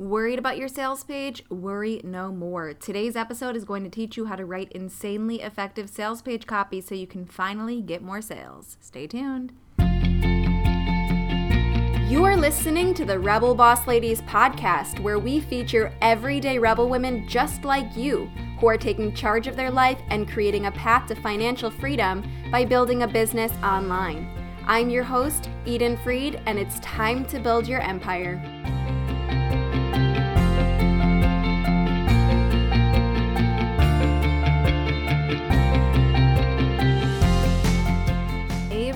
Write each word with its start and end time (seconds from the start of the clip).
Worried 0.00 0.38
about 0.38 0.56
your 0.56 0.66
sales 0.66 1.04
page? 1.04 1.44
Worry 1.50 2.00
no 2.02 2.32
more. 2.32 2.72
Today's 2.72 3.16
episode 3.16 3.54
is 3.54 3.66
going 3.66 3.84
to 3.84 3.90
teach 3.90 4.16
you 4.16 4.24
how 4.24 4.36
to 4.36 4.46
write 4.46 4.72
insanely 4.72 5.42
effective 5.42 5.90
sales 5.90 6.22
page 6.22 6.46
copy 6.46 6.80
so 6.80 6.94
you 6.94 7.06
can 7.06 7.26
finally 7.26 7.82
get 7.82 8.00
more 8.00 8.22
sales. 8.22 8.78
Stay 8.80 9.06
tuned. 9.06 9.52
You 12.08 12.24
are 12.24 12.34
listening 12.34 12.94
to 12.94 13.04
the 13.04 13.18
Rebel 13.18 13.54
Boss 13.54 13.86
Ladies 13.86 14.22
podcast, 14.22 15.00
where 15.00 15.18
we 15.18 15.38
feature 15.38 15.92
everyday 16.00 16.58
rebel 16.58 16.88
women 16.88 17.28
just 17.28 17.64
like 17.64 17.94
you 17.94 18.30
who 18.58 18.68
are 18.68 18.78
taking 18.78 19.14
charge 19.14 19.48
of 19.48 19.54
their 19.54 19.70
life 19.70 20.00
and 20.08 20.26
creating 20.26 20.64
a 20.64 20.72
path 20.72 21.08
to 21.08 21.14
financial 21.14 21.70
freedom 21.70 22.24
by 22.50 22.64
building 22.64 23.02
a 23.02 23.06
business 23.06 23.52
online. 23.62 24.26
I'm 24.66 24.88
your 24.88 25.04
host, 25.04 25.50
Eden 25.66 25.98
Fried, 25.98 26.40
and 26.46 26.58
it's 26.58 26.80
time 26.80 27.26
to 27.26 27.38
build 27.38 27.68
your 27.68 27.82
empire. 27.82 28.42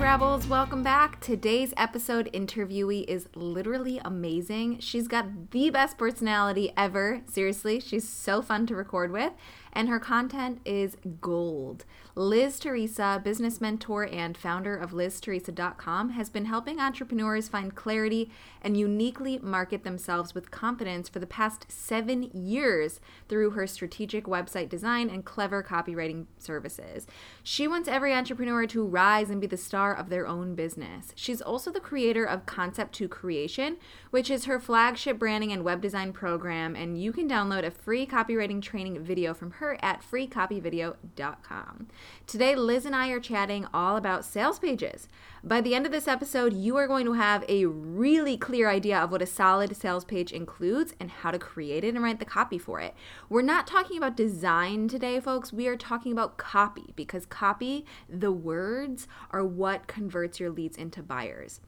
Rebels, 0.05 0.45
welcome 0.47 0.83
back. 0.83 1.19
Today's 1.19 1.73
episode 1.77 2.29
interviewee 2.31 3.05
is 3.07 3.27
literally 3.33 3.99
amazing. 4.05 4.79
She's 4.79 5.07
got 5.07 5.49
the 5.49 5.71
best 5.71 5.97
personality 5.97 6.71
ever. 6.77 7.23
Seriously, 7.25 7.79
she's 7.79 8.07
so 8.07 8.43
fun 8.43 8.67
to 8.67 8.75
record 8.75 9.11
with 9.11 9.33
and 9.73 9.89
her 9.89 9.99
content 9.99 10.61
is 10.63 10.95
gold. 11.21 11.85
Liz 12.17 12.59
Theresa, 12.59 13.19
business 13.21 13.59
mentor 13.59 14.07
and 14.09 14.37
founder 14.37 14.73
of 14.73 14.91
LizTheresa.com, 14.91 16.11
has 16.11 16.29
been 16.29 16.45
helping 16.45 16.79
entrepreneurs 16.79 17.49
find 17.49 17.75
clarity 17.75 18.31
and 18.61 18.77
uniquely 18.77 19.37
market 19.39 19.83
themselves 19.83 20.33
with 20.33 20.49
confidence 20.49 21.09
for 21.09 21.19
the 21.19 21.27
past 21.27 21.69
seven 21.69 22.29
years 22.33 23.01
through 23.27 23.49
her 23.49 23.67
strategic 23.67 24.27
website 24.27 24.69
design 24.69 25.09
and 25.09 25.25
clever 25.25 25.61
copywriting 25.61 26.27
services. 26.37 27.05
She 27.43 27.67
wants 27.67 27.89
every 27.89 28.13
entrepreneur 28.13 28.65
to 28.67 28.85
rise 28.85 29.29
and 29.29 29.41
be 29.41 29.47
the 29.47 29.57
star 29.57 29.93
of 29.93 30.09
their 30.09 30.25
own 30.25 30.55
business. 30.55 31.11
She's 31.15 31.41
also 31.41 31.69
the 31.69 31.81
creator 31.81 32.23
of 32.23 32.45
Concept 32.45 32.95
to 32.95 33.09
Creation, 33.09 33.75
which 34.11 34.31
is 34.31 34.45
her 34.45 34.57
flagship 34.57 35.19
branding 35.19 35.51
and 35.51 35.65
web 35.65 35.81
design 35.81 36.13
program, 36.13 36.77
and 36.77 36.97
you 36.97 37.11
can 37.11 37.27
download 37.27 37.65
a 37.65 37.71
free 37.71 38.07
copywriting 38.07 38.61
training 38.61 39.03
video 39.03 39.33
from 39.33 39.51
her 39.51 39.77
at 39.81 40.01
freecopyvideo.com. 40.01 41.87
Today, 42.27 42.55
Liz 42.55 42.85
and 42.85 42.95
I 42.95 43.09
are 43.09 43.19
chatting 43.19 43.67
all 43.73 43.97
about 43.97 44.25
sales 44.25 44.59
pages. 44.59 45.07
By 45.43 45.61
the 45.61 45.75
end 45.75 45.85
of 45.85 45.91
this 45.91 46.07
episode, 46.07 46.53
you 46.53 46.75
are 46.77 46.87
going 46.87 47.05
to 47.05 47.13
have 47.13 47.45
a 47.47 47.65
really 47.65 48.35
clear 48.35 48.67
idea 48.69 48.97
of 48.97 49.11
what 49.11 49.21
a 49.21 49.27
solid 49.27 49.75
sales 49.77 50.03
page 50.03 50.31
includes 50.31 50.95
and 50.99 51.11
how 51.11 51.31
to 51.31 51.37
create 51.37 51.83
it 51.83 51.93
and 51.93 52.03
write 52.03 52.19
the 52.19 52.25
copy 52.25 52.57
for 52.57 52.79
it. 52.79 52.95
We're 53.29 53.43
not 53.43 53.67
talking 53.67 53.97
about 53.97 54.17
design 54.17 54.87
today, 54.87 55.19
folks. 55.19 55.53
We 55.53 55.67
are 55.67 55.77
talking 55.77 56.11
about 56.11 56.37
copy 56.37 56.93
because 56.95 57.25
copy, 57.25 57.85
the 58.09 58.31
words, 58.31 59.07
are 59.29 59.45
what 59.45 59.87
converts 59.87 60.39
your 60.39 60.49
leads 60.49 60.77
into 60.77 61.03
buyers. 61.03 61.61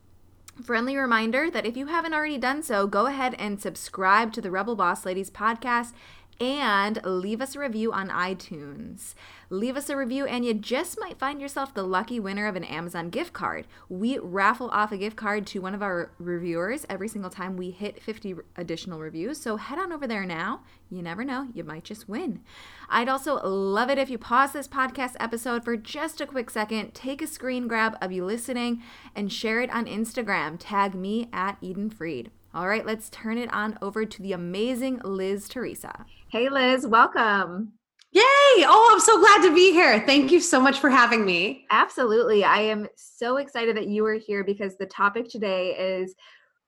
Friendly 0.63 0.97
reminder 0.97 1.51
that 1.51 1.67
if 1.67 1.77
you 1.77 1.85
haven't 1.85 2.15
already 2.15 2.39
done 2.39 2.63
so, 2.63 2.87
go 2.87 3.05
ahead 3.05 3.35
and 3.37 3.61
subscribe 3.61 4.33
to 4.33 4.41
the 4.41 4.49
Rebel 4.49 4.75
Boss 4.75 5.05
Ladies 5.05 5.29
podcast 5.29 5.93
and 6.39 6.99
leave 7.03 7.41
us 7.41 7.55
a 7.55 7.59
review 7.59 7.91
on 7.91 8.09
iTunes. 8.09 9.13
Leave 9.49 9.77
us 9.77 9.89
a 9.89 9.95
review, 9.95 10.25
and 10.25 10.43
you 10.43 10.53
just 10.53 10.99
might 10.99 11.17
find 11.17 11.39
yourself 11.39 11.73
the 11.73 11.83
lucky 11.83 12.19
winner 12.19 12.47
of 12.47 12.55
an 12.55 12.63
Amazon 12.65 13.09
gift 13.09 13.33
card. 13.33 13.65
We 13.87 14.17
raffle 14.17 14.69
off 14.69 14.91
a 14.91 14.97
gift 14.97 15.15
card 15.15 15.47
to 15.47 15.61
one 15.61 15.73
of 15.73 15.81
our 15.81 16.11
reviewers 16.19 16.85
every 16.89 17.07
single 17.07 17.29
time 17.29 17.55
we 17.55 17.71
hit 17.71 18.03
50 18.03 18.35
additional 18.57 18.99
reviews. 18.99 19.39
So 19.39 19.55
head 19.55 19.79
on 19.79 19.93
over 19.93 20.05
there 20.05 20.25
now. 20.25 20.61
You 20.89 21.01
never 21.01 21.23
know, 21.23 21.47
you 21.53 21.63
might 21.63 21.85
just 21.85 22.09
win. 22.09 22.41
I'd 22.89 23.09
also 23.09 23.41
love 23.45 23.89
it 23.89 23.97
if 23.97 24.09
you 24.09 24.17
pause 24.17 24.51
this 24.51 24.67
podcast 24.67 25.15
episode 25.19 25.63
for 25.63 25.77
just 25.77 26.21
a 26.21 26.25
quick 26.25 26.49
second, 26.49 26.93
take 26.93 27.21
a 27.21 27.27
screen 27.27 27.67
grab 27.67 27.97
of 28.01 28.11
you 28.11 28.25
listening, 28.25 28.83
and 29.15 29.31
share 29.31 29.61
it 29.61 29.73
on 29.73 29.85
Instagram. 29.85 30.57
Tag 30.59 30.93
me 30.93 31.29
at 31.31 31.57
Eden 31.61 31.89
Fried. 31.89 32.31
All 32.53 32.67
right, 32.67 32.85
let's 32.85 33.09
turn 33.09 33.37
it 33.37 33.53
on 33.53 33.77
over 33.81 34.05
to 34.05 34.21
the 34.21 34.33
amazing 34.33 34.99
Liz 35.03 35.47
Theresa. 35.47 36.05
Hey, 36.37 36.49
Liz, 36.49 36.85
welcome. 36.85 37.73
Yay! 38.11 38.21
Oh, 38.21 38.89
I'm 38.93 38.99
so 38.99 39.19
glad 39.19 39.41
to 39.41 39.55
be 39.55 39.71
here. 39.71 40.05
Thank 40.05 40.31
you 40.31 40.39
so 40.39 40.61
much 40.61 40.77
for 40.77 40.87
having 40.87 41.25
me. 41.25 41.65
Absolutely. 41.71 42.43
I 42.43 42.59
am 42.59 42.87
so 42.95 43.37
excited 43.37 43.75
that 43.75 43.87
you 43.87 44.05
are 44.05 44.13
here 44.13 44.43
because 44.43 44.77
the 44.77 44.85
topic 44.85 45.27
today 45.27 45.69
is 45.75 46.13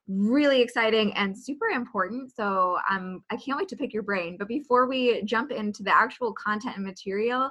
really 0.08 0.60
exciting 0.60 1.12
and 1.12 1.38
super 1.38 1.66
important. 1.66 2.34
So 2.34 2.78
um, 2.90 3.22
I 3.30 3.36
can't 3.36 3.58
wait 3.58 3.68
to 3.68 3.76
pick 3.76 3.92
your 3.92 4.02
brain. 4.02 4.36
But 4.36 4.48
before 4.48 4.88
we 4.88 5.22
jump 5.22 5.52
into 5.52 5.84
the 5.84 5.94
actual 5.94 6.32
content 6.32 6.74
and 6.74 6.84
material, 6.84 7.48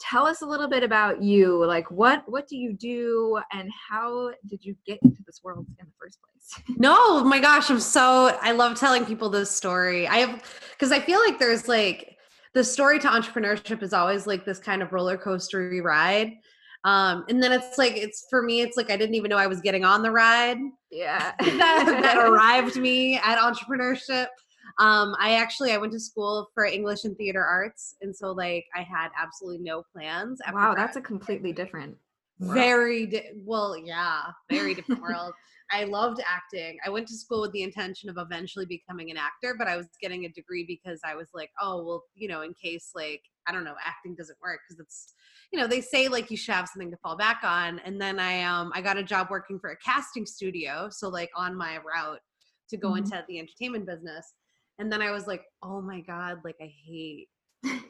tell 0.00 0.26
us 0.26 0.42
a 0.42 0.46
little 0.46 0.68
bit 0.68 0.82
about 0.82 1.22
you 1.22 1.64
like 1.64 1.90
what 1.90 2.22
what 2.26 2.48
do 2.48 2.56
you 2.56 2.72
do 2.72 3.38
and 3.52 3.70
how 3.90 4.30
did 4.48 4.64
you 4.64 4.74
get 4.86 4.98
into 5.02 5.22
this 5.26 5.40
world 5.42 5.66
in 5.80 5.86
the 5.86 5.92
first 6.00 6.18
place? 6.20 6.76
No 6.78 7.24
my 7.24 7.40
gosh 7.40 7.70
i'm 7.70 7.80
so 7.80 8.36
i 8.42 8.52
love 8.52 8.78
telling 8.78 9.04
people 9.04 9.30
this 9.30 9.50
story. 9.50 10.06
I 10.06 10.18
have 10.18 10.42
because 10.72 10.92
i 10.92 11.00
feel 11.00 11.20
like 11.20 11.38
there's 11.38 11.68
like 11.68 12.16
the 12.54 12.64
story 12.64 12.98
to 13.00 13.08
entrepreneurship 13.08 13.82
is 13.82 13.92
always 13.92 14.26
like 14.26 14.44
this 14.44 14.58
kind 14.58 14.82
of 14.82 14.92
roller 14.92 15.18
coastery 15.18 15.82
ride. 15.82 16.34
Um, 16.84 17.24
and 17.28 17.42
then 17.42 17.50
it's 17.50 17.78
like 17.78 17.96
it's 17.96 18.26
for 18.28 18.42
me 18.42 18.60
it's 18.60 18.76
like 18.76 18.90
i 18.90 18.96
didn't 18.96 19.14
even 19.14 19.30
know 19.30 19.38
i 19.38 19.46
was 19.46 19.62
getting 19.62 19.86
on 19.86 20.02
the 20.02 20.10
ride 20.10 20.58
yeah. 20.90 21.32
that, 21.40 21.98
that 22.02 22.18
arrived 22.28 22.76
me 22.76 23.16
at 23.16 23.38
entrepreneurship 23.38 24.26
um, 24.78 25.14
I 25.20 25.34
actually 25.34 25.72
I 25.72 25.76
went 25.76 25.92
to 25.92 26.00
school 26.00 26.48
for 26.54 26.64
English 26.64 27.04
and 27.04 27.16
theater 27.16 27.44
arts, 27.44 27.94
and 28.00 28.14
so 28.14 28.32
like 28.32 28.64
I 28.74 28.82
had 28.82 29.08
absolutely 29.20 29.62
no 29.62 29.84
plans. 29.92 30.40
wow, 30.52 30.74
that's 30.74 30.96
a 30.96 31.00
completely 31.00 31.52
different. 31.52 31.96
World. 32.40 32.54
Very 32.54 33.06
di- 33.06 33.30
well, 33.36 33.76
yeah, 33.76 34.22
very 34.50 34.74
different 34.74 35.00
world. 35.02 35.32
I 35.72 35.84
loved 35.84 36.20
acting. 36.26 36.78
I 36.84 36.90
went 36.90 37.06
to 37.08 37.16
school 37.16 37.40
with 37.40 37.52
the 37.52 37.62
intention 37.62 38.10
of 38.10 38.16
eventually 38.18 38.66
becoming 38.66 39.10
an 39.10 39.16
actor, 39.16 39.54
but 39.56 39.68
I 39.68 39.76
was 39.76 39.86
getting 40.00 40.24
a 40.24 40.28
degree 40.28 40.64
because 40.64 41.00
I 41.04 41.14
was 41.14 41.28
like, 41.32 41.50
oh, 41.60 41.84
well, 41.84 42.04
you 42.14 42.28
know, 42.28 42.42
in 42.42 42.52
case 42.54 42.90
like 42.94 43.22
I 43.46 43.52
don't 43.52 43.64
know, 43.64 43.74
acting 43.84 44.14
doesn't 44.14 44.38
work 44.42 44.60
because 44.68 44.80
it's, 44.80 45.14
you 45.52 45.60
know, 45.60 45.66
they 45.66 45.80
say 45.80 46.08
like 46.08 46.30
you 46.30 46.36
should 46.36 46.54
have 46.54 46.68
something 46.68 46.90
to 46.90 46.96
fall 46.96 47.16
back 47.16 47.40
on. 47.44 47.78
And 47.84 48.00
then 48.00 48.18
I 48.18 48.42
um 48.42 48.72
I 48.74 48.80
got 48.80 48.98
a 48.98 49.04
job 49.04 49.28
working 49.30 49.60
for 49.60 49.70
a 49.70 49.76
casting 49.76 50.26
studio, 50.26 50.88
so 50.90 51.08
like 51.08 51.30
on 51.36 51.56
my 51.56 51.76
route 51.76 52.20
to 52.70 52.76
go 52.76 52.88
mm-hmm. 52.88 52.98
into 52.98 53.24
the 53.28 53.38
entertainment 53.38 53.86
business 53.86 54.34
and 54.78 54.92
then 54.92 55.02
i 55.02 55.10
was 55.10 55.26
like 55.26 55.44
oh 55.62 55.80
my 55.80 56.00
god 56.00 56.40
like 56.44 56.56
i 56.60 56.72
hate 56.84 57.28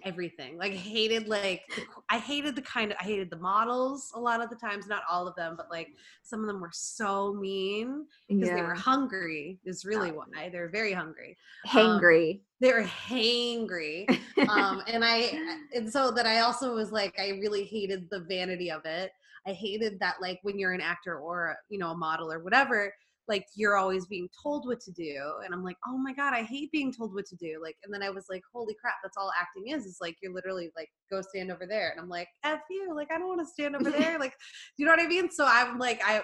everything. 0.05 0.57
Like 0.59 0.73
hated 0.73 1.29
like 1.29 1.63
i 2.11 2.19
hated 2.19 2.55
the 2.55 2.63
kind 2.63 2.93
of 2.93 2.99
i 3.01 3.05
hated 3.05 3.31
the 3.31 3.37
models 3.37 4.13
a 4.15 4.21
lot 4.21 4.43
of 4.43 4.51
the 4.51 4.57
times 4.57 4.87
not 4.87 5.03
all 5.11 5.27
of 5.27 5.35
them 5.37 5.55
but 5.57 5.71
like 5.71 5.89
some 6.23 6.41
of 6.41 6.47
them 6.47 6.61
were 6.61 6.71
so 6.73 7.33
mean 7.35 8.07
because 8.29 8.49
yeah. 8.49 8.55
they 8.55 8.63
were 8.63 8.75
hungry 8.75 9.59
is 9.65 9.85
really 9.85 10.13
why 10.13 10.49
they're 10.51 10.69
very 10.69 10.93
hungry 10.93 11.37
hangry. 11.67 12.35
um, 12.35 12.41
they 12.61 12.73
were 12.73 12.83
hangry 12.85 14.09
um 14.49 14.83
and 14.87 15.05
i 15.05 15.33
and 15.75 15.91
so 15.91 16.11
that 16.11 16.27
i 16.27 16.41
also 16.41 16.75
was 16.75 16.93
like 16.93 17.15
i 17.19 17.31
really 17.31 17.65
hated 17.65 18.09
the 18.11 18.21
vanity 18.21 18.71
of 18.71 18.85
it. 18.85 19.13
I 19.47 19.53
hated 19.53 20.01
that 20.01 20.23
like 20.23 20.39
when 20.43 20.59
you're 20.59 20.73
an 20.73 20.81
actor 20.81 21.19
or 21.19 21.57
you 21.69 21.79
know 21.79 21.91
a 21.91 21.97
model 21.97 22.33
or 22.33 22.39
whatever 22.39 22.95
like 23.29 23.47
you're 23.55 23.77
always 23.77 24.07
being 24.07 24.29
told 24.43 24.67
what 24.67 24.81
to 24.81 24.93
do 24.93 25.17
and 25.45 25.55
i'm 25.55 25.63
like 25.63 25.77
oh 25.87 25.97
my 25.97 26.13
god 26.13 26.35
i 26.35 26.43
hate 26.43 26.71
being 26.73 26.93
told 26.93 27.15
what 27.15 27.27
to 27.27 27.37
do 27.37 27.59
like 27.63 27.77
and 27.85 27.93
then 27.93 28.03
i 28.03 28.11
was 28.11 28.27
like 28.29 28.43
holy 28.53 28.75
crap 28.81 28.95
that's 29.03 29.17
all 29.17 29.31
acting 29.41 29.69
is 29.69 29.87
is 29.87 29.99
like 30.01 30.17
you're 30.23 30.33
literally 30.33 30.71
like 30.77 30.89
go 31.11 31.21
stand 31.21 31.51
over 31.51 31.67
there 31.67 31.91
and 31.91 32.01
i'm 32.01 32.09
like 32.09 32.29
f 32.45 32.61
you 32.71 32.95
like 32.95 33.11
i 33.11 33.19
don't 33.19 33.29
want 33.29 33.41
to 33.41 33.47
stand 33.47 33.75
over 33.75 33.91
there 33.99 34.19
like 34.19 34.35
you 34.77 34.85
know 34.87 34.93
what 34.93 35.01
i 35.01 35.07
mean? 35.07 35.31
So 35.31 35.47
i'm 35.49 35.79
like 35.79 36.01
i 36.05 36.23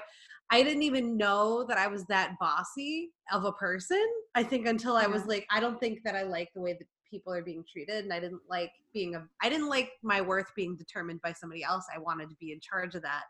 i 0.51 0.63
didn't 0.63 0.83
even 0.83 1.17
know 1.17 1.65
that 1.69 1.79
i 1.79 1.87
was 1.87 2.05
that 2.07 2.35
bossy 2.41 3.11
of 3.33 3.45
a 3.45 3.53
person 3.53 4.05
i 4.35 4.43
think 4.43 4.67
until 4.67 4.97
i 4.97 5.07
was 5.07 5.27
like 5.27 5.47
i 5.51 5.61
don't 5.61 5.81
think 5.81 6.01
that 6.05 6.15
i 6.15 6.23
like 6.23 6.49
the 6.55 6.61
way 6.61 6.73
that 6.73 6.87
people 7.11 7.33
are 7.33 7.43
being 7.43 7.65
treated 7.71 8.05
and 8.05 8.13
i 8.13 8.21
didn't 8.21 8.43
like 8.49 8.73
being 8.93 9.15
a 9.15 9.23
i 9.43 9.49
didn't 9.49 9.69
like 9.69 9.93
my 10.03 10.21
worth 10.21 10.55
being 10.55 10.77
determined 10.77 11.21
by 11.23 11.33
somebody 11.33 11.63
else. 11.63 11.87
I 11.95 11.99
wanted 11.99 12.29
to 12.31 12.37
be 12.37 12.53
in 12.53 12.61
charge 12.61 12.95
of 12.95 13.03
that. 13.03 13.25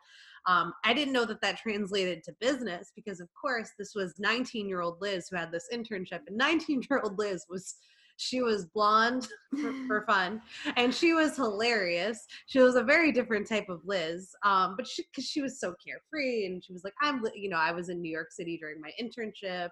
Um, 0.47 0.73
I 0.85 0.95
didn't 0.95 1.13
know 1.13 1.25
that 1.27 1.41
that 1.43 1.59
translated 1.59 2.23
to 2.25 2.33
business 2.41 2.93
because, 2.95 3.21
of 3.21 3.29
course, 3.35 3.71
this 3.79 3.95
was 3.95 4.15
19 4.19 4.69
year 4.69 4.81
old 4.81 5.01
Liz 5.01 5.29
who 5.29 5.37
had 5.37 5.53
this 5.53 5.69
internship, 5.73 6.21
and 6.27 6.37
19 6.37 6.83
year 6.91 7.01
old 7.03 7.19
Liz 7.19 7.45
was 7.49 7.77
she 8.17 8.43
was 8.43 8.67
blonde 8.67 9.27
for, 9.63 9.73
for, 9.87 10.03
fun 10.07 10.43
and 10.77 10.95
she 10.95 11.15
was 11.15 11.37
hilarious. 11.37 12.27
She 12.47 12.59
was 12.59 12.75
a 12.75 12.83
very 12.83 13.13
different 13.13 13.49
type 13.49 13.71
of 13.71 13.81
liz 13.87 14.35
um, 14.45 14.75
but 14.77 14.87
she 14.87 15.05
because 15.05 15.25
she 15.25 15.41
was 15.41 15.59
so 15.59 15.75
carefree 15.83 16.45
and 16.45 16.63
she 16.63 16.75
was 16.75 16.85
like 16.85 16.93
i'm 17.01 17.25
you 17.35 17.49
know 17.49 17.57
i 17.57 17.73
was 17.73 17.89
in 17.89 18.03
new 18.03 18.13
york 18.13 18.31
city 18.31 18.59
during 18.59 18.79
my 18.79 18.91
internship 19.01 19.71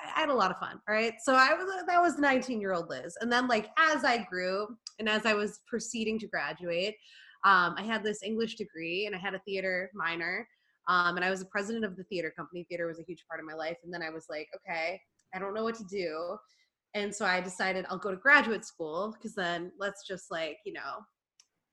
i 0.00 0.20
had 0.20 0.28
a 0.28 0.34
lot 0.34 0.50
of 0.50 0.58
fun 0.58 0.80
right 0.88 1.14
so 1.22 1.34
i 1.34 1.52
was 1.52 1.66
that 1.86 2.00
was 2.00 2.18
19 2.18 2.60
year 2.60 2.72
old 2.72 2.88
liz 2.88 3.16
and 3.20 3.32
then 3.32 3.46
like 3.48 3.70
as 3.78 4.04
i 4.04 4.18
grew 4.30 4.66
and 4.98 5.08
as 5.08 5.26
i 5.26 5.34
was 5.34 5.60
proceeding 5.68 6.18
to 6.18 6.26
graduate 6.26 6.94
um, 7.44 7.74
I 7.76 7.82
had 7.82 8.04
this 8.04 8.22
English 8.22 8.54
degree 8.56 9.06
and 9.06 9.16
I 9.16 9.18
had 9.18 9.34
a 9.34 9.40
theater 9.40 9.90
minor. 9.94 10.46
Um, 10.88 11.16
and 11.16 11.24
I 11.24 11.30
was 11.30 11.40
the 11.40 11.46
president 11.46 11.84
of 11.84 11.96
the 11.96 12.04
theater 12.04 12.32
company. 12.36 12.66
Theater 12.68 12.86
was 12.86 12.98
a 12.98 13.04
huge 13.04 13.24
part 13.28 13.40
of 13.40 13.46
my 13.46 13.54
life. 13.54 13.76
And 13.84 13.92
then 13.92 14.02
I 14.02 14.10
was 14.10 14.26
like, 14.28 14.48
okay, 14.56 15.00
I 15.34 15.38
don't 15.38 15.54
know 15.54 15.64
what 15.64 15.76
to 15.76 15.84
do. 15.84 16.36
And 16.94 17.14
so 17.14 17.24
I 17.24 17.40
decided 17.40 17.86
I'll 17.88 17.98
go 17.98 18.10
to 18.10 18.16
graduate 18.16 18.64
school 18.64 19.12
because 19.12 19.34
then 19.34 19.72
let's 19.78 20.06
just 20.06 20.30
like, 20.30 20.58
you 20.64 20.72
know, 20.72 21.00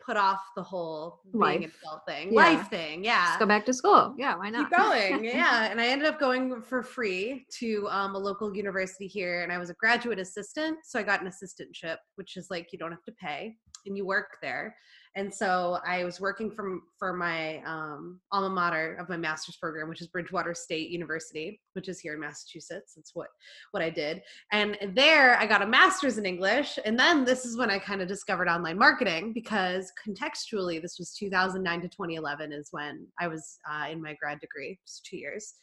put 0.06 0.18
off 0.18 0.40
the 0.56 0.64
whole 0.64 1.22
being 1.32 1.42
Life. 1.42 1.64
an 1.64 1.72
adult 1.84 2.02
thing, 2.08 2.34
Yeah. 2.34 2.40
life 2.40 2.70
thing. 2.70 3.04
Yeah. 3.04 3.26
Just 3.28 3.40
go 3.40 3.46
back 3.46 3.66
to 3.66 3.74
school. 3.74 4.16
Yeah, 4.18 4.36
why 4.38 4.50
not? 4.50 4.70
Keep 4.70 4.78
going. 4.80 5.24
yeah. 5.26 5.70
And 5.70 5.80
I 5.80 5.88
ended 5.88 6.08
up 6.08 6.20
going 6.20 6.62
for 6.62 6.82
free 6.84 7.46
to 7.60 7.88
um, 7.90 8.16
a 8.16 8.18
local 8.18 8.56
university 8.56 9.08
here 9.08 9.44
and 9.44 9.52
I 9.52 9.58
was 9.58 9.70
a 9.70 9.76
graduate 9.76 10.20
assistant. 10.20 10.78
So 10.86 11.00
I 11.00 11.04
got 11.04 11.22
an 11.22 11.28
assistantship, 11.28 11.98
which 12.16 12.38
is 12.38 12.48
like 12.50 12.70
you 12.72 12.80
don't 12.80 12.92
have 12.92 13.04
to 13.04 13.14
pay 13.14 13.56
and 13.86 13.98
you 13.98 14.06
work 14.06 14.38
there. 14.42 14.76
And 15.16 15.34
so 15.34 15.80
I 15.86 16.04
was 16.04 16.22
working 16.22 16.52
from 16.52 16.84
for 16.98 17.14
my 17.14 17.64
um, 17.66 18.20
alma 18.32 18.50
mater 18.50 18.96
of 18.96 19.10
my 19.10 19.18
master's 19.18 19.58
program, 19.58 19.90
which 19.90 20.02
is 20.02 20.08
Bridgewater 20.08 20.54
State 20.54 20.92
University, 20.92 21.60
which 21.74 21.90
is 21.90 22.00
here 22.00 22.14
in 22.14 22.20
Massachusetts. 22.20 22.94
That's 22.96 23.12
what 23.16 23.28
what 23.72 23.82
I 23.82 23.90
did. 23.90 24.22
And 24.52 24.78
there 24.94 25.36
I 25.38 25.48
got 25.48 25.64
a 25.64 25.68
master's 25.68 26.20
in 26.20 26.26
English. 26.26 26.78
And 26.86 26.98
then 26.98 27.26
this 27.26 27.44
is 27.44 27.58
when 27.58 27.72
I 27.72 27.80
kind 27.80 28.02
of 28.02 28.08
discovered 28.08 28.48
online 28.48 28.78
marketing 28.78 29.34
because 29.34 29.89
contextually, 30.06 30.82
this 30.82 30.98
was 31.00 31.14
2009 31.14 31.82
to 31.82 31.88
2011 31.88 32.54
is 32.54 32.70
when 32.72 33.08
I 33.20 33.28
was 33.28 33.58
uh, 33.70 33.88
in 33.90 34.02
my 34.02 34.16
grad 34.20 34.40
degree, 34.40 34.80
two 35.04 35.18
years. 35.18 35.54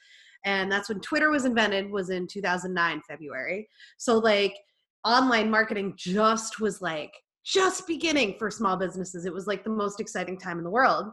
And 0.45 0.71
that's 0.71 0.89
when 0.89 1.01
Twitter 1.01 1.31
was 1.31 1.45
invented, 1.45 1.91
was 1.91 2.11
in 2.11 2.27
2009, 2.27 3.03
February. 3.09 3.69
So 3.99 4.19
like 4.19 4.55
online 5.05 5.51
marketing 5.51 5.95
just 5.97 6.61
was 6.61 6.81
like 6.81 7.13
just 7.45 7.87
beginning 7.87 8.37
for 8.39 8.51
small 8.51 8.77
businesses. 8.77 9.27
It 9.27 9.33
was 9.33 9.47
like 9.47 9.65
the 9.65 9.71
most 9.71 10.01
exciting 10.01 10.39
time 10.39 10.59
in 10.59 10.65
the 10.65 10.71
world. 10.71 11.07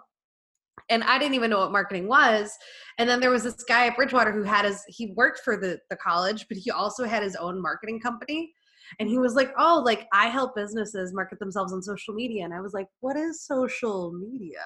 And 0.89 1.03
I 1.03 1.17
didn't 1.19 1.35
even 1.35 1.49
know 1.49 1.59
what 1.59 1.71
marketing 1.71 2.07
was. 2.07 2.51
And 2.97 3.09
then 3.09 3.19
there 3.19 3.29
was 3.29 3.43
this 3.43 3.63
guy 3.63 3.87
at 3.87 3.95
Bridgewater 3.95 4.31
who 4.31 4.43
had 4.43 4.65
his, 4.65 4.83
he 4.87 5.13
worked 5.15 5.41
for 5.43 5.55
the, 5.55 5.79
the 5.89 5.95
college, 5.95 6.47
but 6.47 6.57
he 6.57 6.71
also 6.71 7.05
had 7.05 7.23
his 7.23 7.35
own 7.35 7.61
marketing 7.61 7.99
company. 7.99 8.51
And 8.99 9.09
he 9.09 9.17
was 9.17 9.35
like, 9.35 9.51
Oh, 9.57 9.81
like 9.85 10.07
I 10.13 10.27
help 10.27 10.55
businesses 10.55 11.13
market 11.13 11.39
themselves 11.39 11.73
on 11.73 11.81
social 11.81 12.13
media. 12.13 12.43
And 12.43 12.53
I 12.53 12.61
was 12.61 12.73
like, 12.73 12.87
What 13.01 13.15
is 13.15 13.45
social 13.45 14.13
media? 14.13 14.59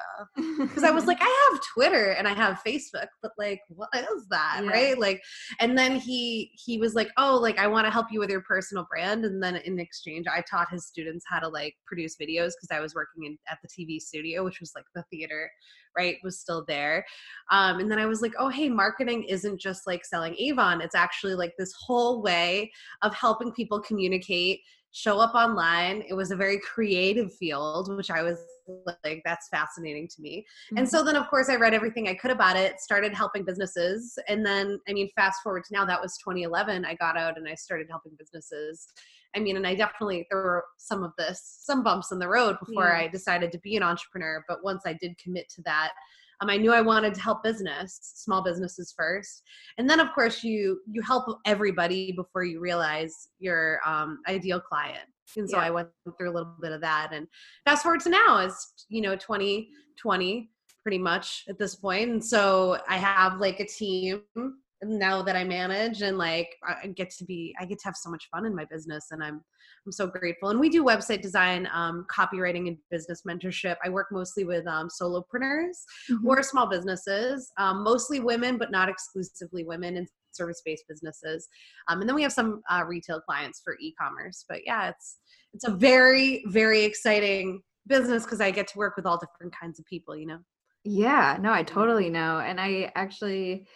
Because 0.60 0.84
I 0.84 0.92
was 0.92 1.06
like, 1.06 1.18
I 1.22 1.50
have 1.52 1.62
Twitter 1.74 2.12
and 2.12 2.28
I 2.28 2.34
have 2.34 2.62
Facebook, 2.66 3.08
but 3.22 3.32
like, 3.38 3.62
what 3.70 3.90
is 3.94 4.28
that? 4.30 4.62
Yeah. 4.64 4.70
Right. 4.70 5.00
Like, 5.00 5.22
and 5.60 5.78
then 5.78 5.98
he 5.98 6.52
he 6.66 6.78
was 6.78 6.96
like, 6.96 7.10
Oh, 7.18 7.38
like 7.38 7.58
I 7.60 7.68
want 7.68 7.86
to 7.86 7.92
help 7.92 8.08
you 8.12 8.20
with 8.20 8.30
your 8.30 8.42
personal 8.42 8.86
brand. 8.90 9.26
And 9.26 9.42
then 9.42 9.58
in 9.58 9.80
exchange, 9.80 10.26
I 10.28 10.42
taught 10.42 10.72
his 10.72 10.88
students 10.88 11.26
how 11.28 11.40
to 11.40 11.48
like 11.48 11.76
produce 11.86 12.16
videos 12.16 12.52
because 12.58 12.70
I 12.72 12.80
was 12.80 12.96
working 12.96 13.26
in 13.26 13.38
at 13.50 13.60
the 13.62 13.68
TV 13.68 14.00
studio, 14.00 14.44
which 14.44 14.60
was 14.60 14.72
like 14.76 14.86
the 14.96 15.04
theater, 15.12 15.50
right? 15.98 16.18
Was 16.24 16.40
still 16.40 16.64
there. 16.68 17.06
Um, 17.52 17.80
and 17.80 17.92
then 17.92 18.00
I 18.00 18.06
was 18.06 18.22
like, 18.22 18.34
oh, 18.38 18.50
hey, 18.50 18.70
marketing 18.70 19.24
isn't 19.24 19.60
just 19.60 19.88
like 19.88 20.06
selling 20.06 20.36
Avon. 20.38 20.82
It's 20.82 20.96
actually 20.96 21.36
like 21.36 21.54
this 21.58 21.74
whole 21.80 22.22
way 22.22 22.72
of 23.02 23.14
helping 23.14 23.52
people 23.52 23.80
communicate, 23.82 24.17
show 24.92 25.20
up 25.20 25.36
online. 25.36 26.04
It 26.10 26.14
was 26.14 26.32
a 26.32 26.36
very 26.36 26.60
creative 26.60 27.34
field, 27.36 27.96
which 27.96 28.10
I 28.10 28.24
was 28.24 28.40
like, 29.04 29.22
that's 29.24 29.48
fascinating 29.50 30.08
to 30.08 30.22
me. 30.22 30.46
Mm-hmm. 30.68 30.78
And 30.80 30.90
so 30.90 31.04
then, 31.04 31.16
of 31.16 31.30
course, 31.30 31.50
I 31.50 31.56
read 31.56 31.74
everything 31.74 32.08
I 32.08 32.16
could 32.16 32.32
about 32.32 32.58
it, 32.58 32.80
started 32.80 33.14
helping 33.14 33.46
businesses. 33.46 34.18
And 34.28 34.46
then, 34.46 34.80
I 34.90 34.94
mean, 34.94 35.10
fast 35.16 35.42
forward 35.44 35.66
to 35.66 35.74
now, 35.74 35.86
that 35.86 36.02
was 36.02 36.18
2011. 36.18 36.86
I 36.86 36.96
got 36.96 37.18
out 37.18 37.38
and 37.38 37.48
I 37.48 37.56
started 37.56 37.88
helping 37.90 38.14
businesses. 38.18 38.88
I 39.36 39.40
mean, 39.40 39.58
and 39.58 39.68
I 39.68 39.76
definitely, 39.76 40.26
there 40.32 40.42
were 40.42 40.66
some 40.78 41.04
of 41.04 41.12
this, 41.18 41.60
some 41.62 41.84
bumps 41.84 42.12
in 42.12 42.20
the 42.20 42.28
road 42.28 42.58
before 42.60 42.88
Yeah. 42.88 43.04
I 43.04 43.08
decided 43.08 43.52
to 43.52 43.60
be 43.60 43.76
an 43.76 43.84
entrepreneur. 43.84 44.44
But 44.48 44.64
once 44.64 44.84
I 44.86 44.94
did 44.94 45.18
commit 45.18 45.48
to 45.56 45.62
that, 45.64 45.92
um, 46.42 46.50
I 46.50 46.58
knew 46.58 46.72
I 46.72 46.82
wanted 46.82 47.14
to 47.16 47.22
help 47.22 47.44
business, 47.44 48.00
small 48.16 48.44
businesses 48.44 48.94
first, 48.96 49.44
and 49.78 49.90
then 49.90 50.00
of 50.00 50.14
course 50.14 50.44
you 50.44 50.82
you 50.90 51.02
help 51.02 51.26
everybody 51.46 52.12
before 52.12 52.44
you 52.44 52.60
realize 52.60 53.30
your 53.40 53.80
um, 53.86 54.20
ideal 54.28 54.60
client. 54.60 55.08
And 55.36 55.50
so 55.50 55.58
Yeah. 55.58 55.64
I 55.64 55.72
went 55.72 55.90
through 56.18 56.32
a 56.32 56.34
little 56.34 56.56
bit 56.62 56.72
of 56.72 56.82
that, 56.82 57.10
and 57.12 57.28
fast 57.66 57.84
forward 57.84 58.02
to 58.02 58.10
now 58.10 58.40
is 58.40 58.56
you 58.90 59.02
know 59.02 59.16
2020 59.16 60.50
pretty 60.84 60.98
much 60.98 61.44
at 61.50 61.58
this 61.60 61.76
point, 61.76 62.10
and 62.10 62.24
so 62.24 62.78
I 62.88 62.98
have 62.98 63.40
like 63.40 63.60
a 63.60 63.66
team 63.66 64.22
now 64.84 65.22
that 65.22 65.36
I 65.36 65.44
manage, 65.44 66.02
and 66.02 66.18
like 66.18 66.56
I 66.64 66.88
get 66.88 67.10
to 67.18 67.26
be 67.26 67.56
I 67.60 67.66
get 67.66 67.80
to 67.80 67.86
have 67.88 67.96
so 67.96 68.10
much 68.10 68.28
fun 68.30 68.46
in 68.46 68.56
my 68.56 68.66
business, 68.66 69.08
and 69.12 69.24
I'm 69.24 69.42
I'm 69.86 69.92
so 69.92 70.08
grateful. 70.08 70.50
And 70.50 70.60
we 70.60 70.70
do 70.70 70.84
website 70.84 71.22
design, 71.22 71.68
um, 71.74 72.06
copywriting, 72.12 72.68
and 72.68 72.78
business 72.92 73.24
mentorship. 73.28 73.78
I 73.84 73.90
work 73.90 74.08
mostly 74.12 74.44
with 74.44 74.68
um, 74.68 74.90
solopreneurs 74.90 75.78
Mhm. 76.12 76.26
or 76.26 76.44
small 76.44 76.68
businesses, 76.68 77.52
um, 77.58 77.84
mostly 77.84 78.20
women, 78.20 78.58
but 78.58 78.72
not 78.72 78.90
exclusively 78.90 79.64
women, 79.64 79.98
and 79.98 80.08
service-based 80.32 80.84
businesses. 80.88 81.48
Um, 81.88 82.02
and 82.02 82.08
then 82.08 82.16
we 82.16 82.22
have 82.22 82.34
some 82.34 82.62
uh, 82.70 82.84
retail 82.88 83.20
clients 83.22 83.62
for 83.64 83.76
e-commerce. 83.80 84.46
But 84.48 84.62
yeah, 84.66 84.90
it's 84.90 85.18
it's 85.54 85.68
a 85.68 85.72
very 85.72 86.44
very 86.48 86.84
exciting 86.84 87.62
business 87.88 88.24
because 88.24 88.42
I 88.42 88.52
get 88.52 88.68
to 88.68 88.78
work 88.78 88.96
with 88.96 89.06
all 89.06 89.18
different 89.18 89.56
kinds 89.60 89.80
of 89.80 89.86
people. 89.86 90.16
You 90.16 90.28
know. 90.28 90.40
Yeah, 90.84 91.38
no, 91.42 91.52
I 91.52 91.64
totally 91.64 92.10
know. 92.10 92.40
And 92.40 92.62
I 92.62 92.92
actually 92.96 93.68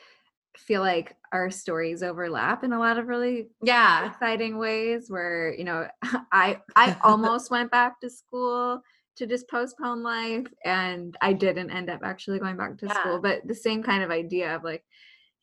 feel 0.57 0.81
like 0.81 1.15
our 1.33 1.50
stories 1.50 2.03
overlap 2.03 2.63
in 2.63 2.74
a 2.74 2.80
lot 2.80 2.98
of 2.98 3.07
really 3.07 3.50
Yeah. 3.62 4.06
exciting 4.12 4.57
ways 4.57 5.09
where, 5.09 5.53
you 5.53 5.63
know, 5.63 5.88
I 6.31 6.59
I 6.75 6.98
almost 7.03 7.51
went 7.51 7.71
back 7.71 8.00
to 8.01 8.09
school 8.09 8.81
to 9.18 9.25
just 9.27 9.50
postpone 9.50 10.03
life 10.03 10.48
and 10.65 11.15
I 11.21 11.33
didn't 11.33 11.69
end 11.71 11.89
up 11.89 12.01
actually 12.03 12.39
going 12.39 12.57
back 12.57 12.77
to 12.80 12.88
Yeah. 12.88 12.94
school, 13.00 13.19
but 13.21 13.48
the 13.48 13.56
same 13.56 13.81
kind 13.83 14.03
of 14.03 14.12
idea 14.12 14.56
of 14.56 14.63
like, 14.63 14.83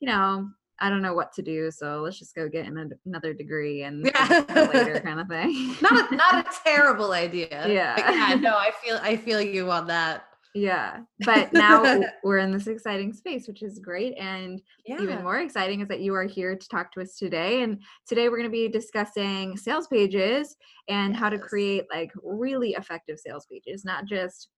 you 0.00 0.06
know, 0.08 0.48
I 0.80 0.88
don't 0.90 1.02
know 1.02 1.14
what 1.14 1.32
to 1.32 1.42
do, 1.42 1.70
so 1.72 2.02
let's 2.02 2.18
just 2.20 2.36
go 2.36 2.48
get 2.48 2.64
an, 2.66 2.92
another 3.04 3.34
degree 3.34 3.82
and 3.82 4.06
Yeah. 4.06 4.24
figure 4.26 4.44
it 4.48 4.58
out 4.58 4.74
later 4.74 5.00
kind 5.04 5.20
of 5.20 5.26
thing. 5.28 5.74
Not 5.82 6.12
a, 6.12 6.14
not 6.14 6.34
a 6.46 6.50
terrible 6.64 7.12
idea. 7.12 7.48
Yeah. 7.68 7.96
Yeah. 8.12 8.34
No, 8.36 8.56
I 8.56 8.70
feel 8.82 8.98
I 9.02 9.16
feel 9.16 9.40
you 9.40 9.70
on 9.70 9.86
that. 9.88 10.27
Yeah. 10.58 11.00
But 11.24 11.52
now 11.52 12.00
we're 12.22 12.38
in 12.38 12.52
this 12.52 12.66
exciting 12.66 13.12
space, 13.12 13.48
which 13.48 13.62
is 13.62 13.78
great. 13.78 14.14
And 14.18 14.60
Yeah. 14.86 15.00
even 15.00 15.22
more 15.22 15.38
exciting 15.40 15.80
is 15.80 15.88
that 15.88 16.00
you 16.00 16.14
are 16.14 16.24
here 16.24 16.56
to 16.56 16.68
talk 16.68 16.92
to 16.92 17.00
us 17.00 17.16
today. 17.16 17.62
And 17.62 17.82
today 18.06 18.28
we're 18.28 18.36
going 18.38 18.48
to 18.48 18.50
be 18.50 18.68
discussing 18.68 19.56
sales 19.56 19.86
pages 19.88 20.56
and 20.88 21.16
how 21.16 21.28
to 21.28 21.38
create 21.38 21.84
like 21.92 22.10
really 22.22 22.70
effective 22.72 23.18
sales 23.18 23.46
pages, 23.50 23.84
not 23.84 24.04
just 24.06 24.48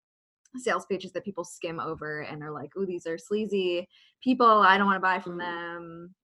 sales 0.57 0.87
pages 0.87 1.13
that 1.13 1.25
people 1.25 1.45
skim 1.45 1.81
over 1.81 2.21
and 2.23 2.43
are 2.43 2.53
like, 2.53 2.71
oh, 2.77 2.85
these 2.85 3.07
are 3.07 3.19
sleazy 3.19 3.89
people. 4.23 4.47
I 4.47 4.77
don't 4.77 4.87
want 4.87 4.97
to 4.97 5.01
buy 5.01 5.21
from 5.21 5.39
Mhm. 5.39 5.39
them. 5.39 6.15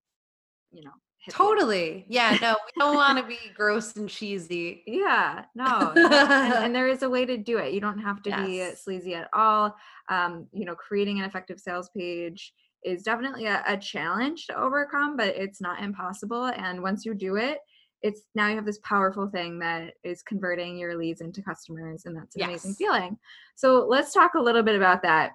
You 0.72 0.84
know, 0.84 0.92
Totally. 1.30 2.04
Yeah. 2.08 2.38
No, 2.40 2.56
we 2.64 2.80
don't 2.80 2.94
want 2.94 3.18
to 3.18 3.24
be 3.24 3.38
gross 3.54 3.96
and 3.96 4.08
cheesy. 4.08 4.82
Yeah, 4.86 5.44
no. 5.54 5.92
and, 5.96 6.54
and 6.54 6.74
there 6.74 6.88
is 6.88 7.02
a 7.02 7.10
way 7.10 7.24
to 7.26 7.36
do 7.36 7.58
it. 7.58 7.72
You 7.72 7.80
don't 7.80 7.98
have 7.98 8.22
to 8.24 8.44
be 8.44 8.70
sleazy 8.74 9.14
at 9.14 9.28
all. 9.32 9.76
Um, 10.08 10.46
you 10.52 10.64
know, 10.64 10.74
creating 10.74 11.18
an 11.18 11.24
effective 11.24 11.58
sales 11.58 11.90
page 11.96 12.52
is 12.84 13.02
definitely 13.02 13.46
a, 13.46 13.62
a 13.66 13.76
challenge 13.76 14.46
to 14.46 14.58
overcome, 14.58 15.16
but 15.16 15.34
it's 15.36 15.60
not 15.60 15.82
impossible. 15.82 16.46
And 16.46 16.82
once 16.82 17.04
you 17.04 17.14
do 17.14 17.36
it, 17.36 17.58
it's 18.02 18.22
now 18.34 18.48
you 18.48 18.56
have 18.56 18.66
this 18.66 18.78
powerful 18.84 19.26
thing 19.28 19.58
that 19.58 19.94
is 20.04 20.22
converting 20.22 20.76
your 20.76 20.96
leads 20.96 21.20
into 21.20 21.42
customers, 21.42 22.04
and 22.04 22.16
that's 22.16 22.36
an 22.36 22.42
amazing 22.42 22.74
feeling. 22.74 23.18
So 23.56 23.86
let's 23.88 24.12
talk 24.12 24.34
a 24.34 24.40
little 24.40 24.62
bit 24.62 24.76
about 24.76 25.02
that. 25.02 25.32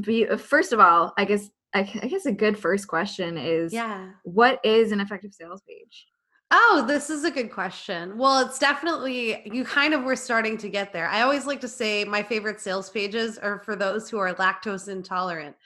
Be, 0.00 0.26
uh, 0.26 0.36
first 0.36 0.72
of 0.72 0.80
all, 0.80 1.12
I 1.18 1.24
guess 1.24 1.50
I, 1.74 1.80
I 2.02 2.06
guess 2.08 2.26
a 2.26 2.32
good 2.32 2.58
first 2.58 2.86
question 2.88 3.38
is 3.38 3.72
Yeah. 3.72 4.10
what 4.24 4.60
is 4.64 4.92
an 4.92 5.00
effective 5.00 5.32
sales 5.32 5.62
page? 5.68 6.06
Oh, 6.54 6.84
this 6.86 7.08
is 7.08 7.24
a 7.24 7.30
good 7.30 7.50
question. 7.50 8.18
Well, 8.18 8.46
it's 8.46 8.58
definitely, 8.58 9.40
you 9.46 9.64
kind 9.64 9.94
of 9.94 10.04
were 10.04 10.14
starting 10.14 10.58
to 10.58 10.68
get 10.68 10.92
there. 10.92 11.08
I 11.08 11.22
always 11.22 11.46
like 11.46 11.62
to 11.62 11.68
say 11.68 12.04
my 12.04 12.22
favorite 12.22 12.60
sales 12.60 12.90
pages 12.90 13.38
are 13.38 13.62
for 13.64 13.74
those 13.74 14.10
who 14.10 14.18
are 14.18 14.34
lactose 14.34 14.88
intolerant. 14.88 15.56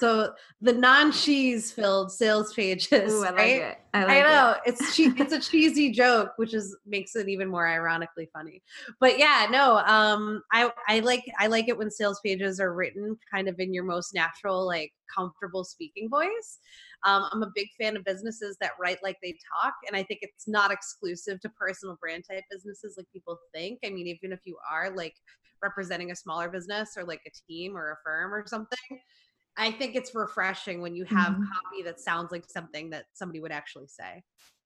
So 0.00 0.32
the 0.60 0.72
non 0.72 1.12
cheese 1.12 1.70
filled 1.70 2.10
sales 2.10 2.52
pages. 2.54 3.12
Ooh, 3.12 3.24
I 3.24 3.28
like 3.28 3.36
right? 3.36 3.62
it. 3.62 3.78
I, 3.94 4.04
like 4.04 4.10
I 4.10 4.18
it. 4.18 4.22
know 4.22 4.56
it's 4.66 4.96
che- 4.96 5.12
it's 5.16 5.32
a 5.32 5.38
cheesy 5.38 5.92
joke, 5.92 6.32
which 6.36 6.54
is 6.54 6.76
makes 6.86 7.14
it 7.14 7.28
even 7.28 7.48
more 7.48 7.68
ironically 7.68 8.28
funny. 8.32 8.62
But 8.98 9.20
yeah, 9.20 9.46
no, 9.48 9.78
um, 9.78 10.42
I 10.50 10.72
I 10.88 11.00
like 11.00 11.22
I 11.38 11.46
like 11.46 11.68
it 11.68 11.78
when 11.78 11.90
sales 11.90 12.20
pages 12.24 12.58
are 12.58 12.74
written 12.74 13.16
kind 13.32 13.48
of 13.48 13.60
in 13.60 13.72
your 13.72 13.84
most 13.84 14.12
natural, 14.12 14.66
like 14.66 14.92
comfortable 15.14 15.62
speaking 15.62 16.08
voice. 16.10 16.58
Um, 17.04 17.24
I'm 17.32 17.42
a 17.42 17.50
big 17.54 17.68
fan 17.80 17.96
of 17.96 18.04
businesses 18.04 18.56
that 18.60 18.72
write 18.80 18.98
like 19.02 19.18
they 19.22 19.36
talk, 19.62 19.74
and 19.86 19.96
I 19.96 20.02
think 20.04 20.20
it's 20.22 20.46
not 20.48 20.70
exclusive 20.70 21.40
to 21.40 21.48
personal 21.50 21.96
brand 22.00 22.24
type 22.30 22.44
businesses 22.50 22.94
like 22.96 23.06
people 23.12 23.38
think. 23.54 23.80
I 23.84 23.90
mean, 23.90 24.06
even 24.06 24.32
if 24.32 24.40
you 24.44 24.56
are 24.70 24.94
like 24.94 25.14
representing 25.62 26.10
a 26.10 26.16
smaller 26.16 26.48
business 26.48 26.90
or 26.96 27.04
like 27.04 27.20
a 27.26 27.30
team 27.48 27.76
or 27.76 27.92
a 27.92 27.96
firm 28.04 28.34
or 28.34 28.46
something. 28.46 28.78
I 29.56 29.70
think 29.70 29.94
it's 29.96 30.14
refreshing 30.14 30.80
when 30.80 30.96
you 30.96 31.04
have 31.04 31.32
Mhm. 31.32 31.46
copy 31.52 31.82
that 31.84 32.00
sounds 32.00 32.32
like 32.32 32.44
something 32.48 32.90
that 32.90 33.06
somebody 33.12 33.40
would 33.40 33.52
actually 33.52 33.88
say. 33.88 34.22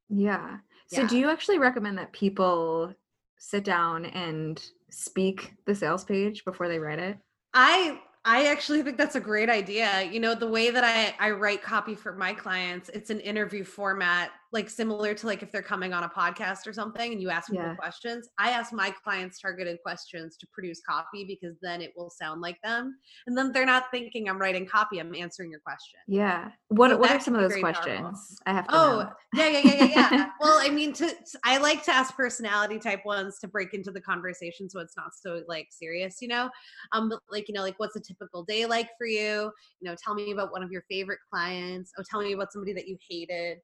Yeah. 0.09 0.59
So 0.87 1.03
Yeah. 1.03 1.07
do 1.07 1.17
you 1.19 1.29
actually 1.31 1.59
recommend 1.59 1.99
that 1.99 2.13
people 2.13 2.95
sit 3.39 3.65
down 3.65 4.07
and 4.07 4.65
speak 4.91 5.55
the 5.67 5.75
sales 5.75 6.05
page 6.05 6.45
before 6.45 6.69
they 6.69 6.79
write 6.79 6.99
it? 7.01 7.19
I 7.55 8.01
I 8.29 8.47
actually 8.49 8.83
think 8.83 8.99
that's 8.99 9.15
a 9.15 9.21
great 9.21 9.49
idea. 9.49 10.03
You 10.03 10.19
know, 10.19 10.35
the 10.35 10.49
way 10.49 10.71
that 10.71 10.83
I 10.83 11.15
I 11.25 11.31
write 11.31 11.63
copy 11.63 11.95
for 11.95 12.13
my 12.13 12.35
clients, 12.35 12.89
it's 12.89 13.09
an 13.11 13.21
interview 13.21 13.63
format, 13.63 14.33
like 14.53 14.71
similar 14.71 15.13
to 15.15 15.27
like 15.27 15.43
if 15.43 15.51
they're 15.51 15.63
coming 15.63 15.93
on 15.93 16.05
a 16.05 16.09
podcast 16.09 16.67
or 16.67 16.73
something 16.73 17.13
and 17.13 17.21
you 17.21 17.31
ask 17.31 17.51
people 17.51 17.65
Yeah. 17.65 17.75
questions. 17.75 18.29
I 18.39 18.51
ask 18.51 18.73
my 18.73 18.91
clients 18.91 19.41
targeted 19.41 19.79
questions 19.83 20.37
to 20.39 20.47
produce 20.53 20.81
copy 20.89 21.25
because 21.25 21.57
then 21.61 21.83
it 21.83 21.93
will 21.97 22.11
sound 22.11 22.41
like 22.41 22.57
them. 22.63 22.97
And 23.27 23.37
then 23.37 23.53
they're 23.53 23.67
not 23.67 23.91
thinking 23.91 24.29
I'm 24.29 24.39
writing 24.39 24.67
copy, 24.67 24.99
I'm 24.99 25.15
answering 25.15 25.51
your 25.51 25.61
question. 25.61 25.99
Yeah. 26.07 26.51
What 26.69 26.91
So 26.91 26.97
what 26.99 27.11
are 27.11 27.21
some 27.21 27.35
of 27.35 27.41
those 27.43 27.51
very 27.51 27.63
powerful. 27.63 27.83
questions? 27.83 28.39
I 28.47 28.53
have 28.53 28.67
to 28.69 28.75
Oh, 28.75 29.11
yeah, 29.35 29.49
yeah, 29.49 29.59
yeah, 29.65 29.75
yeah, 29.75 30.11
yeah. 30.13 30.31
well, 30.41 30.59
I 30.61 30.69
mean, 30.71 30.93
to 30.95 31.13
I 31.45 31.59
like 31.59 31.83
to 31.85 31.93
ask 31.93 32.15
personality 32.17 32.79
type 32.79 33.05
ones 33.05 33.39
to 33.41 33.49
break 33.49 33.75
into 33.75 33.91
the 33.91 34.01
conversation, 34.01 34.71
so 34.71 34.81
it's 34.81 34.97
not 34.97 35.11
so 35.15 35.43
like 35.49 35.67
serious, 35.71 36.19
you 36.23 36.29
know. 36.29 36.49
Um, 36.93 37.09
but 37.09 37.21
like 37.31 37.49
you 37.49 37.55
know, 37.55 37.63
like 37.63 37.79
what's 37.79 37.97
a 37.97 38.01
typical 38.01 38.45
day 38.45 38.65
like 38.67 38.91
for 38.97 39.07
you? 39.07 39.51
You 39.81 39.91
know, 39.91 39.97
tell 40.03 40.15
me 40.15 40.31
about 40.33 40.53
one 40.53 40.63
of 40.63 40.71
your 40.71 40.85
favorite 40.89 41.19
clients. 41.31 41.93
Oh, 41.99 42.03
tell 42.09 42.23
me 42.23 42.33
about 42.33 42.53
somebody 42.53 42.73
that 42.75 42.87
you 42.89 42.97
hated. 43.11 43.59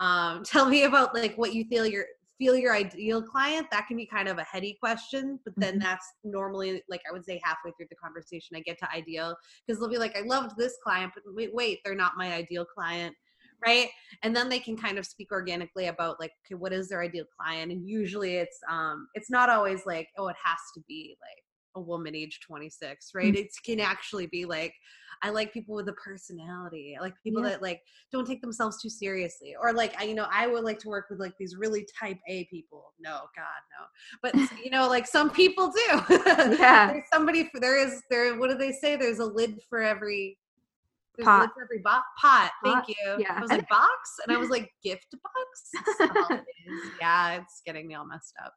Um, 0.00 0.42
tell 0.44 0.68
me 0.68 0.84
about 0.84 1.14
like 1.14 1.36
what 1.36 1.54
you 1.54 1.64
feel 1.64 1.86
your 1.86 2.06
feel 2.38 2.54
your 2.56 2.72
ideal 2.74 3.20
client. 3.20 3.66
That 3.72 3.88
can 3.88 3.96
be 3.96 4.06
kind 4.06 4.28
of 4.28 4.38
a 4.38 4.44
heady 4.44 4.76
question, 4.80 5.40
but 5.44 5.54
then 5.60 5.76
Mhm. 5.76 5.80
that's 5.80 6.06
normally 6.22 6.82
like 6.88 7.02
I 7.08 7.12
would 7.12 7.24
say 7.24 7.40
halfway 7.42 7.72
through 7.72 7.88
the 7.90 7.96
conversation, 7.96 8.56
I 8.56 8.60
get 8.60 8.78
to 8.78 8.90
ideal 8.92 9.36
because 9.66 9.80
they'll 9.80 9.88
be 9.90 9.98
like, 9.98 10.16
I 10.16 10.20
loved 10.20 10.56
this 10.56 10.76
client, 10.84 11.12
but 11.14 11.24
wait, 11.34 11.52
wait, 11.52 11.80
they're 11.84 11.94
not 11.96 12.16
my 12.16 12.32
ideal 12.34 12.64
client 12.64 13.14
right 13.64 13.88
and 14.22 14.34
then 14.36 14.48
they 14.48 14.60
can 14.60 14.76
kind 14.76 14.98
of 14.98 15.06
speak 15.06 15.32
organically 15.32 15.86
about 15.86 16.20
like 16.20 16.30
okay 16.46 16.54
what 16.54 16.72
is 16.72 16.88
their 16.88 17.02
ideal 17.02 17.24
client 17.38 17.72
and 17.72 17.88
usually 17.88 18.36
it's 18.36 18.58
um 18.70 19.08
it's 19.14 19.30
not 19.30 19.50
always 19.50 19.84
like 19.86 20.08
oh 20.16 20.28
it 20.28 20.36
has 20.42 20.58
to 20.74 20.80
be 20.86 21.16
like 21.20 21.42
a 21.74 21.80
woman 21.80 22.14
age 22.14 22.40
26 22.46 23.10
right 23.14 23.34
Mm. 23.34 23.34
it 23.34 23.48
can 23.64 23.80
actually 23.80 24.26
be 24.26 24.44
like 24.44 24.74
i 25.22 25.30
like 25.30 25.52
people 25.52 25.74
with 25.74 25.88
a 25.88 25.92
personality 25.94 26.96
i 26.98 27.02
like 27.02 27.14
people 27.22 27.42
Yeah. 27.42 27.50
that 27.50 27.62
like 27.62 27.82
don't 28.12 28.26
take 28.26 28.40
themselves 28.40 28.80
too 28.80 28.88
seriously 28.88 29.54
or 29.60 29.72
like 29.72 29.98
i 30.00 30.04
you 30.04 30.14
know 30.14 30.26
i 30.32 30.46
would 30.46 30.64
like 30.64 30.78
to 30.80 30.88
work 30.88 31.06
with 31.10 31.20
like 31.20 31.32
these 31.38 31.56
really 31.56 31.86
type 31.98 32.18
a 32.28 32.44
people 32.46 32.92
no 33.00 33.20
god 33.36 33.62
no 33.78 33.86
but 34.22 34.34
you 34.64 34.70
know 34.70 34.88
like 34.88 35.06
some 35.06 35.30
people 35.30 35.70
do 35.70 36.02
Yeah. 36.58 36.92
there's 36.92 37.04
somebody 37.12 37.48
for 37.52 37.60
there 37.60 37.78
is 37.78 38.02
there 38.10 38.38
what 38.38 38.50
do 38.50 38.56
they 38.56 38.72
say 38.72 38.96
there's 38.96 39.18
a 39.18 39.24
lid 39.26 39.60
for 39.68 39.82
every 39.82 40.38
there's 41.16 41.26
a 41.26 41.30
Pot. 41.30 41.40
lid 41.40 41.50
for 41.54 41.62
every 41.64 41.78
bo- 41.84 42.00
pot 42.20 42.50
thank 42.64 42.88
you 42.88 43.16
yeah. 43.18 43.34
i 43.36 43.40
was 43.40 43.50
like 43.56 43.68
box 43.68 43.90
and 44.26 44.36
i 44.36 44.38
was 44.38 44.50
like 44.50 44.70
gift 44.82 45.14
box 45.22 46.42
yeah 47.00 47.36
it's 47.36 47.62
getting 47.66 47.86
me 47.86 47.94
all 47.94 48.06
messed 48.06 48.34
up 48.44 48.52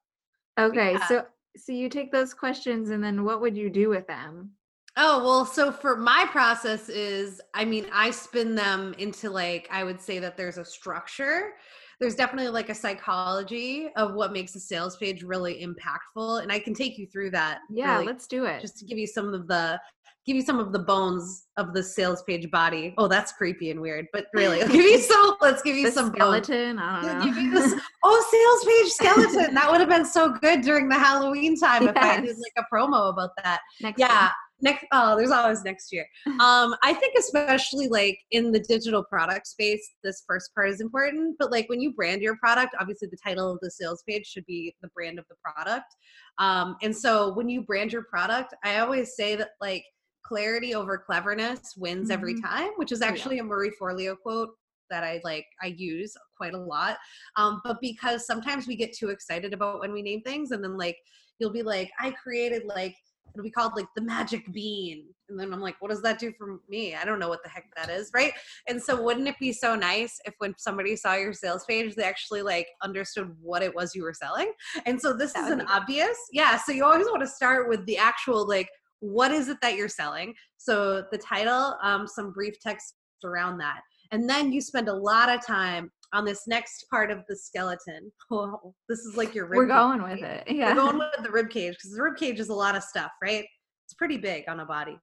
Okay. 0.60 0.91
yeah. 0.94 1.08
So 1.08 1.25
so 1.58 1.72
you 1.72 1.89
take 1.89 2.12
those 2.12 2.34
questions 2.34 2.89
and 2.91 3.03
then 3.03 3.24
what 3.24 3.41
would 3.41 3.58
you 3.58 3.70
do 3.70 3.89
with 3.89 4.06
them? 4.08 4.51
Oh, 4.98 5.24
well, 5.24 5.46
so 5.46 5.72
for 5.72 5.96
my 5.96 6.26
process 6.32 6.90
is, 6.90 7.40
I 7.54 7.64
mean, 7.64 7.86
I 7.94 8.12
spin 8.12 8.56
them 8.56 8.94
into 8.98 9.30
like, 9.30 9.68
I 9.72 9.84
would 9.84 10.02
say 10.02 10.20
that 10.20 10.36
there's 10.36 10.58
a 10.58 10.66
structure. 10.66 11.54
There's 12.02 12.16
definitely 12.16 12.50
like 12.52 12.70
a 12.70 12.76
psychology 12.76 13.90
of 13.96 14.16
what 14.16 14.34
makes 14.34 14.56
a 14.56 14.60
sales 14.60 14.98
page 14.98 15.24
really 15.24 15.66
impactful. 15.66 16.42
And 16.44 16.52
I 16.52 16.60
can 16.60 16.74
take 16.74 16.98
you 16.98 17.08
through 17.08 17.32
that. 17.32 17.60
Yeah, 17.70 17.94
really, 17.94 18.06
let's 18.08 18.28
do 18.28 18.46
it. 18.46 18.60
just 18.62 18.78
to 18.80 18.86
give 18.86 18.98
you 18.98 19.08
some 19.08 19.34
of 19.34 19.48
the 19.48 19.80
give 20.26 20.36
you 20.36 20.42
some 20.44 20.60
of 20.60 20.72
the 20.72 20.78
bones 20.80 21.48
of 21.58 21.74
the 21.74 21.82
sales 21.82 22.22
page 22.24 22.50
body. 22.52 22.94
Oh, 22.98 23.08
that's 23.08 23.32
creepy 23.34 23.72
and 23.72 23.80
weird, 23.82 24.06
but 24.14 24.26
really, 24.34 24.60
give 24.60 24.74
you 24.76 24.98
some. 25.00 25.36
Let's 25.42 25.62
give 25.62 25.76
you 25.76 25.86
the 25.88 25.92
some 25.92 26.12
bones. 26.12 26.46
skeleton. 26.48 26.80
I 26.80 26.98
I'll 26.98 27.22
don't 27.24 27.54
know. 27.54 27.60
this- 27.60 27.80
oh, 28.04 28.26
sales 28.32 28.74
page 28.74 28.92
skeleton. 28.94 29.54
That 29.56 29.70
would 29.72 29.80
have 29.80 29.90
been 29.90 30.06
so 30.06 30.30
good 30.32 30.62
during 30.62 30.90
the 30.90 30.98
Halloween 31.00 31.56
time 31.58 31.88
if 31.88 31.96
I 31.96 32.18
did 32.18 32.26
Yes. 32.26 32.38
like 32.56 32.66
a 32.66 32.76
promo 32.76 33.10
about 33.14 33.30
that 33.44 33.62
Next 33.80 34.00
yeah. 34.00 34.30
Next 34.62 34.86
oh 34.91 35.15
there's 35.15 35.32
always 35.32 35.63
next 35.63 35.91
year 35.91 36.06
um 36.39 36.75
i 36.84 36.94
think 36.94 37.15
especially 37.18 37.88
like 37.88 38.18
in 38.32 38.51
the 38.51 38.60
digital 38.60 39.03
product 39.03 39.48
space 39.48 39.91
this 40.03 40.24
first 40.27 40.53
part 40.56 40.70
is 40.70 40.82
important 40.82 41.36
but 41.39 41.51
like 41.51 41.68
when 41.70 41.82
you 41.82 41.94
brand 41.94 42.22
your 42.22 42.36
product 42.38 42.75
obviously 42.80 43.08
the 43.10 43.18
title 43.24 43.51
of 43.51 43.60
the 43.62 43.72
sales 43.72 44.03
page 44.08 44.25
should 44.25 44.46
be 44.46 44.74
the 44.82 44.89
brand 44.96 45.20
of 45.20 45.25
the 45.30 45.36
product 45.44 45.96
um 46.39 46.75
and 46.82 46.96
so 46.96 47.34
when 47.34 47.50
you 47.50 47.62
brand 47.62 47.91
your 47.91 48.03
product 48.03 48.53
i 48.63 48.80
always 48.80 49.15
say 49.15 49.36
that 49.36 49.50
like 49.60 49.84
clarity 50.25 50.75
over 50.75 50.98
cleverness 50.98 51.74
wins 51.77 52.10
every 52.10 52.36
Mhm. 52.36 52.41
time 52.44 52.72
which 52.77 52.91
is 52.91 53.01
yeah. 53.01 53.08
actually 53.08 53.39
a 53.39 53.44
marie 53.44 53.72
forleo 53.82 54.15
quote 54.18 54.50
that 54.91 55.03
I 55.06 55.22
like 55.24 55.46
I 55.63 55.68
use 55.77 56.13
quite 56.38 56.53
a 56.53 56.58
lot. 56.58 56.98
Um, 57.38 57.62
but 57.63 57.77
because 57.82 58.27
sometimes 58.27 58.68
we 58.68 58.75
get 58.75 58.94
too 58.94 59.10
excited 59.10 59.53
about 59.53 59.80
when 59.80 59.94
we 59.94 60.01
name 60.01 60.22
things 60.22 60.51
and 60.51 60.63
then 60.63 60.77
like 60.77 60.98
you'll 61.39 61.50
be 61.51 61.63
like, 61.63 61.89
I 62.00 62.12
created 62.12 62.63
like 62.65 62.96
it'll 63.34 63.44
be 63.44 63.52
called 63.52 63.74
like 63.76 63.88
the 63.96 64.02
magic 64.02 64.52
bean. 64.52 65.06
And 65.30 65.40
then 65.40 65.54
I'm 65.54 65.62
like, 65.62 65.76
what 65.80 65.92
does 65.92 66.02
that 66.02 66.20
do 66.20 66.34
for 66.38 66.60
me? 66.70 66.96
I 66.96 67.06
don't 67.06 67.20
know 67.20 67.30
what 67.30 67.44
the 67.44 67.50
heck 67.50 67.66
that 67.76 67.90
is, 67.90 68.12
right? 68.14 68.34
And 68.68 68.82
so 68.82 69.02
wouldn't 69.02 69.28
it 69.28 69.40
be 69.40 69.54
so 69.54 69.76
nice 69.76 70.20
if 70.26 70.34
when 70.40 70.54
somebody 70.58 70.96
saw 70.96 71.16
your 71.16 71.34
sales 71.34 71.64
page, 71.66 71.96
they 71.96 72.04
actually 72.04 72.42
like 72.42 72.68
understood 72.84 73.34
what 73.42 73.64
it 73.64 73.74
was 73.74 73.96
you 73.96 74.04
were 74.04 74.14
selling? 74.14 74.52
And 74.86 75.00
so 75.02 75.14
this 75.14 75.34
That 75.34 75.46
is 75.46 75.52
an 75.52 75.62
obvious. 75.68 76.18
Yeah. 76.32 76.58
So 76.58 76.72
you 76.72 76.84
always 76.84 77.08
want 77.08 77.22
to 77.22 77.28
start 77.28 77.70
with 77.70 77.86
the 77.86 77.98
actual 77.98 78.48
like 78.48 78.70
what 79.00 79.32
is 79.32 79.50
it 79.50 79.58
that 79.62 79.76
you're 79.76 79.90
selling? 79.90 80.34
So 80.58 81.04
the 81.12 81.18
title, 81.18 81.76
um, 81.82 82.08
some 82.08 82.32
brief 82.32 82.60
text 82.60 82.94
around 83.24 83.58
that. 83.58 83.82
And 84.12 84.30
then 84.30 84.52
you 84.52 84.62
spend 84.62 84.90
a 84.90 84.94
lot 84.94 85.30
of 85.30 85.46
time 85.46 85.92
on 86.13 86.25
this 86.25 86.48
next 86.48 86.86
part 86.89 87.12
of 87.12 87.24
the 87.27 87.36
skeleton. 87.36 88.12
Oh, 88.34 88.74
this 88.88 89.00
is 89.00 89.18
like 89.18 89.36
your 89.36 89.46
rib 89.46 89.58
We're 89.58 89.68
cage, 89.68 89.75
going 89.75 90.03
with 90.03 90.24
it. 90.24 90.44
Yeah. 90.50 90.70
We're 90.70 90.82
going 90.82 90.98
with 91.00 91.24
the 91.24 91.32
rib 91.32 91.50
cage 91.50 91.74
because 91.74 91.91
the 91.91 92.01
rib 92.01 92.15
cage 92.15 92.39
is 92.39 92.48
a 92.48 92.53
lot 92.53 92.77
of 92.77 92.84
stuff, 92.84 93.12
right? 93.22 93.46
It's 93.86 93.94
pretty 93.94 94.18
big 94.18 94.46
on 94.48 94.62
a 94.62 94.65
body. 94.65 94.98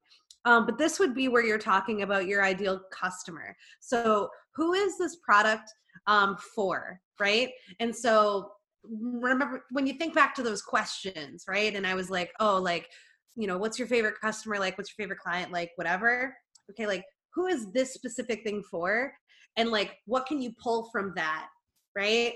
Um, 0.46 0.64
but 0.64 0.78
this 0.78 0.98
would 0.98 1.14
be 1.14 1.28
where 1.28 1.44
you're 1.44 1.58
talking 1.58 2.02
about 2.02 2.26
your 2.26 2.42
ideal 2.42 2.80
customer. 2.90 3.54
So, 3.80 4.30
who 4.54 4.72
is 4.72 4.96
this 4.96 5.16
product 5.16 5.70
um, 6.06 6.38
for, 6.54 6.98
right? 7.20 7.50
And 7.80 7.94
so, 7.94 8.52
remember 8.82 9.64
when 9.72 9.86
you 9.86 9.94
think 9.94 10.14
back 10.14 10.34
to 10.36 10.42
those 10.42 10.62
questions, 10.62 11.44
right? 11.46 11.74
And 11.74 11.86
I 11.86 11.94
was 11.94 12.08
like, 12.08 12.30
oh, 12.40 12.56
like, 12.56 12.88
you 13.36 13.46
know, 13.46 13.58
what's 13.58 13.78
your 13.78 13.88
favorite 13.88 14.14
customer 14.20 14.58
like? 14.58 14.78
What's 14.78 14.90
your 14.96 15.04
favorite 15.04 15.20
client 15.20 15.52
like? 15.52 15.72
Whatever. 15.76 16.34
Okay, 16.70 16.86
like, 16.86 17.04
who 17.34 17.46
is 17.46 17.70
this 17.72 17.92
specific 17.92 18.42
thing 18.42 18.62
for? 18.70 19.12
And 19.58 19.70
like, 19.70 19.98
what 20.06 20.24
can 20.24 20.40
you 20.40 20.54
pull 20.62 20.88
from 20.90 21.12
that, 21.16 21.48
right? 21.94 22.32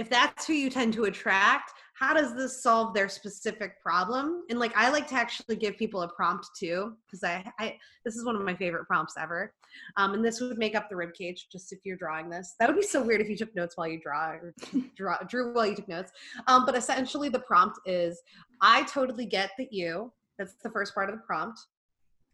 if 0.00 0.08
that's 0.08 0.46
who 0.46 0.54
you 0.54 0.70
tend 0.70 0.94
to 0.94 1.04
attract 1.04 1.72
how 1.92 2.14
does 2.14 2.34
this 2.34 2.62
solve 2.62 2.94
their 2.94 3.10
specific 3.10 3.78
problem? 3.82 4.44
And 4.48 4.58
like 4.58 4.74
i 4.74 4.90
like 4.90 5.06
to 5.08 5.14
actually 5.14 5.56
give 5.56 5.76
people 5.76 6.00
a 6.00 6.08
prompt 6.08 6.48
too 6.58 6.94
because 7.04 7.22
I, 7.22 7.44
I 7.58 7.76
this 8.06 8.16
is 8.16 8.24
one 8.24 8.34
of 8.34 8.40
my 8.42 8.54
favorite 8.54 8.86
prompts 8.86 9.14
ever. 9.18 9.52
Um, 9.98 10.14
and 10.14 10.24
this 10.24 10.40
would 10.40 10.56
make 10.56 10.74
up 10.74 10.88
the 10.88 10.96
rib 10.96 11.12
cage 11.12 11.48
just 11.52 11.70
if 11.72 11.80
you're 11.84 11.98
drawing 11.98 12.30
this. 12.30 12.54
That 12.58 12.70
would 12.70 12.80
be 12.80 12.86
so 12.86 13.02
weird 13.02 13.20
if 13.20 13.28
you 13.28 13.36
took 13.36 13.54
notes 13.54 13.76
while 13.76 13.86
you 13.86 14.00
draw 14.00 14.30
or 14.30 14.54
draw 14.96 15.18
drew 15.28 15.52
while 15.52 15.66
you 15.66 15.76
took 15.76 15.88
notes. 15.88 16.12
Um, 16.46 16.64
but 16.64 16.74
essentially 16.74 17.28
the 17.28 17.40
prompt 17.40 17.78
is 17.84 18.22
i 18.62 18.82
totally 18.84 19.26
get 19.26 19.50
that 19.58 19.70
you 19.70 20.10
that's 20.38 20.54
the 20.62 20.70
first 20.70 20.94
part 20.94 21.10
of 21.10 21.16
the 21.16 21.22
prompt 21.22 21.60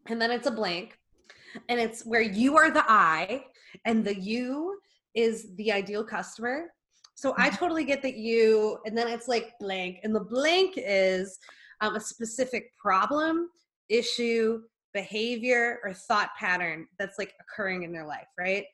and 0.07 0.23
then 0.23 0.31
it's 0.31 0.47
a 0.47 0.53
blank 0.53 0.99
and 1.69 1.81
it's 1.81 2.07
where 2.07 2.23
you 2.23 2.57
are 2.57 2.71
the 2.71 2.85
i 2.89 3.45
and 3.85 4.05
the 4.05 4.19
you 4.19 4.79
is 5.15 5.55
the 5.57 5.73
ideal 5.73 6.05
customer 6.05 6.67
so 7.17 7.35
I 7.39 7.49
totally 7.49 7.85
get 7.85 8.03
that 8.03 8.17
you, 8.17 8.79
and 8.85 8.97
then 8.97 9.09
it's 9.09 9.27
like 9.27 9.55
blank, 9.59 10.01
and 10.05 10.15
the 10.15 10.21
blank 10.21 10.75
is 10.77 11.39
um, 11.81 11.97
a 11.97 12.01
specific 12.01 12.77
problem, 12.77 13.49
issue, 13.89 14.61
behavior, 14.93 15.81
or 15.83 15.95
thought 15.95 16.31
pattern 16.39 16.87
that's 16.99 17.19
like 17.19 17.33
occurring 17.41 17.85
in 17.85 17.93
their 17.93 18.07
life, 18.07 18.27
right? 18.39 18.65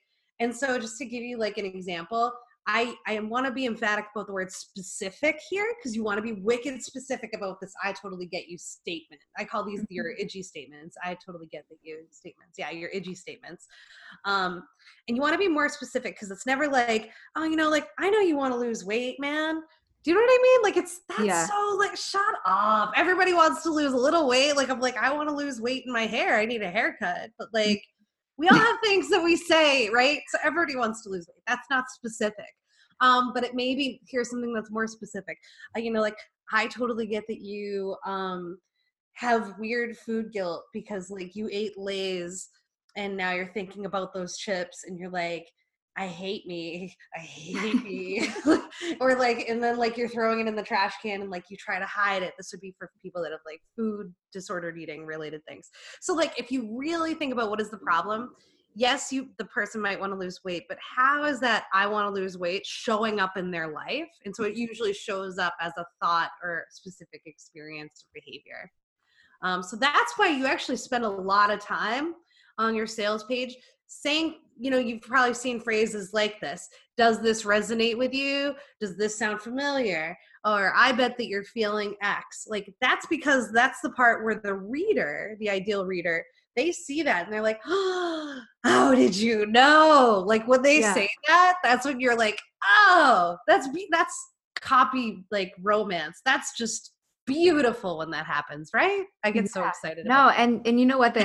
And 0.41 0.53
so 0.53 0.77
just 0.77 0.97
to 0.97 1.05
give 1.05 1.23
you 1.23 1.37
like 1.37 1.57
an 1.57 1.65
example, 1.65 2.33
I 2.67 2.95
I 3.05 3.19
want 3.19 3.45
to 3.45 3.51
be 3.51 3.65
emphatic 3.65 4.05
about 4.15 4.27
the 4.27 4.33
word 4.33 4.51
specific 4.51 5.39
here 5.49 5.65
because 5.77 5.95
you 5.95 6.03
want 6.03 6.17
to 6.17 6.21
be 6.21 6.41
wicked 6.41 6.81
specific 6.81 7.31
about 7.35 7.59
this. 7.59 7.73
I 7.83 7.91
totally 7.93 8.25
get 8.25 8.47
you 8.47 8.57
statement. 8.57 9.21
I 9.37 9.43
call 9.43 9.65
these 9.65 9.83
your 9.89 10.13
idgy 10.21 10.43
statements. 10.43 10.95
I 11.03 11.17
totally 11.25 11.47
get 11.47 11.65
that 11.69 11.77
you 11.83 12.05
statements. 12.11 12.57
Yeah, 12.57 12.71
your 12.71 12.89
idgy 12.91 13.17
statements. 13.17 13.67
Um, 14.25 14.63
and 15.07 15.17
you 15.17 15.21
want 15.21 15.33
to 15.33 15.39
be 15.39 15.49
more 15.49 15.67
specific 15.67 16.15
because 16.15 16.31
it's 16.31 16.45
never 16.45 16.67
like, 16.67 17.11
oh, 17.35 17.43
you 17.43 17.55
know, 17.57 17.69
like 17.69 17.87
I 17.99 18.09
know 18.09 18.19
you 18.19 18.37
want 18.37 18.53
to 18.53 18.59
lose 18.59 18.85
weight, 18.85 19.19
man. 19.19 19.61
Do 20.03 20.11
you 20.11 20.15
know 20.15 20.21
what 20.21 20.29
I 20.31 20.41
mean? 20.41 20.61
Like 20.63 20.77
it's 20.77 21.01
that's 21.07 21.21
Yeah. 21.23 21.45
so 21.47 21.75
like 21.79 21.95
shut 21.95 22.35
up. 22.45 22.91
Everybody 22.95 23.33
wants 23.33 23.63
to 23.63 23.71
lose 23.71 23.93
a 23.93 23.97
little 23.97 24.27
weight. 24.27 24.55
Like 24.55 24.69
I'm 24.69 24.79
like 24.79 24.97
I 24.97 25.13
want 25.13 25.29
to 25.29 25.35
lose 25.35 25.61
weight 25.61 25.83
in 25.85 25.93
my 25.93 26.05
hair. 26.05 26.37
I 26.37 26.45
need 26.45 26.61
a 26.61 26.69
haircut. 26.69 27.29
But 27.37 27.49
like 27.53 27.81
we 28.37 28.47
all 28.47 28.57
have 28.57 28.77
things 28.83 29.09
that 29.09 29.23
we 29.23 29.35
say, 29.35 29.89
right? 29.89 30.19
So 30.29 30.39
everybody 30.43 30.75
wants 30.75 31.03
to 31.03 31.09
lose 31.09 31.27
weight. 31.27 31.43
That's 31.47 31.67
not 31.69 31.89
specific. 31.89 32.49
Um, 33.01 33.31
but 33.33 33.43
it 33.43 33.53
may 33.53 33.75
be 33.75 34.01
here's 34.07 34.29
something 34.29 34.53
that's 34.53 34.71
more 34.71 34.87
specific. 34.87 35.37
Uh, 35.75 35.79
you 35.79 35.91
know, 35.91 36.01
like 36.01 36.17
I 36.51 36.67
totally 36.67 37.05
get 37.07 37.25
that 37.27 37.41
you 37.41 37.95
um 38.05 38.57
have 39.13 39.53
weird 39.59 39.97
food 39.97 40.31
guilt 40.31 40.63
because 40.73 41.09
like 41.09 41.35
you 41.35 41.47
ate 41.51 41.77
Lay's 41.77 42.49
and 42.95 43.15
now 43.15 43.31
you're 43.31 43.53
thinking 43.53 43.85
about 43.85 44.13
those 44.13 44.37
chips 44.37 44.85
and 44.85 44.97
you're 44.97 45.09
like, 45.09 45.47
I 45.95 46.07
hate 46.07 46.47
me. 46.47 46.95
I 47.15 47.19
hate 47.19 47.83
me. 47.83 48.27
or 48.99 49.15
like, 49.15 49.47
and 49.47 49.61
then 49.61 49.77
like 49.77 49.97
you're 49.97 50.09
throwing 50.09 50.39
it 50.39 50.47
in 50.47 50.55
the 50.55 50.63
trash 50.63 50.93
can 51.01 51.21
and 51.21 51.29
like 51.29 51.45
you 51.49 51.57
try 51.57 51.79
to 51.79 51.85
hide 51.85 52.23
it. 52.23 52.33
This 52.37 52.51
would 52.51 52.61
be 52.61 52.73
for 52.77 52.89
people 53.01 53.21
that 53.23 53.31
have 53.31 53.41
like 53.45 53.61
food 53.75 54.13
disordered 54.31 54.77
eating 54.77 55.05
related 55.05 55.45
things. 55.45 55.69
So 56.01 56.13
like 56.13 56.37
if 56.37 56.51
you 56.51 56.75
really 56.75 57.13
think 57.13 57.33
about 57.33 57.49
what 57.49 57.61
is 57.61 57.69
the 57.69 57.77
problem, 57.77 58.31
yes, 58.75 59.11
you 59.11 59.29
the 59.37 59.45
person 59.45 59.81
might 59.81 59.99
want 59.99 60.11
to 60.11 60.17
lose 60.17 60.39
weight, 60.43 60.63
but 60.67 60.79
how 60.95 61.25
is 61.25 61.39
that 61.41 61.65
I 61.73 61.85
want 61.85 62.07
to 62.07 62.21
lose 62.21 62.37
weight 62.37 62.65
showing 62.65 63.19
up 63.19 63.37
in 63.37 63.51
their 63.51 63.67
life? 63.67 64.09
And 64.25 64.35
so 64.35 64.43
it 64.43 64.55
usually 64.55 64.93
shows 64.93 65.37
up 65.37 65.53
as 65.61 65.73
a 65.77 65.85
thought 66.01 66.31
or 66.43 66.65
specific 66.71 67.21
experience 67.25 68.05
or 68.05 68.19
behavior. 68.19 68.71
Um, 69.43 69.61
so 69.61 69.75
that's 69.75 70.17
why 70.17 70.29
you 70.29 70.47
actually 70.47 70.77
spend 70.77 71.03
a 71.03 71.09
lot 71.09 71.51
of 71.51 71.59
time 71.59 72.15
on 72.57 72.75
your 72.75 72.87
sales 72.87 73.23
page 73.25 73.55
saying 74.01 74.35
you 74.59 74.69
know 74.69 74.77
you've 74.77 75.01
probably 75.01 75.33
seen 75.33 75.59
phrases 75.59 76.13
like 76.13 76.39
this 76.39 76.69
does 76.95 77.19
this 77.21 77.43
resonate 77.43 77.97
with 77.97 78.13
you? 78.13 78.53
Does 78.79 78.97
this 78.97 79.17
sound 79.17 79.41
familiar? 79.41 80.17
or 80.45 80.73
i 80.75 80.91
bet 80.91 81.17
that 81.17 81.27
you're 81.27 81.43
feeling 81.43 81.95
x. 82.01 82.45
Like 82.49 82.73
that's 82.81 83.05
because 83.07 83.51
that's 83.51 83.79
the 83.81 83.91
part 83.91 84.23
where 84.23 84.35
the 84.35 84.53
reader 84.53 85.35
the 85.39 85.49
ideal 85.49 85.85
reader 85.85 86.23
they 86.55 86.71
see 86.71 87.01
that 87.01 87.25
and 87.25 87.33
they're 87.33 87.41
like 87.41 87.61
oh, 87.65 88.41
how 88.63 88.93
did 88.93 89.15
you 89.15 89.45
know? 89.45 90.23
Like 90.25 90.47
when 90.47 90.61
they 90.61 90.81
yeah. 90.81 90.93
say 90.93 91.09
that 91.27 91.57
that's 91.63 91.85
when 91.85 91.99
you're 91.99 92.17
like 92.17 92.39
oh 92.63 93.37
that's 93.47 93.67
that's 93.91 94.17
copy 94.55 95.25
like 95.31 95.53
romance. 95.61 96.21
That's 96.25 96.57
just 96.57 96.91
beautiful 97.25 97.97
when 97.97 98.11
that 98.11 98.25
happens, 98.25 98.71
right? 98.73 99.05
I 99.23 99.31
get 99.31 99.43
yeah. 99.43 99.49
so 99.49 99.67
excited. 99.67 100.05
No, 100.05 100.29
and 100.29 100.65
and 100.67 100.79
you 100.79 100.85
know 100.85 100.97
what 100.97 101.13
they 101.13 101.23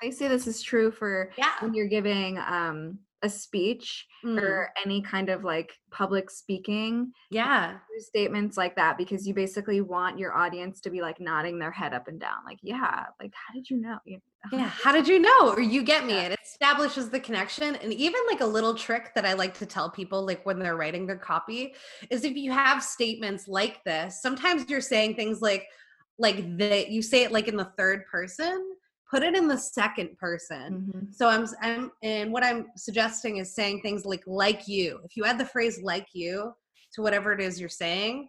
they 0.00 0.10
say 0.10 0.28
this 0.28 0.46
is 0.46 0.62
true 0.62 0.90
for 0.90 1.30
yeah. 1.36 1.52
when 1.60 1.74
you're 1.74 1.88
giving 1.88 2.38
um 2.38 2.98
a 3.24 3.28
speech 3.28 4.06
mm. 4.22 4.40
or 4.40 4.70
any 4.84 5.00
kind 5.00 5.30
of 5.30 5.42
like 5.42 5.72
public 5.90 6.30
speaking. 6.30 7.10
Yeah. 7.30 7.78
Statements 7.98 8.56
like 8.56 8.76
that 8.76 8.98
because 8.98 9.26
you 9.26 9.32
basically 9.32 9.80
want 9.80 10.18
your 10.18 10.36
audience 10.36 10.80
to 10.82 10.90
be 10.90 11.00
like 11.00 11.20
nodding 11.20 11.58
their 11.58 11.70
head 11.70 11.94
up 11.94 12.06
and 12.06 12.20
down. 12.20 12.38
Like, 12.46 12.58
yeah, 12.62 13.06
like 13.18 13.32
how 13.34 13.54
did 13.54 13.68
you 13.70 13.80
know? 13.80 13.98
You 14.04 14.18
know? 14.52 14.58
Yeah, 14.58 14.68
how 14.82 14.92
did 14.92 15.08
you 15.08 15.18
know? 15.18 15.54
Or 15.54 15.60
you 15.60 15.82
get 15.82 16.04
me. 16.04 16.12
Yeah. 16.12 16.28
It 16.28 16.38
establishes 16.44 17.08
the 17.08 17.18
connection. 17.18 17.76
And 17.76 17.92
even 17.94 18.20
like 18.30 18.42
a 18.42 18.46
little 18.46 18.74
trick 18.74 19.14
that 19.14 19.24
I 19.24 19.32
like 19.32 19.56
to 19.58 19.66
tell 19.66 19.90
people, 19.90 20.26
like 20.26 20.44
when 20.44 20.58
they're 20.58 20.76
writing 20.76 21.06
their 21.06 21.16
copy, 21.16 21.74
is 22.10 22.24
if 22.24 22.36
you 22.36 22.52
have 22.52 22.82
statements 22.82 23.48
like 23.48 23.82
this, 23.84 24.20
sometimes 24.20 24.68
you're 24.68 24.82
saying 24.82 25.16
things 25.16 25.40
like, 25.40 25.66
like 26.18 26.58
that 26.58 26.90
you 26.90 27.02
say 27.02 27.24
it 27.24 27.32
like 27.32 27.48
in 27.48 27.56
the 27.56 27.72
third 27.76 28.06
person 28.06 28.73
put 29.14 29.22
it 29.22 29.36
in 29.36 29.46
the 29.46 29.56
second 29.56 30.18
person. 30.18 30.92
Mm-hmm. 30.92 31.12
So 31.12 31.28
I'm, 31.28 31.46
I'm, 31.62 31.92
and 32.02 32.32
what 32.32 32.44
I'm 32.44 32.66
suggesting 32.76 33.36
is 33.36 33.54
saying 33.54 33.82
things 33.82 34.04
like, 34.04 34.24
like 34.26 34.66
you. 34.66 34.98
If 35.04 35.16
you 35.16 35.24
add 35.24 35.38
the 35.38 35.46
phrase 35.46 35.80
like 35.82 36.08
you 36.12 36.52
to 36.94 37.02
whatever 37.02 37.32
it 37.32 37.40
is 37.40 37.60
you're 37.60 37.68
saying, 37.68 38.28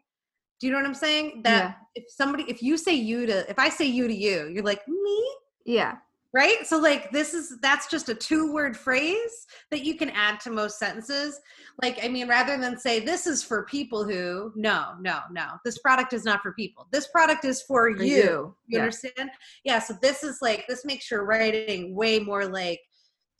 do 0.60 0.68
you 0.68 0.74
know 0.74 0.80
what 0.80 0.86
I'm 0.86 0.94
saying? 0.94 1.42
That 1.44 1.63
yeah. 1.63 1.74
if 1.96 2.06
somebody, 2.10 2.44
if 2.48 2.62
you 2.62 2.77
say 2.77 2.94
you 2.94 3.25
to, 3.25 3.50
if 3.50 3.58
I 3.58 3.70
say 3.70 3.86
you 3.86 4.08
to 4.08 4.13
you, 4.13 4.48
you're 4.54 4.63
like, 4.63 4.88
me? 4.88 5.36
Yeah 5.65 5.96
right? 6.36 6.68
So 6.68 6.77
like 6.77 7.12
this 7.12 7.34
is 7.34 7.58
that's 7.62 7.88
just 7.88 8.10
a 8.10 8.13
two 8.13 8.51
word 8.51 8.75
phrase 8.75 9.48
that 9.72 9.86
you 9.86 9.96
can 9.96 10.10
add 10.10 10.42
to 10.42 10.51
most 10.51 10.77
sentences. 10.77 11.39
Like 11.82 11.98
i 12.04 12.10
mean 12.10 12.27
rather 12.27 12.58
than 12.58 12.77
say 12.77 13.00
this 13.00 13.25
is 13.25 13.42
for 13.42 13.63
people 13.63 14.04
who 14.04 14.51
no 14.54 14.96
no 15.00 15.22
no. 15.32 15.46
This 15.63 15.77
product 15.77 16.12
is 16.12 16.25
not 16.25 16.42
for 16.42 16.51
people. 16.51 16.88
This 16.92 17.08
product 17.08 17.46
is 17.46 17.62
for, 17.62 17.96
for 17.96 18.04
you. 18.04 18.15
you, 18.15 18.24
you 18.24 18.56
yeah. 18.68 18.80
understand? 18.80 19.30
Yeah 19.63 19.80
so 19.80 19.96
this 20.01 20.24
is 20.24 20.39
like 20.42 20.65
this 20.68 20.84
makes 20.84 21.10
your 21.10 21.24
writing 21.24 21.96
way 21.96 22.20
more 22.20 22.46
like 22.46 22.82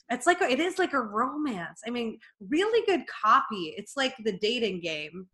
it's 0.08 0.26
like 0.26 0.40
a, 0.40 0.48
it 0.50 0.60
is 0.60 0.78
like 0.78 0.94
a 0.94 1.00
romance. 1.00 1.82
I 1.86 1.90
mean 1.90 2.18
really 2.48 2.84
good 2.86 3.04
copy. 3.06 3.74
It's 3.76 3.94
like 3.94 4.14
the 4.24 4.38
dating 4.38 4.80
game. 4.80 5.26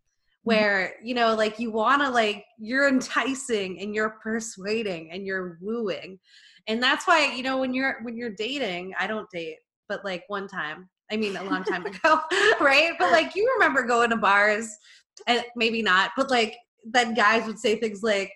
Mm-hmm. 0.43 0.59
where 0.59 0.95
you 1.05 1.15
know 1.15 1.37
like 1.37 1.61
you 1.61 1.71
want 1.71 2.03
to 2.03 2.11
like 2.11 2.45
you're 2.59 2.89
enticing 2.89 3.81
and 3.81 3.95
you're 3.95 4.19
persuading 4.23 5.13
and 5.13 5.25
you're 5.25 5.57
wooing. 5.61 6.19
And 6.67 6.83
that's 6.83 7.07
why 7.07 7.33
you 7.33 7.45
know 7.45 7.59
when 7.59 7.73
you're 7.75 7.99
when 8.03 8.17
you're 8.17 8.35
dating 8.35 8.93
i 8.99 9.07
don't 9.07 9.29
date 9.31 9.59
but 9.89 10.05
like 10.05 10.25
one 10.29 10.49
time 10.49 10.89
i 11.13 11.17
mean 11.17 11.37
a 11.37 11.45
long 11.45 11.63
time 11.63 11.87
ago 11.93 12.21
right? 12.61 12.93
But 12.99 13.13
like 13.13 13.37
you 13.37 13.49
remember 13.55 13.85
going 13.85 14.11
to 14.11 14.17
bars 14.17 14.69
and 15.29 15.45
maybe 15.55 15.81
not 15.81 16.11
but 16.17 16.29
like 16.31 16.57
then 16.85 17.15
guys 17.15 17.47
would 17.47 17.59
say 17.59 17.77
things 17.77 18.03
like 18.03 18.33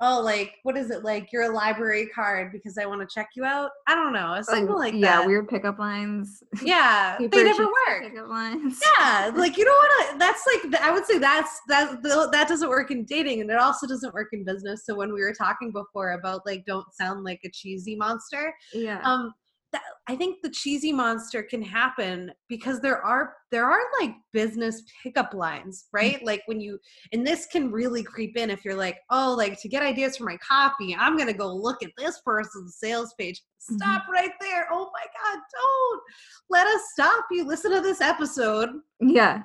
oh, 0.00 0.20
like 0.20 0.54
what 0.62 0.76
is 0.76 0.90
it 0.90 1.04
like? 1.04 1.32
You're 1.32 1.50
a 1.50 1.54
library 1.54 2.06
card 2.06 2.52
because 2.52 2.78
I 2.78 2.86
want 2.86 3.00
to 3.00 3.06
check 3.12 3.30
you 3.36 3.44
out. 3.44 3.70
I 3.86 3.94
don't 3.94 4.12
know, 4.12 4.40
something 4.42 4.68
like, 4.68 4.92
like 4.92 5.02
yeah, 5.02 5.18
that. 5.18 5.26
weird 5.26 5.48
pickup 5.48 5.78
lines. 5.78 6.42
Yeah, 6.62 7.16
they 7.18 7.44
never 7.44 7.64
work. 7.64 8.02
Pickup 8.02 8.28
lines. 8.28 8.80
Yeah, 8.98 9.30
like 9.36 9.56
you 9.56 9.64
don't 9.64 9.74
want 9.74 10.12
to. 10.12 10.18
That's 10.18 10.42
like 10.46 10.82
I 10.82 10.90
would 10.90 11.06
say 11.06 11.18
that's 11.18 11.60
that 11.68 12.02
that 12.02 12.48
doesn't 12.48 12.68
work 12.68 12.90
in 12.90 13.04
dating, 13.04 13.40
and 13.40 13.50
it 13.50 13.58
also 13.58 13.86
doesn't 13.86 14.12
work 14.12 14.28
in 14.32 14.44
business. 14.44 14.84
So 14.84 14.94
when 14.94 15.12
we 15.12 15.20
were 15.20 15.32
talking 15.32 15.72
before 15.72 16.12
about 16.12 16.44
like 16.46 16.64
don't 16.66 16.86
sound 16.94 17.24
like 17.24 17.40
a 17.44 17.50
cheesy 17.50 17.96
monster, 17.96 18.54
yeah, 18.72 19.00
um, 19.04 19.32
that, 19.72 19.82
I 20.08 20.16
think 20.16 20.38
the 20.42 20.50
cheesy 20.50 20.92
monster 20.92 21.42
can 21.42 21.62
happen 21.62 22.32
because 22.48 22.80
there 22.80 23.00
are 23.04 23.34
there 23.50 23.64
are 23.64 23.80
like 24.00 24.14
business 24.32 24.82
pickup 25.02 25.34
lines, 25.34 25.86
right? 25.92 26.24
Like 26.24 26.42
when 26.46 26.60
you 26.60 26.78
and 27.12 27.26
this 27.26 27.46
can 27.46 27.70
really 27.70 28.02
creep 28.02 28.36
in 28.36 28.50
if 28.50 28.64
you're 28.64 28.74
like, 28.74 28.98
oh, 29.10 29.34
like 29.36 29.60
to 29.60 29.68
get 29.68 29.82
ideas 29.82 30.16
for 30.16 30.24
my 30.24 30.36
copy, 30.38 30.96
I'm 30.98 31.16
gonna 31.16 31.32
go 31.32 31.54
look 31.54 31.82
at 31.82 31.90
this 31.96 32.20
person's 32.24 32.76
sales 32.76 33.14
page. 33.18 33.42
Stop 33.58 34.02
mm-hmm. 34.02 34.12
right 34.12 34.32
there. 34.40 34.66
Oh 34.72 34.90
my 34.92 35.06
god, 35.22 35.40
don't 35.52 36.02
let 36.48 36.66
us 36.66 36.82
stop 36.92 37.26
you. 37.30 37.44
Listen 37.44 37.72
to 37.72 37.80
this 37.80 38.00
episode. 38.00 38.70
Yeah 39.00 39.42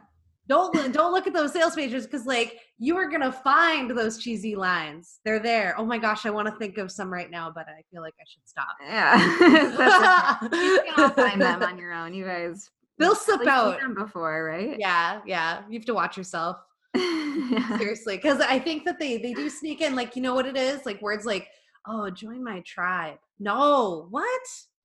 don't 0.47 0.93
don't 0.93 1.11
look 1.11 1.25
at 1.27 1.33
those 1.33 1.53
sales 1.53 1.75
pages 1.75 2.05
because 2.05 2.25
like 2.25 2.59
you 2.77 2.95
are 2.97 3.09
gonna 3.09 3.31
find 3.31 3.89
those 3.91 4.17
cheesy 4.19 4.55
lines. 4.55 5.19
They're 5.25 5.39
there. 5.39 5.75
Oh 5.77 5.85
my 5.85 5.97
gosh 5.97 6.25
i 6.25 6.29
want 6.29 6.47
to 6.47 6.55
think 6.55 6.77
of 6.77 6.91
some 6.91 7.11
right 7.11 7.31
now 7.31 7.51
but 7.53 7.65
i 7.67 7.81
feel 7.91 8.01
like 8.01 8.13
i 8.19 8.23
should 8.27 8.47
stop. 8.47 8.67
Yeah 8.81 10.37
you 10.51 10.83
can 10.85 11.03
all 11.03 11.09
find 11.09 11.41
them 11.41 11.63
on 11.63 11.77
your 11.77 11.93
own 11.93 12.13
you 12.13 12.25
guys. 12.25 12.69
They'll 12.99 13.15
slip 13.15 13.45
out. 13.47 13.79
before 13.95 14.45
right? 14.45 14.77
Yeah 14.79 15.21
yeah. 15.25 15.63
You 15.69 15.79
have 15.79 15.85
to 15.85 15.93
watch 15.93 16.17
yourself. 16.17 16.57
Yeah. 17.37 17.77
seriously 17.77 18.15
because 18.15 18.39
i 18.39 18.57
think 18.57 18.85
that 18.85 18.97
they 18.97 19.17
they 19.17 19.33
do 19.33 19.49
sneak 19.49 19.81
in 19.81 19.93
like 19.93 20.15
you 20.15 20.21
know 20.21 20.33
what 20.33 20.45
it 20.45 20.55
is? 20.55 20.85
Like 20.85 21.01
words 21.01 21.25
like 21.25 21.49
oh 21.85 22.09
join 22.09 22.41
my 22.43 22.61
tribe. 22.65 23.17
No. 23.39 24.07
What? 24.09 24.41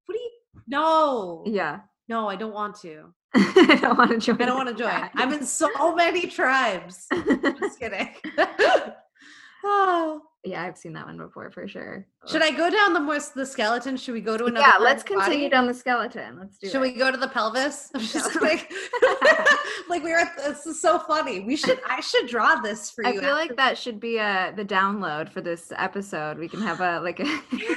What 0.07 0.15
do 0.15 0.19
you 0.19 0.31
no. 0.67 1.45
Yeah. 1.47 1.81
No 2.09 2.29
i 2.29 2.35
don't 2.35 2.53
want 2.53 2.75
to 2.81 3.15
I 3.35 3.79
don't 3.81 3.97
want 3.97 4.11
to 4.11 4.19
join. 4.19 4.43
I 4.43 4.47
don't 4.47 4.57
want 4.57 4.69
to 4.69 4.75
join. 4.75 5.11
I'm 5.15 5.33
in 5.33 5.45
so 5.45 5.95
many 5.95 6.27
tribes. 6.27 7.07
Just 7.61 7.79
kidding. 7.79 8.09
oh. 9.65 10.23
Yeah, 10.43 10.63
I've 10.65 10.79
seen 10.79 10.95
that 10.95 11.05
one 11.05 11.19
before 11.19 11.51
for 11.51 11.69
sure. 11.69 12.07
Should 12.27 12.43
I 12.43 12.51
go 12.51 12.71
down 12.71 12.95
the 12.95 13.01
more 13.01 13.19
the 13.37 13.45
skeleton? 13.45 13.99
Should 13.99 14.15
we 14.15 14.23
go 14.23 14.39
to 14.39 14.47
another? 14.47 14.67
Yeah, 14.67 14.79
let's 14.83 15.03
continue 15.03 15.41
body? 15.41 15.49
down 15.51 15.67
the 15.67 15.75
skeleton. 15.75 16.39
Let's 16.39 16.57
do. 16.57 16.69
Should 16.69 16.77
it. 16.77 16.81
we 16.81 16.93
go 16.93 17.11
to 17.11 17.19
the 17.19 17.29
pelvis? 17.29 17.91
I'm 17.95 18.01
just 18.01 18.41
like, 18.41 18.73
like 19.91 20.03
we 20.03 20.13
were. 20.13 20.19
At, 20.19 20.39
this 20.39 20.67
is 20.67 20.81
so 20.81 20.99
funny. 21.01 21.41
We 21.41 21.57
should. 21.57 21.79
I 21.87 22.01
should 22.01 22.27
draw 22.27 22.57
this 22.57 22.91
for 22.91 23.05
you. 23.05 23.11
I 23.11 23.13
feel 23.13 23.25
after. 23.25 23.35
like 23.35 23.57
that 23.57 23.77
should 23.77 24.01
be 24.01 24.17
a 24.17 24.23
uh, 24.23 24.53
the 24.53 24.65
download 24.65 25.31
for 25.31 25.43
this 25.43 25.75
episode. 25.77 26.39
We 26.39 26.49
can 26.49 26.63
have 26.63 26.81
a 26.81 27.01
like 27.01 27.21
a. 27.21 27.25
yeah. 27.25 27.75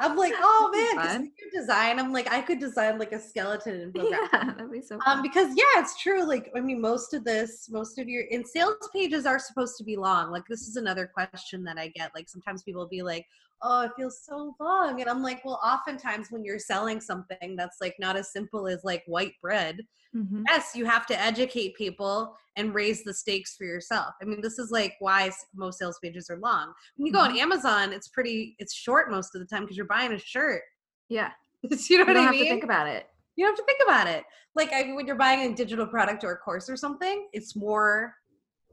I'm 0.00 0.16
like, 0.16 0.32
oh 0.38 0.96
man, 0.96 1.32
design. 1.52 1.98
I'm 1.98 2.12
like, 2.12 2.32
I 2.32 2.40
could 2.40 2.58
design 2.58 2.98
like 2.98 3.12
a 3.12 3.20
skeleton 3.20 3.92
Yeah, 3.94 4.26
that'd 4.30 4.70
be 4.70 4.82
so. 4.82 4.96
Um, 4.96 5.00
fun. 5.00 5.16
Um, 5.18 5.22
because 5.22 5.48
yeah, 5.56 5.80
it's 5.80 6.00
true. 6.00 6.24
Like, 6.24 6.50
I 6.56 6.60
mean, 6.60 6.80
most 6.80 7.14
of 7.14 7.24
this, 7.24 7.68
most 7.70 7.98
of 7.98 8.08
your 8.08 8.22
in 8.24 8.44
sales 8.44 8.88
pages 8.92 9.26
are 9.26 9.38
supposed 9.38 9.76
to 9.78 9.84
be 9.84 9.96
long. 9.96 10.30
Like, 10.30 10.44
this 10.48 10.68
is 10.68 10.76
another 10.76 11.06
question 11.06 11.64
that 11.64 11.78
I 11.78 11.88
get. 11.88 12.12
Like, 12.14 12.28
sometimes 12.28 12.62
people 12.62 12.82
will 12.82 12.88
be 12.88 13.02
like, 13.02 13.26
oh, 13.62 13.82
it 13.82 13.92
feels 13.96 14.22
so 14.24 14.54
long, 14.60 15.00
and 15.00 15.08
I'm 15.08 15.22
like, 15.22 15.44
well, 15.44 15.60
oftentimes 15.64 16.28
when 16.30 16.44
you're 16.44 16.58
selling 16.58 17.00
something 17.00 17.56
that's 17.56 17.78
like 17.80 17.94
not 17.98 18.16
as 18.16 18.32
simple 18.32 18.66
as 18.66 18.84
like 18.84 19.02
white 19.06 19.32
bread. 19.40 19.80
Mm-hmm. 20.14 20.42
Yes, 20.48 20.72
you 20.74 20.86
have 20.86 21.06
to 21.06 21.20
educate 21.20 21.76
people 21.76 22.36
and 22.56 22.74
raise 22.74 23.04
the 23.04 23.12
stakes 23.12 23.54
for 23.56 23.64
yourself. 23.64 24.14
I 24.20 24.24
mean, 24.24 24.40
this 24.40 24.58
is 24.58 24.70
like 24.70 24.94
why 24.98 25.30
most 25.54 25.78
sales 25.78 25.98
pages 26.02 26.30
are 26.30 26.38
long. 26.38 26.72
When 26.96 27.06
you 27.06 27.12
go 27.12 27.20
mm-hmm. 27.20 27.32
on 27.32 27.38
Amazon, 27.38 27.92
it's 27.92 28.08
pretty, 28.08 28.56
it's 28.58 28.74
short 28.74 29.10
most 29.10 29.34
of 29.34 29.40
the 29.40 29.46
time 29.46 29.62
because 29.62 29.76
you're 29.76 29.86
buying 29.86 30.12
a 30.12 30.18
shirt. 30.18 30.62
Yeah. 31.08 31.30
you 31.62 31.98
know 31.98 32.04
what 32.04 32.16
you 32.16 32.22
I 32.22 32.30
mean? 32.30 32.32
have 32.32 32.32
to 32.32 32.48
think 32.48 32.64
about 32.64 32.88
it. 32.88 33.06
You 33.36 33.44
don't 33.44 33.52
have 33.52 33.58
to 33.58 33.64
think 33.64 33.80
about 33.86 34.06
it. 34.06 34.24
Like 34.54 34.72
I, 34.72 34.92
when 34.94 35.06
you're 35.06 35.16
buying 35.16 35.52
a 35.52 35.54
digital 35.54 35.86
product 35.86 36.24
or 36.24 36.32
a 36.32 36.38
course 36.38 36.70
or 36.70 36.76
something, 36.76 37.28
it's 37.32 37.54
more, 37.54 38.14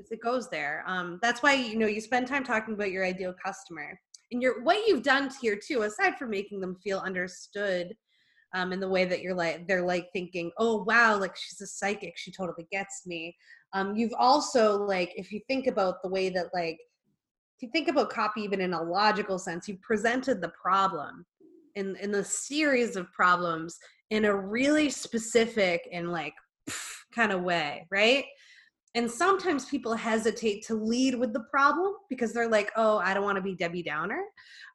it 0.09 0.21
goes 0.21 0.49
there. 0.49 0.83
Um, 0.87 1.19
that's 1.21 1.43
why 1.43 1.53
you 1.53 1.77
know 1.77 1.87
you 1.87 1.99
spend 1.99 2.27
time 2.27 2.45
talking 2.45 2.73
about 2.73 2.91
your 2.91 3.05
ideal 3.05 3.33
customer 3.43 3.99
and 4.33 4.41
your 4.41 4.63
what 4.63 4.87
you've 4.87 5.03
done 5.03 5.29
here 5.41 5.55
too. 5.55 5.83
Aside 5.83 6.17
from 6.17 6.31
making 6.31 6.59
them 6.59 6.75
feel 6.83 6.99
understood, 6.99 7.95
um, 8.53 8.71
in 8.71 8.79
the 8.79 8.89
way 8.89 9.05
that 9.05 9.21
you're 9.21 9.33
like 9.33 9.67
they're 9.67 9.85
like 9.85 10.07
thinking, 10.13 10.51
oh 10.57 10.83
wow, 10.83 11.17
like 11.17 11.35
she's 11.35 11.61
a 11.61 11.67
psychic, 11.67 12.13
she 12.17 12.31
totally 12.31 12.67
gets 12.71 13.03
me. 13.05 13.35
Um, 13.73 13.95
you've 13.95 14.13
also 14.17 14.77
like 14.77 15.11
if 15.15 15.31
you 15.31 15.39
think 15.47 15.67
about 15.67 16.01
the 16.03 16.09
way 16.09 16.29
that 16.29 16.47
like 16.53 16.77
if 17.57 17.61
you 17.61 17.69
think 17.71 17.87
about 17.87 18.09
copy 18.09 18.41
even 18.41 18.61
in 18.61 18.73
a 18.73 18.81
logical 18.81 19.39
sense, 19.39 19.67
you 19.67 19.77
presented 19.81 20.41
the 20.41 20.51
problem 20.61 21.25
in 21.75 21.95
in 21.97 22.11
the 22.11 22.23
series 22.23 22.95
of 22.95 23.11
problems 23.13 23.77
in 24.09 24.25
a 24.25 24.35
really 24.35 24.89
specific 24.89 25.87
and 25.91 26.11
like 26.11 26.33
kind 27.15 27.31
of 27.31 27.41
way, 27.41 27.87
right? 27.89 28.25
And 28.95 29.09
sometimes 29.09 29.65
people 29.65 29.95
hesitate 29.95 30.65
to 30.67 30.75
lead 30.75 31.15
with 31.15 31.33
the 31.33 31.45
problem 31.51 31.93
because 32.09 32.31
they're 32.31 32.49
like, 32.49 32.71
oh, 32.75 32.97
I 32.99 33.13
don't 33.13 33.23
want 33.23 33.37
to 33.37 33.41
be 33.41 33.55
Debbie 33.55 33.83
Downer. 33.83 34.21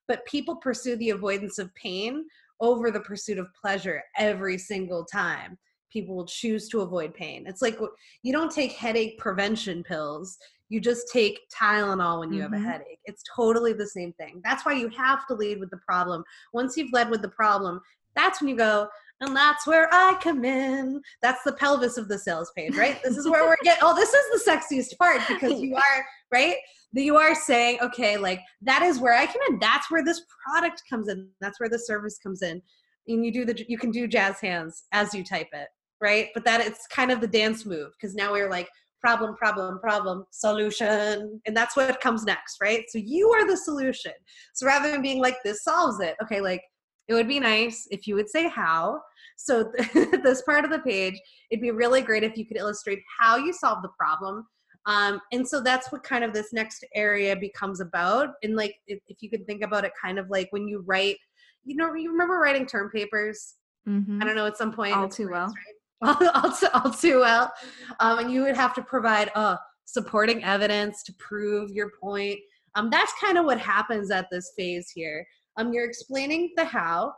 But 0.08 0.26
people 0.26 0.56
pursue 0.56 0.96
the 0.96 1.10
avoidance 1.10 1.58
of 1.58 1.74
pain 1.74 2.24
over 2.60 2.90
the 2.90 3.00
pursuit 3.00 3.38
of 3.38 3.48
pleasure 3.60 4.02
every 4.16 4.58
single 4.58 5.04
time. 5.04 5.56
People 5.92 6.16
will 6.16 6.26
choose 6.26 6.68
to 6.70 6.80
avoid 6.80 7.14
pain. 7.14 7.44
It's 7.46 7.62
like 7.62 7.78
you 8.22 8.32
don't 8.32 8.50
take 8.50 8.72
headache 8.72 9.18
prevention 9.18 9.82
pills, 9.84 10.36
you 10.68 10.80
just 10.80 11.10
take 11.12 11.38
Tylenol 11.50 12.20
when 12.20 12.32
you 12.32 12.42
mm-hmm. 12.42 12.52
have 12.52 12.52
a 12.52 12.56
mm-hmm. 12.56 12.70
headache. 12.70 12.98
It's 13.04 13.22
totally 13.34 13.72
the 13.72 13.86
same 13.86 14.12
thing. 14.14 14.40
That's 14.44 14.66
why 14.66 14.74
you 14.74 14.90
have 14.90 15.26
to 15.28 15.34
lead 15.34 15.60
with 15.60 15.70
the 15.70 15.78
problem. 15.78 16.24
Once 16.52 16.76
you've 16.76 16.92
led 16.92 17.08
with 17.08 17.22
the 17.22 17.30
problem, 17.30 17.80
that's 18.14 18.40
when 18.40 18.48
you 18.50 18.56
go, 18.56 18.88
and 19.20 19.36
that's 19.36 19.66
where 19.66 19.88
I 19.92 20.16
come 20.22 20.44
in. 20.44 21.00
That's 21.22 21.42
the 21.44 21.52
pelvis 21.52 21.96
of 21.96 22.08
the 22.08 22.18
sales 22.18 22.52
page, 22.56 22.76
right? 22.76 23.02
This 23.02 23.16
is 23.16 23.28
where 23.28 23.46
we're 23.46 23.56
getting. 23.64 23.82
Oh, 23.82 23.94
this 23.94 24.12
is 24.12 24.44
the 24.44 24.50
sexiest 24.50 24.96
part 24.96 25.20
because 25.26 25.60
you 25.60 25.74
are 25.76 26.04
right. 26.32 26.56
That 26.94 27.02
you 27.02 27.16
are 27.16 27.34
saying, 27.34 27.80
okay, 27.82 28.16
like 28.16 28.40
that 28.62 28.82
is 28.82 28.98
where 28.98 29.14
I 29.14 29.26
come 29.26 29.42
in. 29.50 29.58
That's 29.58 29.90
where 29.90 30.04
this 30.04 30.22
product 30.46 30.82
comes 30.88 31.08
in. 31.08 31.28
That's 31.40 31.60
where 31.60 31.68
the 31.68 31.78
service 31.78 32.18
comes 32.22 32.42
in. 32.42 32.62
And 33.08 33.24
you 33.24 33.32
do 33.32 33.44
the 33.44 33.64
you 33.68 33.78
can 33.78 33.90
do 33.90 34.06
jazz 34.06 34.40
hands 34.40 34.84
as 34.92 35.12
you 35.12 35.24
type 35.24 35.48
it, 35.52 35.68
right? 36.00 36.28
But 36.32 36.44
that 36.44 36.60
it's 36.60 36.86
kind 36.86 37.10
of 37.10 37.20
the 37.20 37.26
dance 37.26 37.66
move 37.66 37.90
because 38.00 38.14
now 38.14 38.32
we're 38.32 38.50
like 38.50 38.68
problem, 39.00 39.36
problem, 39.36 39.78
problem, 39.80 40.24
solution, 40.30 41.40
and 41.46 41.56
that's 41.56 41.76
what 41.76 42.00
comes 42.00 42.24
next, 42.24 42.56
right? 42.60 42.84
So 42.88 42.98
you 42.98 43.30
are 43.30 43.46
the 43.46 43.56
solution. 43.56 44.12
So 44.54 44.66
rather 44.66 44.90
than 44.90 45.02
being 45.02 45.20
like 45.20 45.36
this 45.44 45.62
solves 45.62 46.00
it, 46.00 46.16
okay, 46.22 46.40
like 46.40 46.62
it 47.08 47.14
would 47.14 47.28
be 47.28 47.40
nice 47.40 47.86
if 47.90 48.06
you 48.06 48.14
would 48.14 48.28
say 48.28 48.48
how. 48.48 49.00
So 49.38 49.72
this 49.94 50.42
part 50.42 50.64
of 50.64 50.70
the 50.70 50.80
page, 50.80 51.18
it'd 51.50 51.62
be 51.62 51.70
really 51.70 52.02
great 52.02 52.24
if 52.24 52.36
you 52.36 52.44
could 52.44 52.56
illustrate 52.56 52.98
how 53.20 53.36
you 53.36 53.52
solve 53.52 53.82
the 53.82 53.90
problem. 53.98 54.46
Um, 54.86 55.20
and 55.32 55.46
so 55.46 55.60
that's 55.60 55.92
what 55.92 56.02
kind 56.02 56.24
of 56.24 56.32
this 56.32 56.52
next 56.52 56.84
area 56.94 57.36
becomes 57.36 57.80
about. 57.80 58.30
And 58.42 58.56
like, 58.56 58.74
if, 58.86 58.98
if 59.06 59.18
you 59.20 59.30
could 59.30 59.46
think 59.46 59.62
about 59.62 59.84
it 59.84 59.92
kind 60.00 60.18
of 60.18 60.28
like 60.28 60.48
when 60.50 60.66
you 60.66 60.82
write, 60.86 61.16
you 61.64 61.76
know, 61.76 61.94
you 61.94 62.10
remember 62.10 62.38
writing 62.38 62.66
term 62.66 62.90
papers? 62.90 63.54
Mm-hmm. 63.88 64.20
I 64.20 64.26
don't 64.26 64.34
know, 64.34 64.46
at 64.46 64.56
some 64.56 64.72
point. 64.72 64.94
All 64.94 65.08
too 65.08 65.30
well. 65.30 65.54
Right? 66.02 66.32
all, 66.34 66.52
too, 66.52 66.68
all 66.74 66.90
too 66.90 67.20
well. 67.20 67.52
Um, 68.00 68.18
and 68.18 68.32
you 68.32 68.42
would 68.42 68.56
have 68.56 68.74
to 68.74 68.82
provide 68.82 69.30
uh, 69.34 69.56
supporting 69.84 70.42
evidence 70.42 71.02
to 71.04 71.14
prove 71.14 71.70
your 71.70 71.92
point. 72.02 72.38
Um, 72.74 72.90
that's 72.90 73.12
kind 73.22 73.38
of 73.38 73.44
what 73.44 73.60
happens 73.60 74.10
at 74.10 74.26
this 74.30 74.52
phase 74.56 74.90
here. 74.90 75.26
Um, 75.56 75.72
you're 75.72 75.86
explaining 75.86 76.52
the 76.56 76.64
how, 76.64 77.12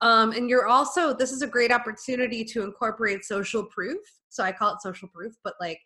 um, 0.00 0.32
and 0.32 0.48
you're 0.48 0.66
also 0.66 1.14
this 1.14 1.32
is 1.32 1.42
a 1.42 1.46
great 1.46 1.72
opportunity 1.72 2.44
to 2.44 2.62
incorporate 2.62 3.24
social 3.24 3.64
proof. 3.64 3.98
So 4.28 4.42
I 4.44 4.52
call 4.52 4.74
it 4.74 4.82
social 4.82 5.08
proof, 5.08 5.34
but 5.44 5.54
like 5.60 5.80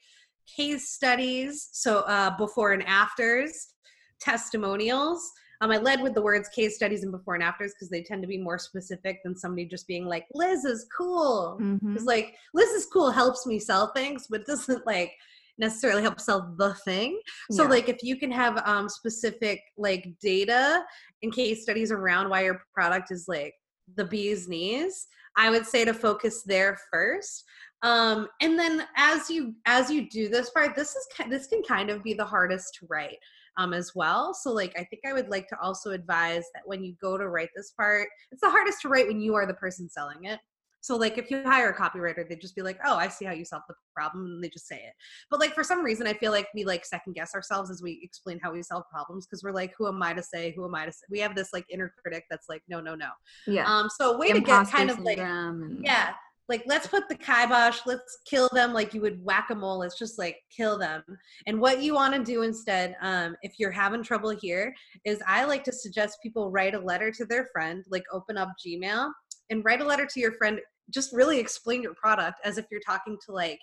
case 0.57 0.91
studies, 0.91 1.69
so 1.73 2.01
uh, 2.01 2.37
before 2.37 2.73
and 2.73 2.83
afters, 2.85 3.75
testimonials. 4.21 5.31
Um, 5.63 5.71
I 5.71 5.77
led 5.77 6.01
with 6.01 6.15
the 6.15 6.23
words 6.23 6.49
case 6.49 6.77
studies 6.77 7.03
and 7.03 7.13
before 7.13 7.35
and 7.35 7.43
afters 7.43 7.75
because 7.75 7.91
they 7.91 8.03
tend 8.03 8.23
to 8.23 8.29
be 8.29 8.39
more 8.39 8.59
specific 8.59 9.21
than 9.23 9.37
somebody 9.37 9.67
just 9.67 9.87
being 9.87 10.07
like, 10.07 10.25
Liz 10.33 10.65
is 10.65 10.87
cool. 10.97 11.59
Because 11.59 11.83
mm-hmm. 11.83 12.05
like 12.05 12.35
Liz 12.55 12.71
is 12.71 12.87
cool 12.87 13.11
helps 13.11 13.47
me 13.47 13.59
sell 13.59 13.93
things, 13.93 14.27
but 14.31 14.47
doesn't 14.47 14.87
like 14.87 15.13
necessarily 15.59 16.01
help 16.01 16.19
sell 16.19 16.55
the 16.57 16.75
thing. 16.87 17.21
So 17.51 17.65
yeah. 17.65 17.69
like 17.69 17.89
if 17.91 18.03
you 18.03 18.17
can 18.17 18.33
have 18.33 18.63
um 18.67 18.89
specific 18.89 19.61
like 19.77 20.09
data 20.21 20.83
and 21.23 21.33
case 21.33 21.63
studies 21.63 21.93
around 21.93 22.31
why 22.31 22.45
your 22.45 22.63
product 22.73 23.11
is 23.11 23.27
like 23.29 23.53
the 23.97 24.05
bee's 24.05 24.49
knees, 24.49 25.07
I 25.37 25.51
would 25.51 25.67
say 25.67 25.85
to 25.85 25.95
focus 25.95 26.43
there 26.43 26.79
first. 26.93 27.45
Um 27.83 28.29
and 28.43 28.59
then 28.59 28.85
as 28.97 29.31
you 29.31 29.55
as 29.67 29.91
you 29.91 30.09
do 30.11 30.29
this 30.29 30.51
part, 30.51 30.77
this 30.77 30.95
is 30.95 31.07
this 31.29 31.47
can 31.47 31.63
kind 31.63 31.91
of 31.91 32.03
be 32.03 32.15
the 32.15 32.25
hardest 32.25 32.77
to 32.81 32.87
write 32.89 33.19
um, 33.57 33.75
as 33.75 33.95
well. 33.95 34.33
So, 34.35 34.53
like, 34.53 34.73
I 34.79 34.85
think 34.85 35.03
I 35.07 35.13
would 35.13 35.29
like 35.29 35.49
to 35.49 35.61
also 35.61 35.91
advise 35.91 36.45
that 36.55 36.63
when 36.65 36.83
you 36.83 36.95
go 37.01 37.19
to 37.19 37.29
write 37.29 37.51
this 37.55 37.73
part, 37.73 38.09
it's 38.33 38.41
the 38.41 38.51
hardest 38.51 38.81
to 38.83 38.89
write 38.89 39.07
when 39.07 39.21
you 39.21 39.35
are 39.35 39.47
the 39.47 39.55
person 39.55 39.89
selling 39.89 40.25
it. 40.25 40.41
So 40.83 40.97
like 40.97 41.19
if 41.19 41.31
you 41.31 41.43
hire 41.45 41.71
a 41.71 41.77
copywriter, 41.77 42.27
they'd 42.29 42.41
just 42.41 42.57
be 42.57 42.63
like, 42.63 42.79
"Oh, 42.85 42.97
I 42.97 43.09
see 43.09 43.25
how 43.25 43.33
you 43.33 43.45
solve 43.45 43.63
the 43.69 43.75
problem," 43.95 44.25
and 44.25 44.45
they 44.45 44.49
just 44.49 44.67
say 44.67 44.77
it. 44.77 44.95
But 45.31 45.41
like 45.41 45.55
for 45.55 45.63
some 45.63 45.85
reason, 45.85 46.07
I 46.07 46.15
feel 46.15 46.33
like 46.33 46.49
we 46.55 46.65
like 46.65 46.85
second 46.85 47.15
guess 47.15 47.35
ourselves 47.35 47.71
as 47.71 47.83
we 47.83 48.01
explain 48.03 48.39
how 48.43 48.53
we 48.53 48.63
solve 48.63 48.85
problems 48.91 49.27
because 49.27 49.43
we're 49.43 49.53
like, 49.53 49.75
"Who 49.77 49.87
am 49.89 50.03
I 50.03 50.15
to 50.15 50.23
say? 50.23 50.53
Who 50.57 50.65
am 50.65 50.75
I 50.75 50.87
to 50.87 50.93
say?" 50.93 51.05
We 51.11 51.21
have 51.21 51.35
this 51.35 51.53
like 51.53 51.67
inner 51.71 51.93
critic 52.03 52.25
that's 52.31 52.49
like, 52.49 52.63
"No, 52.69 52.81
no, 52.81 52.95
no." 52.95 53.11
Yeah. 53.47 53.65
Um. 53.67 53.89
So 53.91 54.15
a 54.15 54.19
way 54.19 54.33
to 54.33 54.41
get 54.41 54.69
kind 54.69 54.91
of 54.91 54.99
like, 55.01 55.19
and- 55.19 55.85
yeah, 55.85 56.15
like 56.49 56.65
let's 56.67 56.87
put 56.87 57.09
the 57.09 57.15
kibosh, 57.15 57.81
let's 57.87 58.19
kill 58.29 58.49
them 58.53 58.73
like 58.73 58.93
you 58.95 59.01
would 59.03 59.23
whack 59.25 59.51
a 59.51 59.55
mole. 59.55 59.79
Let's 59.79 59.99
just 59.99 60.19
like 60.19 60.39
kill 60.55 60.79
them. 60.79 61.03
And 61.47 61.61
what 61.61 61.81
you 61.83 61.95
want 61.95 62.15
to 62.15 62.25
do 62.25 62.43
instead, 62.43 62.97
um, 63.03 63.37
if 63.43 63.55
you're 63.59 63.71
having 63.71 64.03
trouble 64.03 64.31
here, 64.31 64.75
is 65.05 65.23
I 65.29 65.45
like 65.45 65.63
to 65.65 65.73
suggest 65.73 66.19
people 66.23 66.51
write 66.51 66.75
a 66.75 66.81
letter 66.81 67.13
to 67.13 67.25
their 67.25 67.49
friend, 67.53 67.85
like 67.89 68.03
open 68.13 68.37
up 68.37 68.49
Gmail 68.67 69.13
and 69.51 69.65
write 69.65 69.81
a 69.81 69.85
letter 69.85 70.07
to 70.07 70.21
your 70.21 70.33
friend 70.33 70.61
just 70.91 71.13
really 71.13 71.39
explain 71.39 71.83
your 71.83 71.95
product 71.95 72.39
as 72.45 72.59
if 72.59 72.67
you're 72.71 72.81
talking 72.87 73.17
to 73.27 73.33
like 73.33 73.61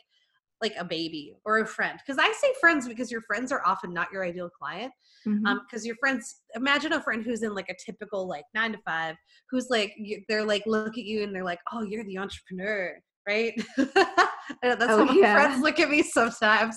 like 0.61 0.73
a 0.79 0.85
baby 0.85 1.35
or 1.45 1.59
a 1.59 1.67
friend 1.67 1.99
because 2.05 2.19
i 2.19 2.31
say 2.33 2.51
friends 2.59 2.87
because 2.87 3.11
your 3.11 3.21
friends 3.21 3.51
are 3.51 3.61
often 3.65 3.93
not 3.93 4.07
your 4.11 4.23
ideal 4.25 4.49
client 4.49 4.91
mm-hmm. 5.27 5.45
um 5.45 5.61
because 5.67 5.85
your 5.85 5.95
friends 5.99 6.41
imagine 6.55 6.93
a 6.93 7.01
friend 7.01 7.23
who's 7.23 7.43
in 7.43 7.53
like 7.53 7.69
a 7.69 7.75
typical 7.83 8.27
like 8.27 8.45
nine 8.55 8.71
to 8.71 8.77
five 8.85 9.15
who's 9.51 9.67
like 9.69 9.93
they're 10.27 10.45
like 10.45 10.63
look 10.65 10.97
at 10.97 11.03
you 11.03 11.23
and 11.23 11.35
they're 11.35 11.43
like 11.43 11.59
oh 11.73 11.83
you're 11.83 12.03
the 12.05 12.17
entrepreneur 12.17 12.97
right 13.27 13.53
that's 13.77 14.83
oh, 14.83 15.05
how 15.05 15.13
yeah. 15.13 15.33
my 15.33 15.41
friends 15.41 15.61
look 15.61 15.79
at 15.79 15.89
me 15.89 16.01
sometimes 16.01 16.75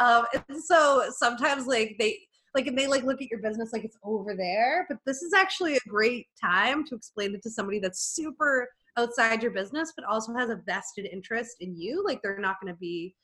um 0.00 0.24
and 0.34 0.62
so 0.62 1.08
sometimes 1.16 1.66
like 1.66 1.96
they 1.98 2.18
like 2.54 2.66
and 2.66 2.78
they 2.78 2.86
like 2.86 3.04
look 3.04 3.20
at 3.20 3.30
your 3.30 3.40
business 3.40 3.72
like 3.72 3.84
it's 3.84 3.98
over 4.04 4.34
there 4.34 4.86
but 4.88 4.98
this 5.04 5.22
is 5.22 5.32
actually 5.32 5.76
a 5.76 5.80
great 5.88 6.26
time 6.40 6.84
to 6.86 6.94
explain 6.94 7.34
it 7.34 7.42
to 7.42 7.50
somebody 7.50 7.78
that's 7.78 8.14
super 8.14 8.68
outside 8.96 9.42
your 9.42 9.50
business 9.50 9.92
but 9.96 10.04
also 10.06 10.32
has 10.34 10.50
a 10.50 10.60
vested 10.66 11.06
interest 11.06 11.56
in 11.60 11.76
you 11.76 12.02
like 12.04 12.20
they're 12.22 12.38
not 12.38 12.60
going 12.60 12.72
to 12.72 12.78
be 12.78 13.14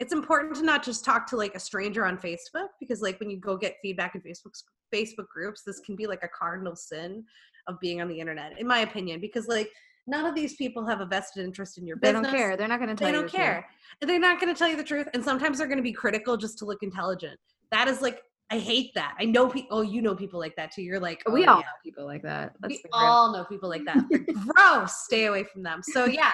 it's 0.00 0.12
important 0.12 0.54
to 0.56 0.62
not 0.62 0.82
just 0.82 1.04
talk 1.04 1.26
to 1.26 1.36
like 1.36 1.54
a 1.54 1.60
stranger 1.60 2.06
on 2.06 2.16
facebook 2.16 2.68
because 2.80 3.02
like 3.02 3.18
when 3.20 3.30
you 3.30 3.38
go 3.38 3.56
get 3.56 3.76
feedback 3.82 4.14
in 4.14 4.20
facebook 4.22 4.54
facebook 4.92 5.28
groups 5.32 5.62
this 5.64 5.80
can 5.80 5.94
be 5.94 6.06
like 6.06 6.22
a 6.22 6.28
cardinal 6.28 6.74
sin 6.74 7.22
of 7.66 7.78
being 7.80 8.00
on 8.00 8.08
the 8.08 8.18
internet 8.18 8.58
in 8.58 8.66
my 8.66 8.80
opinion 8.80 9.20
because 9.20 9.46
like 9.46 9.70
none 10.06 10.26
of 10.26 10.34
these 10.34 10.54
people 10.56 10.86
have 10.86 11.00
a 11.00 11.06
vested 11.06 11.44
interest 11.44 11.78
in 11.78 11.86
your 11.86 11.96
business. 11.96 12.22
They 12.22 12.30
don't 12.30 12.38
care. 12.38 12.56
They're 12.56 12.68
not 12.68 12.78
going 12.78 12.90
to 12.90 12.94
tell 12.94 13.10
they 13.10 13.16
you. 13.16 13.22
They 13.22 13.28
don't 13.28 13.32
care. 13.32 13.66
Truth. 14.00 14.08
They're 14.08 14.18
not 14.18 14.40
going 14.40 14.54
to 14.54 14.58
tell 14.58 14.68
you 14.68 14.76
the 14.76 14.84
truth. 14.84 15.08
And 15.14 15.24
sometimes 15.24 15.58
they're 15.58 15.66
going 15.66 15.78
to 15.78 15.82
be 15.82 15.92
critical 15.92 16.36
just 16.36 16.58
to 16.58 16.66
look 16.66 16.82
intelligent. 16.82 17.38
That 17.70 17.88
is 17.88 18.02
like 18.02 18.20
I 18.50 18.58
hate 18.58 18.92
that. 18.94 19.14
I 19.18 19.24
know 19.24 19.48
people. 19.48 19.78
Oh, 19.78 19.82
you 19.82 20.02
know 20.02 20.14
people 20.14 20.38
like 20.38 20.54
that 20.56 20.70
too. 20.70 20.82
You're 20.82 21.00
like, 21.00 21.22
oh, 21.26 21.32
we 21.32 21.46
all 21.46 21.56
yeah. 21.56 21.62
know 21.62 21.82
people 21.82 22.04
like 22.04 22.22
that. 22.22 22.54
We 22.66 22.82
all 22.92 23.32
know 23.32 23.44
people 23.44 23.68
like 23.68 23.84
that. 23.86 24.04
gross. 24.54 25.04
Stay 25.04 25.26
away 25.26 25.44
from 25.44 25.62
them. 25.62 25.80
So 25.82 26.04
yeah, 26.04 26.30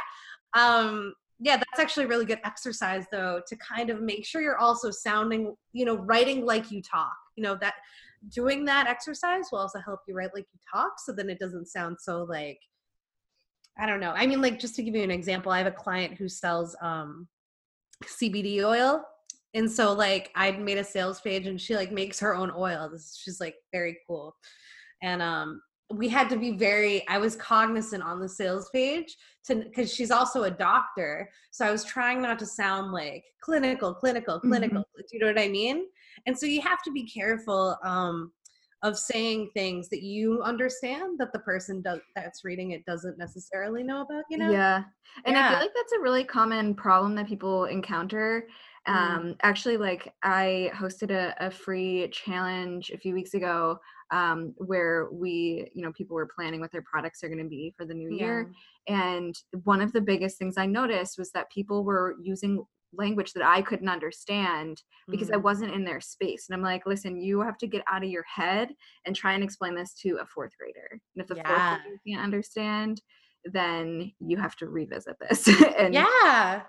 um, 0.54 1.14
yeah, 1.38 1.56
that's 1.56 1.78
actually 1.78 2.04
a 2.04 2.08
really 2.08 2.24
good 2.24 2.40
exercise 2.44 3.06
though 3.12 3.40
to 3.46 3.56
kind 3.56 3.90
of 3.90 4.02
make 4.02 4.26
sure 4.26 4.42
you're 4.42 4.58
also 4.58 4.90
sounding, 4.90 5.54
you 5.72 5.84
know, 5.84 5.96
writing 5.96 6.44
like 6.44 6.70
you 6.70 6.82
talk. 6.82 7.16
You 7.36 7.44
know 7.44 7.56
that 7.60 7.74
doing 8.28 8.64
that 8.64 8.86
exercise 8.88 9.44
will 9.50 9.60
also 9.60 9.78
help 9.78 10.00
you 10.06 10.14
write 10.14 10.34
like 10.34 10.46
you 10.52 10.58
talk, 10.72 10.94
so 10.98 11.12
then 11.12 11.30
it 11.30 11.38
doesn't 11.38 11.66
sound 11.66 11.96
so 12.00 12.24
like. 12.24 12.58
I 13.78 13.86
don't 13.86 14.00
know. 14.00 14.12
I 14.14 14.26
mean, 14.26 14.42
like 14.42 14.58
just 14.58 14.74
to 14.76 14.82
give 14.82 14.94
you 14.94 15.02
an 15.02 15.12
example, 15.12 15.52
I 15.52 15.58
have 15.58 15.66
a 15.66 15.70
client 15.70 16.18
who 16.18 16.28
sells 16.28 16.76
um, 16.82 17.28
CBD 18.04 18.62
oil 18.62 19.02
and 19.54 19.70
so 19.70 19.92
like 19.92 20.30
I 20.34 20.52
made 20.52 20.78
a 20.78 20.84
sales 20.84 21.20
page 21.20 21.46
and 21.46 21.60
she 21.60 21.74
like 21.74 21.92
makes 21.92 22.20
her 22.20 22.34
own 22.34 22.52
oil. 22.56 22.88
This 22.90 23.18
she's 23.20 23.40
like 23.40 23.56
very 23.72 23.98
cool. 24.06 24.36
And 25.02 25.20
um 25.22 25.60
we 25.92 26.08
had 26.08 26.30
to 26.30 26.36
be 26.36 26.52
very 26.52 27.06
I 27.08 27.18
was 27.18 27.34
cognizant 27.34 28.02
on 28.02 28.20
the 28.20 28.28
sales 28.28 28.70
page 28.72 29.16
to 29.46 29.64
cuz 29.74 29.92
she's 29.92 30.10
also 30.10 30.44
a 30.44 30.50
doctor. 30.50 31.28
So 31.50 31.66
I 31.66 31.72
was 31.72 31.84
trying 31.84 32.22
not 32.22 32.38
to 32.38 32.46
sound 32.46 32.92
like 32.92 33.24
clinical, 33.42 33.92
clinical, 33.94 34.38
clinical. 34.38 34.78
Mm-hmm. 34.78 35.00
Do 35.00 35.06
you 35.12 35.20
know 35.20 35.26
what 35.26 35.40
I 35.40 35.48
mean? 35.48 35.86
And 36.26 36.38
so 36.38 36.46
you 36.46 36.60
have 36.60 36.82
to 36.84 36.92
be 36.92 37.04
careful 37.08 37.76
um 37.82 38.32
of 38.82 38.98
saying 38.98 39.50
things 39.52 39.88
that 39.90 40.02
you 40.02 40.42
understand 40.42 41.18
that 41.18 41.32
the 41.32 41.38
person 41.40 41.82
does 41.82 42.00
that's 42.16 42.44
reading 42.44 42.70
it 42.70 42.84
doesn't 42.86 43.18
necessarily 43.18 43.82
know 43.82 44.02
about 44.02 44.24
you 44.30 44.38
know 44.38 44.50
yeah 44.50 44.84
and 45.24 45.36
yeah. 45.36 45.46
i 45.46 45.50
feel 45.50 45.60
like 45.60 45.74
that's 45.74 45.92
a 45.92 46.00
really 46.00 46.24
common 46.24 46.74
problem 46.74 47.14
that 47.14 47.26
people 47.26 47.66
encounter 47.66 48.46
Mm. 48.88 48.92
Um, 48.92 49.36
actually, 49.42 49.76
like 49.76 50.14
I 50.22 50.70
hosted 50.74 51.10
a, 51.10 51.34
a 51.38 51.50
free 51.50 52.08
challenge 52.12 52.90
a 52.90 52.98
few 52.98 53.14
weeks 53.14 53.34
ago 53.34 53.78
um, 54.10 54.54
where 54.56 55.08
we, 55.12 55.70
you 55.74 55.84
know, 55.84 55.92
people 55.92 56.14
were 56.14 56.28
planning 56.34 56.60
what 56.60 56.72
their 56.72 56.84
products 56.90 57.22
are 57.22 57.28
going 57.28 57.42
to 57.42 57.48
be 57.48 57.74
for 57.76 57.84
the 57.84 57.94
new 57.94 58.10
yeah. 58.10 58.24
year. 58.24 58.52
And 58.88 59.34
one 59.64 59.80
of 59.80 59.92
the 59.92 60.00
biggest 60.00 60.38
things 60.38 60.56
I 60.56 60.66
noticed 60.66 61.18
was 61.18 61.30
that 61.32 61.50
people 61.50 61.84
were 61.84 62.16
using 62.22 62.64
language 62.92 63.32
that 63.32 63.44
I 63.44 63.62
couldn't 63.62 63.88
understand 63.88 64.82
because 65.08 65.28
mm-hmm. 65.28 65.36
I 65.36 65.38
wasn't 65.38 65.74
in 65.74 65.84
their 65.84 66.00
space. 66.00 66.46
And 66.48 66.56
I'm 66.56 66.62
like, 66.62 66.86
listen, 66.86 67.16
you 67.16 67.40
have 67.40 67.58
to 67.58 67.66
get 67.66 67.82
out 67.90 68.04
of 68.04 68.10
your 68.10 68.24
head 68.24 68.70
and 69.06 69.14
try 69.14 69.34
and 69.34 69.44
explain 69.44 69.74
this 69.74 69.94
to 70.02 70.18
a 70.20 70.26
fourth 70.26 70.52
grader. 70.58 71.00
And 71.14 71.22
if 71.22 71.28
the 71.28 71.36
yeah. 71.36 71.46
fourth 71.46 71.82
grader 71.82 72.00
can't 72.06 72.22
understand, 72.22 73.00
then 73.44 74.12
you 74.20 74.36
have 74.36 74.56
to 74.56 74.68
revisit 74.68 75.16
this. 75.20 75.48
and 75.78 75.94
yeah. 75.94 76.62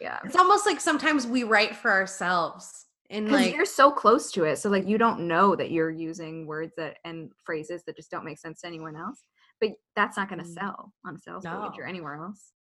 Yeah. 0.00 0.18
It's 0.24 0.36
almost 0.36 0.66
like 0.66 0.80
sometimes 0.80 1.26
we 1.26 1.44
write 1.44 1.76
for 1.76 1.90
ourselves. 1.90 2.86
And 3.10 3.30
like 3.30 3.54
you're 3.54 3.66
so 3.66 3.90
close 3.90 4.32
to 4.32 4.44
it. 4.44 4.56
So 4.58 4.70
like 4.70 4.88
you 4.88 4.98
don't 4.98 5.28
know 5.28 5.54
that 5.56 5.70
you're 5.70 5.90
using 5.90 6.46
words 6.46 6.72
that 6.78 6.96
and 7.04 7.30
phrases 7.44 7.82
that 7.86 7.96
just 7.96 8.10
don't 8.10 8.24
make 8.24 8.38
sense 8.38 8.62
to 8.62 8.66
anyone 8.66 8.96
else. 8.96 9.22
But 9.60 9.70
that's 9.94 10.16
not 10.16 10.28
gonna 10.28 10.42
Mm. 10.42 10.54
sell 10.54 10.92
on 11.06 11.14
a 11.14 11.18
sales 11.18 11.44
page 11.44 11.78
or 11.78 11.86
anywhere 11.86 12.14
else. 12.14 12.52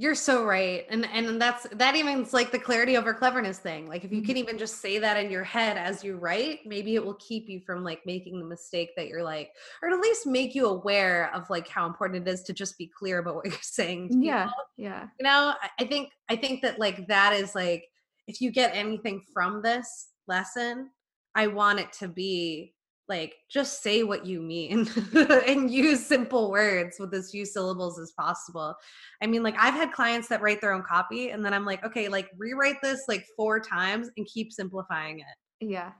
You're 0.00 0.14
so 0.14 0.46
right. 0.46 0.86
And 0.88 1.06
and 1.12 1.38
that's 1.38 1.66
that 1.72 1.94
even's 1.94 2.32
like 2.32 2.50
the 2.50 2.58
clarity 2.58 2.96
over 2.96 3.12
cleverness 3.12 3.58
thing. 3.58 3.86
Like 3.86 4.02
if 4.02 4.10
you 4.10 4.22
can 4.22 4.30
mm-hmm. 4.30 4.38
even 4.38 4.56
just 4.56 4.80
say 4.80 4.98
that 4.98 5.22
in 5.22 5.30
your 5.30 5.44
head 5.44 5.76
as 5.76 6.02
you 6.02 6.16
write, 6.16 6.60
maybe 6.64 6.94
it 6.94 7.04
will 7.04 7.18
keep 7.20 7.50
you 7.50 7.60
from 7.60 7.84
like 7.84 8.00
making 8.06 8.38
the 8.38 8.46
mistake 8.46 8.92
that 8.96 9.08
you're 9.08 9.22
like 9.22 9.50
or 9.82 9.90
at 9.90 10.00
least 10.00 10.26
make 10.26 10.54
you 10.54 10.68
aware 10.68 11.30
of 11.34 11.50
like 11.50 11.68
how 11.68 11.84
important 11.84 12.26
it 12.26 12.30
is 12.30 12.42
to 12.44 12.54
just 12.54 12.78
be 12.78 12.90
clear 12.98 13.18
about 13.18 13.34
what 13.34 13.44
you're 13.50 13.54
saying. 13.60 14.08
to 14.08 14.18
Yeah. 14.18 14.44
people. 14.46 14.64
Yeah. 14.78 15.08
You 15.18 15.24
know, 15.24 15.52
I 15.78 15.84
think 15.84 16.12
I 16.30 16.36
think 16.36 16.62
that 16.62 16.78
like 16.78 17.06
that 17.08 17.34
is 17.34 17.54
like 17.54 17.84
if 18.26 18.40
you 18.40 18.50
get 18.50 18.74
anything 18.74 19.22
from 19.34 19.60
this 19.60 20.08
lesson, 20.26 20.88
I 21.34 21.48
want 21.48 21.78
it 21.78 21.92
to 21.98 22.08
be 22.08 22.72
like 23.10 23.34
just 23.50 23.82
say 23.82 24.04
what 24.04 24.24
you 24.24 24.40
mean 24.40 24.88
and 25.46 25.70
use 25.70 26.06
simple 26.06 26.50
words 26.50 26.96
with 26.98 27.12
as 27.12 27.30
few 27.30 27.44
syllables 27.44 27.98
as 27.98 28.12
possible. 28.12 28.74
I 29.20 29.26
mean, 29.26 29.42
like 29.42 29.56
I've 29.58 29.74
had 29.74 29.92
clients 29.92 30.28
that 30.28 30.40
write 30.40 30.62
their 30.62 30.72
own 30.72 30.84
copy 30.88 31.30
and 31.30 31.44
then 31.44 31.52
I'm 31.52 31.66
like, 31.66 31.84
okay, 31.84 32.08
like 32.08 32.30
rewrite 32.38 32.76
this 32.82 33.02
like 33.08 33.26
four 33.36 33.60
times 33.60 34.08
and 34.16 34.24
keep 34.26 34.52
simplifying 34.52 35.18
it. 35.18 35.66
Yeah. 35.66 35.90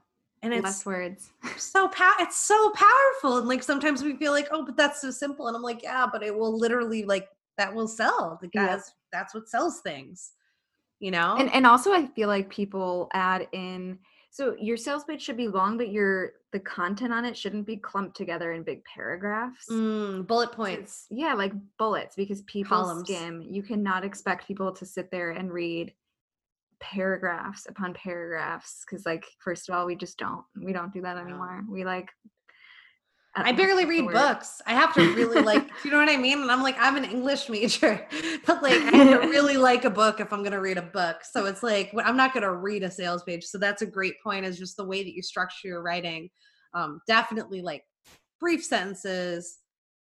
And 0.43 0.55
it's 0.55 0.65
Less 0.65 0.87
words. 0.87 1.31
so 1.59 1.89
pow- 1.89 2.15
it's 2.21 2.39
so 2.39 2.71
powerful. 2.71 3.39
And 3.39 3.49
like 3.49 3.63
sometimes 3.63 4.03
we 4.03 4.17
feel 4.17 4.33
like, 4.33 4.49
oh, 4.53 4.65
but 4.65 4.77
that's 4.77 5.03
so 5.03 5.11
simple. 5.11 5.49
And 5.49 5.57
I'm 5.57 5.63
like, 5.63 5.83
yeah, 5.83 6.07
but 6.11 6.23
it 6.23 6.35
will 6.35 6.57
literally 6.57 7.05
like 7.05 7.29
that 7.59 7.75
will 7.75 7.89
sell. 7.89 8.39
The 8.41 8.49
Yeah. 8.55 8.69
guys, 8.69 8.93
that's 9.13 9.35
what 9.35 9.49
sells 9.49 9.81
things. 9.81 10.31
You 11.01 11.11
know? 11.11 11.37
And 11.39 11.53
and 11.53 11.67
also 11.67 11.93
I 11.93 12.07
feel 12.07 12.29
like 12.29 12.49
people 12.49 13.11
add 13.13 13.49
in 13.53 13.99
so 14.31 14.55
your 14.61 14.77
sales 14.77 15.03
pitch 15.05 15.23
should 15.23 15.37
be 15.37 15.49
long, 15.49 15.77
but 15.77 15.91
your 15.91 16.35
the 16.53 16.61
content 16.61 17.13
on 17.13 17.25
it 17.25 17.37
shouldn't 17.37 17.67
be 17.67 17.77
clumped 17.77 18.17
together 18.17 18.53
in 18.53 18.63
big 18.63 18.83
paragraphs. 18.85 19.67
Mm, 19.71 20.27
bullet 20.27 20.51
So 20.51 20.57
points. 20.57 21.07
Yeah, 21.11 21.35
like 21.35 21.53
bullets 21.79 22.17
because 22.17 22.43
people 22.43 22.77
Columns. 22.77 23.09
skim. 23.09 23.43
You 23.43 23.63
cannot 23.63 24.05
expect 24.05 24.47
people 24.49 24.73
to 24.73 24.85
sit 24.87 25.11
there 25.11 25.31
and 25.31 25.53
read 25.53 25.95
paragraphs 26.81 27.67
upon 27.69 27.93
paragraphs 27.93 28.85
because 28.85 29.05
like 29.05 29.27
first 29.39 29.69
of 29.69 29.75
all 29.75 29.85
we 29.85 29.95
just 29.95 30.17
don't 30.19 30.45
we 30.65 30.73
don't 30.73 30.93
do 30.95 31.03
that 31.03 31.19
anymore 31.19 31.63
we 31.69 31.85
like 31.85 32.09
I 33.37 33.53
barely 33.53 33.85
read 33.85 34.07
word. 34.07 34.15
books. 34.15 34.61
I 34.67 34.75
have 34.75 34.93
to 34.95 35.15
really 35.15 35.41
like, 35.41 35.67
do 35.67 35.73
you 35.85 35.91
know 35.91 35.99
what 35.99 36.09
I 36.09 36.17
mean? 36.17 36.43
And 36.43 36.51
I'm 36.51 36.63
like, 36.63 36.77
I'm 36.81 36.97
an 36.97 37.05
English 37.05 37.49
major, 37.49 38.07
but 38.47 38.63
like, 38.63 38.73
I 38.73 38.97
have 38.97 39.23
to 39.23 39.29
really 39.29 39.57
like 39.57 39.85
a 39.85 39.91
book 39.91 40.19
if 40.19 40.33
I'm 40.33 40.41
going 40.41 40.53
to 40.53 40.61
read 40.61 40.79
a 40.79 40.83
book. 40.83 41.19
So 41.31 41.47
it's 41.47 41.63
like, 41.63 41.93
I'm 42.05 42.17
not 42.17 42.33
going 42.33 42.43
to 42.43 42.55
read 42.55 42.83
a 42.83 42.91
sales 42.91 43.23
page. 43.23 43.45
So 43.45 43.59
that's 43.59 43.83
a 43.83 43.87
great 43.87 44.15
point 44.23 44.47
is 44.47 44.59
just 44.59 44.77
the 44.77 44.85
way 44.85 45.05
that 45.05 45.15
you 45.15 45.23
structure 45.23 45.69
your 45.69 45.83
writing. 45.83 46.29
Um, 46.75 47.01
definitely 47.07 47.63
like 47.63 47.85
brief 48.41 48.65
sentences, 48.65 49.59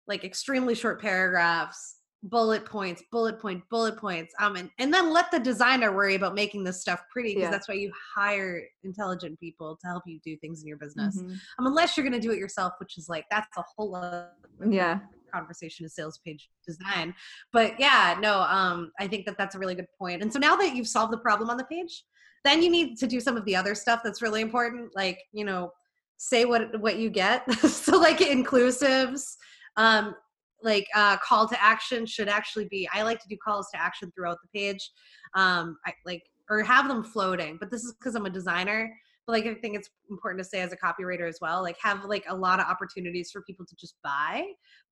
like 0.08 0.24
extremely 0.24 0.76
short 0.76 1.02
paragraphs, 1.02 1.98
bullet 2.30 2.66
points, 2.66 3.04
bullet 3.12 3.40
point, 3.40 3.64
bullet 3.70 3.98
points. 3.98 4.34
Um, 4.40 4.56
and, 4.56 4.70
and 4.80 4.94
then 4.94 5.12
let 5.14 5.30
the 5.32 5.40
designer 5.40 5.92
worry 5.92 6.16
about 6.16 6.34
making 6.34 6.64
this 6.64 6.82
stuff 6.82 7.02
pretty 7.12 7.30
because 7.36 7.44
Yeah. 7.44 7.52
that's 7.52 7.68
why 7.68 7.76
you 7.76 7.92
hire 8.16 8.64
intelligent 8.84 9.40
people 9.40 9.78
to 9.82 9.88
help 9.88 10.04
you 10.06 10.20
do 10.26 10.36
things 10.38 10.62
in 10.62 10.68
your 10.68 10.78
business 10.78 11.18
Mhm. 11.22 11.40
um, 11.60 11.68
unless 11.68 11.96
you're 11.96 12.04
going 12.08 12.20
to 12.20 12.26
do 12.28 12.32
it 12.34 12.40
yourself, 12.40 12.74
which 12.80 12.98
is 12.98 13.08
like 13.10 13.26
that's 13.30 13.56
a 13.58 13.64
whole 13.76 13.96
other 13.96 14.32
yeah 14.70 15.00
conversation 15.34 15.86
of 15.86 15.92
sales 15.92 16.18
page 16.26 16.50
design. 16.66 17.14
But 17.52 17.80
yeah, 17.80 18.18
no, 18.22 18.40
um, 18.42 18.92
I 19.00 19.08
think 19.08 19.26
that 19.26 19.38
that's 19.38 19.56
a 19.56 19.60
really 19.60 19.76
good 19.76 19.88
point. 20.00 20.22
And 20.22 20.32
so 20.32 20.40
now 20.40 20.56
that 20.56 20.76
you've 20.76 20.88
solved 20.88 21.12
the 21.12 21.18
problem 21.18 21.50
on 21.50 21.58
the 21.58 21.66
page, 21.66 22.04
then 22.46 22.64
you 22.64 22.70
need 22.70 22.98
to 23.00 23.08
do 23.08 23.20
some 23.20 23.36
of 23.36 23.44
the 23.46 23.56
other 23.56 23.76
stuff 23.76 24.02
that's 24.04 24.22
really 24.22 24.42
important, 24.42 24.96
like 24.96 25.20
you 25.34 25.44
know, 25.46 25.72
say 26.18 26.46
what 26.46 26.80
what 26.80 26.98
you 26.98 27.10
get. 27.10 27.52
so 27.70 27.98
like 28.00 28.20
inclusives, 28.20 29.36
um, 29.78 30.16
like 30.62 30.88
uh, 30.96 31.18
call 31.18 31.48
to 31.50 31.62
action 31.64 32.06
should 32.06 32.28
actually 32.30 32.66
be. 32.70 32.88
I 32.94 33.04
like 33.04 33.20
to 33.22 33.28
do 33.28 33.38
calls 33.38 33.70
to 33.74 33.82
action 33.82 34.12
throughout 34.12 34.38
the 34.42 34.60
page, 34.60 34.90
um, 35.36 35.78
I 35.86 35.94
like 36.06 36.24
or 36.50 36.62
have 36.64 36.88
them 36.88 37.04
floating. 37.04 37.58
But 37.60 37.72
this 37.72 37.84
is 37.84 37.94
because 37.94 38.16
I'm 38.16 38.26
a 38.26 38.30
designer 38.30 38.92
but 39.26 39.34
like 39.34 39.46
i 39.46 39.54
think 39.54 39.76
it's 39.76 39.90
important 40.10 40.44
to 40.44 40.48
say 40.48 40.62
as 40.62 40.72
a 40.72 40.78
copywriter 40.78 41.28
as 41.28 41.40
well 41.42 41.62
like 41.62 41.78
have 41.82 42.06
like 42.06 42.24
a 42.28 42.36
lot 42.36 42.60
of 42.60 42.66
opportunities 42.68 43.32
for 43.32 43.42
people 43.44 43.66
to 43.66 43.76
just 43.76 43.96
buy 44.04 44.46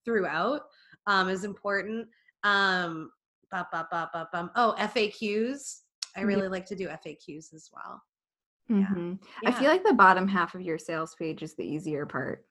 throughout 0.06 0.62
um 1.08 1.30
is 1.30 1.43
important 1.43 2.08
um 2.43 3.12
bop, 3.52 3.71
bop, 3.71 3.89
bop, 3.91 4.12
bop, 4.12 4.32
bum. 4.32 4.49
oh 4.56 4.73
faqs 4.80 5.82
i 6.15 6.21
Yeah. 6.21 6.26
really 6.26 6.47
like 6.47 6.65
to 6.65 6.76
do 6.76 6.88
faqs 6.88 7.54
as 7.54 7.69
well 7.73 8.02
Yeah. 8.69 8.88
Mhm. 8.88 9.19
i 9.45 9.52
feel 9.52 9.69
like 9.69 9.84
the 9.84 9.93
bottom 9.93 10.28
half 10.28 10.56
of 10.56 10.62
your 10.62 10.78
sales 10.78 11.15
page 11.15 11.43
is 11.43 11.54
the 11.56 11.65
easier 11.65 12.06
part 12.06 12.45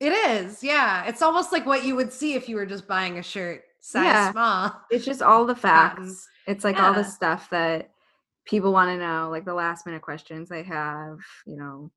it 0.00 0.12
is 0.12 0.62
yeah 0.62 1.04
it's 1.06 1.22
almost 1.22 1.52
like 1.52 1.66
what 1.66 1.84
you 1.84 1.94
would 1.96 2.12
see 2.12 2.34
if 2.34 2.48
you 2.48 2.56
were 2.56 2.66
just 2.66 2.86
buying 2.86 3.18
a 3.18 3.22
shirt 3.22 3.62
size 3.80 4.04
Yeah. 4.04 4.32
small 4.32 4.72
it's 4.90 5.04
just 5.04 5.22
all 5.22 5.44
the 5.44 5.54
Cotton. 5.54 6.04
Um, 6.04 6.08
facts 6.08 6.28
it's 6.46 6.64
like 6.64 6.80
all 6.80 6.92
the 6.94 7.04
stuff 7.04 7.50
that 7.50 7.90
people 8.46 8.72
want 8.72 8.88
to 8.90 8.96
know 8.96 9.28
like 9.30 9.44
the 9.44 9.54
last 9.54 9.84
minute 9.86 10.02
questions 10.02 10.48
they 10.48 10.62
have 10.62 11.18
you 11.46 11.56
know 11.56 11.90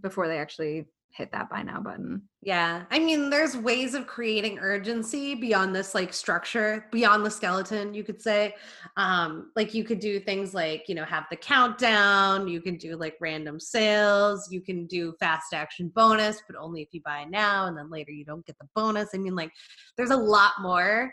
before 0.00 0.28
they 0.28 0.38
actually 0.38 0.86
hit 1.10 1.32
that 1.32 1.48
buy 1.48 1.62
now 1.62 1.80
button 1.80 2.22
Yeah. 2.42 2.84
I 2.90 2.98
mean, 2.98 3.30
there's 3.30 3.56
ways 3.56 3.94
of 3.94 4.06
creating 4.06 4.58
urgency 4.58 5.34
beyond 5.34 5.74
this 5.74 5.94
like 5.94 6.12
structure, 6.12 6.86
beyond 6.92 7.24
the 7.24 7.30
skeleton, 7.30 7.94
you 7.94 8.04
could 8.04 8.20
say. 8.20 8.54
Um, 8.96 9.50
like 9.56 9.74
you 9.74 9.82
could 9.82 9.98
do 9.98 10.20
things 10.20 10.52
like, 10.52 10.84
you 10.88 10.94
know, 10.94 11.04
have 11.04 11.24
the 11.30 11.36
countdown, 11.36 12.46
you 12.48 12.60
can 12.60 12.76
do 12.76 12.96
like 12.96 13.16
random 13.20 13.58
sales, 13.58 14.48
you 14.50 14.60
can 14.60 14.86
do 14.86 15.14
fast 15.18 15.54
action 15.54 15.88
bonus, 15.94 16.42
but 16.46 16.56
only 16.56 16.82
if 16.82 16.88
you 16.92 17.00
buy 17.02 17.24
now 17.24 17.66
and 17.66 17.76
then 17.76 17.90
later 17.90 18.12
you 18.12 18.24
don't 18.24 18.46
get 18.46 18.58
the 18.58 18.68
bonus. 18.74 19.08
I 19.14 19.18
mean, 19.18 19.34
like 19.34 19.52
there's 19.96 20.10
a 20.10 20.16
lot 20.16 20.52
more 20.60 21.12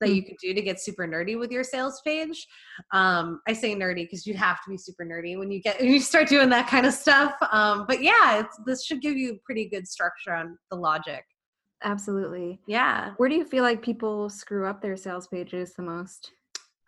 that 0.00 0.10
you 0.10 0.22
could 0.22 0.36
do 0.42 0.52
to 0.54 0.60
get 0.62 0.80
super 0.80 1.06
nerdy 1.06 1.38
with 1.38 1.50
your 1.50 1.64
sales 1.64 2.00
page. 2.04 2.46
Um, 2.92 3.40
I 3.46 3.52
say 3.52 3.74
nerdy 3.74 4.04
because 4.04 4.26
you'd 4.26 4.36
have 4.36 4.62
to 4.64 4.70
be 4.70 4.76
super 4.76 5.04
nerdy 5.04 5.38
when 5.38 5.50
you 5.50 5.60
get 5.60 5.78
when 5.80 5.90
you 5.90 6.00
start 6.00 6.28
doing 6.28 6.48
that 6.50 6.68
kind 6.68 6.86
of 6.86 6.92
stuff. 6.94 7.34
Um, 7.52 7.84
but 7.88 8.02
yeah, 8.02 8.40
it's, 8.40 8.58
this 8.66 8.84
should 8.84 9.00
give 9.00 9.16
you 9.16 9.38
pretty 9.44 9.68
good 9.68 9.86
structure 9.86 10.32
on 10.34 10.58
the 10.70 10.76
logic. 10.76 11.24
absolutely 11.82 12.60
Yeah, 12.66 13.12
where 13.18 13.28
do 13.28 13.34
you 13.34 13.44
feel 13.44 13.62
like 13.62 13.82
people 13.82 14.28
screw 14.30 14.66
up 14.66 14.80
their 14.80 14.96
sales 14.96 15.26
pages 15.28 15.74
the 15.74 15.82
most 15.82 16.32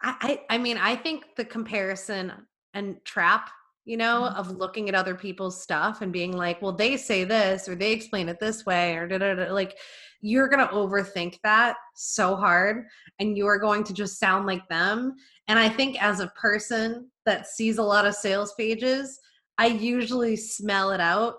I, 0.03 0.41
I 0.49 0.55
I 0.55 0.59
mean 0.59 0.79
I 0.79 0.97
think 0.97 1.37
the 1.37 1.45
comparison 1.45 2.33
and 2.75 2.97
trap, 3.05 3.51
you 3.85 3.97
know, 3.97 4.23
Mhm. 4.31 4.37
of 4.37 4.51
looking 4.51 4.89
at 4.89 4.95
other 4.95 5.15
people's 5.15 5.63
stuff 5.63 6.03
and 6.03 6.13
being 6.13 6.33
like, 6.33 6.61
well, 6.61 6.73
they 6.73 6.97
say 6.97 7.25
this 7.25 7.69
or 7.69 7.75
they 7.75 7.93
explain 7.93 8.29
it 8.29 8.39
this 8.41 8.67
way 8.67 8.95
or 8.97 9.07
da, 9.07 9.19
da, 9.19 9.35
da, 9.35 9.53
like 9.53 9.79
you're 10.27 10.49
gonna 10.49 10.67
overthink 10.69 11.39
that 11.45 11.77
so 11.95 12.35
hard 12.35 12.87
and 13.21 13.37
you 13.37 13.47
are 13.47 13.61
going 13.61 13.85
to 13.85 13.95
just 13.95 14.19
sound 14.19 14.45
like 14.45 14.69
them. 14.69 15.15
And 15.47 15.57
I 15.57 15.69
think 15.69 16.03
as 16.03 16.19
a 16.19 16.27
person 16.29 17.09
that 17.25 17.47
sees 17.47 17.79
a 17.79 17.83
lot 17.83 18.07
of 18.07 18.15
sales 18.15 18.53
pages, 18.55 19.21
I 19.57 19.67
usually 19.69 20.35
smell 20.35 20.91
it 20.91 21.01
out. 21.01 21.37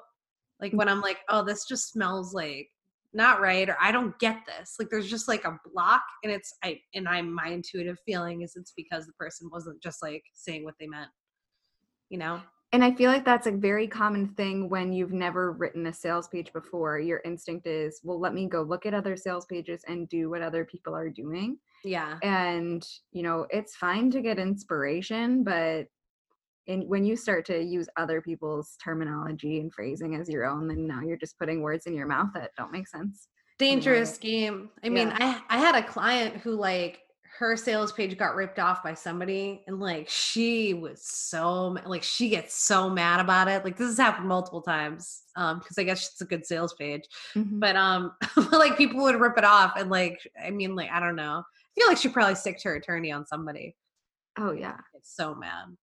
Like 0.62 0.71
mm. 0.71 0.78
when 0.78 0.88
I'm 0.88 1.02
like, 1.02 1.17
oh, 1.28 1.43
this 1.43 1.65
just 1.65 1.91
smells 1.91 2.34
like 2.34 2.69
not 3.13 3.41
right 3.41 3.67
or 3.67 3.76
I 3.82 3.91
don't 3.91 4.17
get 4.19 4.38
this. 4.45 4.76
Like 4.80 4.89
there's 4.89 5.10
just 5.10 5.28
like 5.28 5.43
a 5.43 5.60
block 5.73 6.04
and 6.23 6.32
it's 6.32 6.54
I 6.63 6.80
and 6.93 7.10
I'm 7.10 7.34
my 7.34 7.47
intuitive 7.50 7.97
feeling 8.06 8.41
is 8.41 8.56
it's 8.56 8.73
because 8.78 9.06
the 9.06 9.13
person 9.13 9.50
wasn't 9.52 9.84
just 9.84 10.02
like 10.02 10.23
saying 10.34 10.63
what 10.63 10.76
they 10.80 10.88
meant. 10.88 11.10
You 12.10 12.19
know? 12.19 12.41
And 12.73 12.84
I 12.84 12.93
feel 12.93 13.10
like 13.10 13.23
that's 13.23 13.47
a 13.47 13.51
very 13.51 13.88
common 13.88 14.27
thing 14.27 14.67
when 14.69 14.91
you've 14.91 15.13
never 15.13 15.53
written 15.53 15.88
a 15.88 15.93
sales 15.93 16.27
page 16.27 16.51
before. 16.51 16.99
Your 16.99 17.21
instinct 17.23 17.65
is, 17.65 18.01
well, 18.03 18.19
let 18.19 18.34
me 18.34 18.45
go 18.47 18.62
look 18.62 18.86
at 18.86 18.93
other 18.93 19.15
sales 19.15 19.45
pages 19.45 19.84
and 19.88 20.10
do 20.10 20.30
what 20.30 20.41
other 20.41 20.65
people 20.65 20.93
are 20.93 21.10
doing. 21.10 21.58
Yeah. 21.86 22.17
And, 22.23 22.86
you 23.13 23.23
know, 23.23 23.47
it's 23.51 23.75
fine 23.77 24.12
to 24.12 24.21
get 24.21 24.38
inspiration, 24.38 25.45
but 25.45 25.86
in, 26.65 26.82
when 26.89 27.06
you 27.06 27.15
start 27.15 27.45
to 27.45 27.63
use 27.63 27.88
other 27.95 28.21
people's 28.21 28.75
terminology 28.84 29.62
and 29.62 29.73
phrasing 29.73 30.15
as 30.15 30.27
your 30.27 30.45
own, 30.45 30.67
then 30.67 30.86
now 30.86 31.01
you're 31.01 31.15
just 31.15 31.39
putting 31.39 31.62
words 31.62 31.86
in 31.86 31.93
your 31.93 32.08
mouth 32.08 32.30
that 32.34 32.51
don't 32.58 32.73
make 32.73 32.89
sense. 32.89 33.30
Dangerous 33.58 34.17
game. 34.17 34.69
I 34.84 34.89
mean, 34.89 35.08
Yeah. 35.08 35.39
I 35.49 35.56
I 35.56 35.60
had 35.60 35.75
a 35.75 35.88
client 35.88 36.36
who 36.38 36.51
like 36.51 36.99
her 37.39 37.56
sales 37.56 37.91
page 37.91 38.17
got 38.17 38.36
ripped 38.36 38.58
off 38.58 38.84
by 38.84 38.93
somebody 38.93 39.63
and 39.67 39.80
like 39.80 40.10
she 40.10 40.73
was 40.73 41.02
so 41.04 41.78
like 41.86 42.02
she 42.04 42.30
gets 42.30 42.56
so 42.56 42.89
mad 42.89 43.19
about 43.19 43.47
it. 43.47 43.63
Like 43.63 43.78
this 43.78 43.88
has 43.88 43.97
happened 43.97 44.28
multiple 44.28 44.62
times. 44.62 45.21
Um 45.36 45.60
because 45.60 45.78
I 45.78 45.84
guess 45.84 46.10
it's 46.12 46.21
a 46.21 46.26
good 46.26 46.45
sales 46.45 46.73
page. 46.73 47.04
Mhm. 47.36 47.60
but 47.60 47.76
um 47.76 48.12
like 48.52 48.78
people 48.78 49.02
would 49.04 49.19
rip 49.19 49.38
it 49.38 49.43
off 49.43 49.73
and 49.78 49.89
like 49.89 50.19
i 50.43 50.50
mean 50.50 50.76
like 50.76 50.89
i 50.91 51.00
don't 51.00 51.15
know 51.15 51.43
i 51.45 51.80
feel 51.80 51.88
like 51.88 51.97
she 51.97 52.10
probably 52.10 52.36
stick 52.36 52.62
her 52.63 52.76
attorney 52.76 53.12
on 53.12 53.26
somebody 53.26 53.76
oh, 54.39 54.52
yeah. 54.52 54.78
it's 54.93 55.15
so 55.15 55.36
mad 55.36 55.76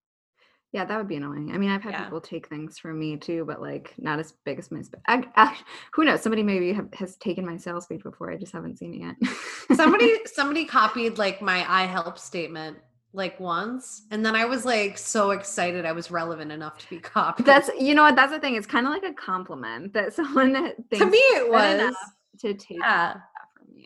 Yeah, 0.75 0.85
that 0.85 0.99
would 0.99 1.07
be 1.07 1.15
annoying. 1.15 1.53
I 1.55 1.57
mean, 1.59 1.71
I've 1.71 1.83
had 1.83 1.93
Yeah. 1.93 2.03
people 2.05 2.21
take 2.21 2.49
things 2.49 2.81
from 2.81 2.99
me 2.99 3.17
too, 3.17 3.45
but 3.47 3.63
like 3.63 3.95
not 3.97 4.19
as 4.19 4.33
big 4.45 4.59
as 4.59 4.73
my. 4.73 4.83
Sp- 4.83 4.99
I, 5.07 5.23
I, 5.37 5.57
who 5.93 6.05
knows? 6.05 6.21
Somebody 6.21 6.43
maybe 6.43 6.73
have, 6.73 6.93
has 6.95 7.17
taken 7.19 7.47
my 7.47 7.57
sales 7.57 7.87
page 7.87 8.03
before. 8.03 8.33
I 8.33 8.37
just 8.37 8.53
haven't 8.53 8.77
seen 8.79 8.93
it 8.95 8.99
yet. 9.07 9.77
somebody 9.77 10.19
somebody 10.27 10.65
copied 10.65 11.17
like 11.17 11.41
my 11.41 11.65
I 11.71 11.87
help 11.87 12.19
statement 12.19 12.77
like 13.13 13.39
once, 13.39 14.03
and 14.11 14.27
then 14.27 14.35
I 14.35 14.45
was 14.47 14.65
like 14.65 14.99
so 14.99 15.31
excited 15.31 15.87
I 15.87 15.93
was 15.93 16.11
relevant 16.11 16.51
enough 16.51 16.77
to 16.79 16.91
be 16.91 16.99
copied. 16.99 17.47
That's 17.47 17.71
you 17.79 17.95
know 17.95 18.03
what? 18.03 18.17
That's 18.17 18.33
the 18.33 18.41
thing. 18.41 18.57
It's 18.57 18.67
kind 18.67 18.85
of 18.85 18.93
like 18.93 19.05
a 19.05 19.15
compliment 19.15 19.93
that 19.93 20.13
someone 20.19 20.53
that 20.55 20.75
thinks 20.91 21.05
to 21.05 21.09
me 21.09 21.19
it 21.19 21.49
was. 21.49 21.75
enough 21.75 21.95
to 22.41 22.53
take 22.55 22.79
Yeah. 22.81 23.13
that 23.13 23.13
from 23.13 23.21
you. 23.21 23.34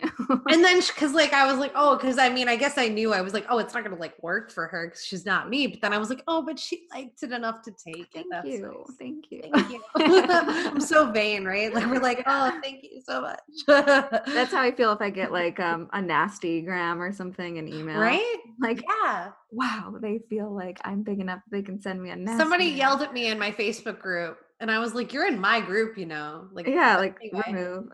And 0.51 0.65
then, 0.65 0.81
because 0.81 1.13
like 1.13 1.33
I 1.33 1.47
was 1.51 1.59
like, 1.59 1.73
oh, 1.75 1.97
because 1.97 2.19
I 2.19 2.29
mean, 2.29 2.49
I 2.49 2.57
guess 2.57 2.77
I 2.79 2.89
knew 2.89 3.13
I 3.13 3.21
was 3.21 3.33
like, 3.33 3.47
oh, 3.49 3.59
it's 3.59 3.73
not 3.75 3.85
gonna 3.85 3.97
like 3.97 4.21
work 4.23 4.51
for 4.51 4.67
her 4.67 4.89
because 4.89 5.05
she's 5.05 5.25
not 5.27 5.49
me. 5.49 5.67
But 5.67 5.81
then 5.81 5.93
I 5.93 5.99
was 5.99 6.09
like, 6.11 6.23
oh, 6.29 6.43
but 6.43 6.59
she 6.59 6.87
liked 6.93 7.23
it 7.23 7.33
enough 7.33 7.63
to 7.63 7.71
take 7.73 7.97
it. 7.97 8.09
Thank 8.15 8.27
That's 8.31 8.47
you. 8.49 8.63
nice. 8.87 8.97
Thank 8.99 9.25
you. 9.31 9.43
Thank 9.53 9.71
you. 9.73 9.83
I'm 9.97 10.81
so 10.81 11.11
vain, 11.11 11.45
right? 11.45 11.73
Like 11.73 11.87
we're 11.87 12.01
like, 12.01 12.23
oh, 12.27 12.59
thank 12.63 12.83
you 12.83 13.01
so 13.05 13.21
much. 13.23 13.41
That's 13.67 14.53
how 14.53 14.63
I 14.63 14.73
feel 14.73 14.93
if 14.93 15.01
I 15.01 15.11
get 15.11 15.33
like 15.33 15.59
um 15.61 15.89
a 15.93 16.01
nasty 16.03 16.61
gram 16.63 17.01
or 17.01 17.13
something 17.13 17.59
an 17.59 17.69
email. 17.69 17.99
right. 17.99 18.37
Like, 18.61 18.83
Yeah. 19.05 19.31
wow, 19.51 19.95
they 20.01 20.19
feel 20.29 20.53
like 20.55 20.79
I'm 20.85 21.03
big 21.03 21.21
enough 21.21 21.41
they 21.51 21.63
can 21.63 21.81
send 21.81 22.03
me 22.03 22.11
a 22.11 22.17
nasty 22.17 22.39
Somebody 22.39 22.67
gram. 22.71 22.77
yelled 22.79 23.03
at 23.03 23.13
me 23.15 23.29
in 23.29 23.39
my 23.39 23.51
Facebook 23.53 24.01
group, 24.01 24.39
and 24.61 24.71
I 24.71 24.79
was 24.79 24.95
like, 24.95 25.13
"You're 25.13 25.27
in 25.27 25.41
my 25.41 25.61
group, 25.61 25.97
you 25.97 26.07
know." 26.07 26.49
Like, 26.53 26.67
Yeah, 26.67 26.97
like 26.99 27.17
anyway. 27.23 27.43
remove. 27.49 27.89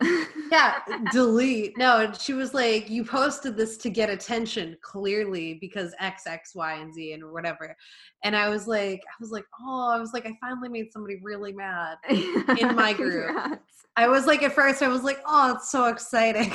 yeah, 0.51 0.79
delete. 1.13 1.77
No, 1.77 2.01
and 2.01 2.17
she 2.17 2.33
was 2.33 2.55
like, 2.55 2.89
"You 2.89 3.05
posted 3.05 3.57
this 3.57 3.77
to 3.79 3.91
get 3.91 4.09
attention, 4.11 4.77
clearly 4.83 5.59
because 5.61 5.95
X, 6.01 6.27
X, 6.27 6.55
Y, 6.55 6.73
and 6.75 6.93
Z, 6.95 7.13
and 7.13 7.31
whatever." 7.33 7.77
And 8.23 8.35
I 8.35 8.49
was 8.49 8.67
like, 8.67 9.01
I 9.07 9.15
was 9.21 9.31
like, 9.31 9.45
oh, 9.61 9.91
I 9.95 9.99
was 10.01 10.15
like, 10.15 10.25
I 10.25 10.33
finally 10.41 10.71
made 10.71 10.91
somebody 10.91 11.21
really 11.23 11.53
mad. 11.53 11.99
in 12.09 12.45
my 12.75 12.95
group. 12.95 13.37
I 13.97 14.09
was 14.09 14.25
like, 14.27 14.43
at 14.43 14.53
first, 14.55 14.81
I 14.83 14.89
was 14.89 15.03
like, 15.03 15.21
oh, 15.27 15.53
it's 15.57 15.71
so 15.71 15.85
exciting. 15.89 16.51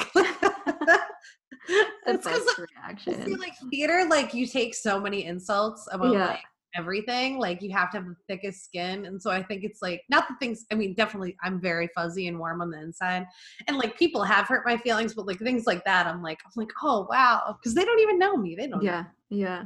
That's 2.06 2.26
because 2.26 2.46
like, 2.58 2.68
reaction. 2.76 3.26
see, 3.26 3.36
like 3.36 3.54
theater, 3.70 4.06
like 4.10 4.34
you 4.34 4.48
take 4.48 4.74
so 4.74 5.00
many 5.00 5.26
insults 5.26 5.88
about 5.92 6.14
Yeah. 6.14 6.26
like 6.28 6.40
everything. 6.76 7.40
Like 7.40 7.62
you 7.62 7.72
have 7.76 7.92
to 7.92 7.98
have 7.98 8.06
the 8.06 8.16
thickest 8.28 8.64
skin, 8.66 9.06
and 9.06 9.22
so 9.22 9.32
I 9.32 9.44
think 9.44 9.64
it's 9.64 9.82
like 9.82 10.04
not 10.10 10.28
the 10.28 10.36
things. 10.40 10.66
I 10.72 10.76
mean, 10.76 10.94
definitely, 10.94 11.36
I'm 11.44 11.60
very 11.62 11.90
fuzzy 11.96 12.28
and 12.28 12.40
warm 12.40 12.62
on 12.62 12.72
the 12.72 12.80
inside, 12.80 13.26
and 13.68 13.78
like 13.78 13.98
people 13.98 14.24
have 14.24 14.48
hurt 14.48 14.66
my 14.66 14.78
feelings, 14.78 15.14
but 15.14 15.26
like 15.28 15.40
things 15.40 15.66
like 15.66 15.84
that, 15.86 16.08
I'm 16.08 16.22
like, 16.22 16.40
I'm 16.46 16.52
like, 16.56 16.72
oh 16.84 17.08
wow, 17.10 17.56
because 17.60 17.74
they 17.76 17.86
don't 17.86 18.00
even 18.00 18.20
know 18.20 18.38
me. 18.38 18.56
They 18.56 18.68
don't. 18.68 18.84
know 18.84 18.90
yeah, 18.90 19.04
yeah. 19.30 19.64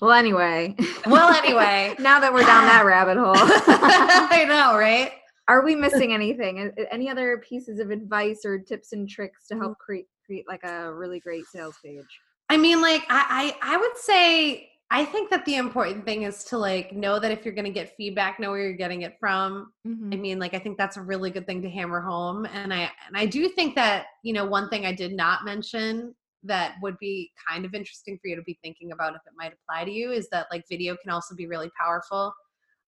Well, 0.00 0.12
anyway. 0.12 0.74
Well, 1.06 1.32
anyway. 1.44 1.94
now 1.98 2.20
that 2.20 2.32
we're 2.32 2.44
down 2.44 2.64
that 2.64 2.84
rabbit 2.86 3.16
hole, 3.18 3.34
I 3.36 4.44
know, 4.48 4.76
right? 4.78 5.12
are 5.48 5.64
we 5.64 5.74
missing 5.74 6.12
anything? 6.14 6.72
Any 6.90 7.10
other 7.10 7.42
pieces 7.46 7.78
of 7.78 7.90
advice 7.90 8.44
or 8.44 8.58
tips 8.58 8.92
and 8.92 9.08
tricks 9.08 9.46
to 9.48 9.54
Mm. 9.54 9.60
help 9.60 9.78
create 9.78 10.06
create 10.24 10.44
like 10.48 10.62
a 10.64 10.94
really 10.94 11.20
great 11.20 11.44
sales 11.46 11.76
page? 11.84 12.20
I 12.48 12.56
mean, 12.56 12.80
like 12.80 13.02
I, 13.10 13.54
I 13.62 13.74
I 13.74 13.76
would 13.76 13.96
say 13.96 14.70
I 14.94 15.06
think 15.06 15.30
that 15.30 15.46
the 15.46 15.56
important 15.56 16.04
thing 16.04 16.24
is 16.24 16.44
to 16.44 16.58
like 16.58 16.92
know 16.92 17.18
that 17.18 17.32
if 17.32 17.46
you're 17.46 17.54
gonna 17.54 17.70
get 17.70 17.96
feedback, 17.96 18.38
know 18.38 18.50
where 18.50 18.60
you're 18.60 18.74
getting 18.74 19.02
it 19.02 19.16
from. 19.18 19.72
I 19.86 19.88
mm-hmm. 19.88 20.20
mean, 20.20 20.38
like 20.38 20.52
I 20.52 20.58
think 20.58 20.76
that's 20.76 20.98
a 20.98 21.02
really 21.02 21.30
good 21.30 21.46
thing 21.46 21.62
to 21.62 21.70
hammer 21.70 22.02
home. 22.02 22.44
And 22.44 22.74
I 22.74 22.90
and 23.06 23.16
I 23.16 23.24
do 23.24 23.48
think 23.48 23.74
that, 23.76 24.04
you 24.22 24.34
know, 24.34 24.44
one 24.44 24.68
thing 24.68 24.84
I 24.84 24.92
did 24.92 25.14
not 25.14 25.46
mention 25.46 26.14
that 26.42 26.74
would 26.82 26.98
be 26.98 27.30
kind 27.48 27.64
of 27.64 27.72
interesting 27.72 28.18
for 28.20 28.28
you 28.28 28.36
to 28.36 28.42
be 28.42 28.58
thinking 28.62 28.92
about 28.92 29.14
if 29.14 29.22
it 29.26 29.32
might 29.34 29.54
apply 29.54 29.86
to 29.86 29.90
you 29.90 30.12
is 30.12 30.28
that 30.28 30.46
like 30.50 30.62
video 30.68 30.94
can 31.02 31.10
also 31.10 31.34
be 31.34 31.46
really 31.46 31.70
powerful 31.80 32.34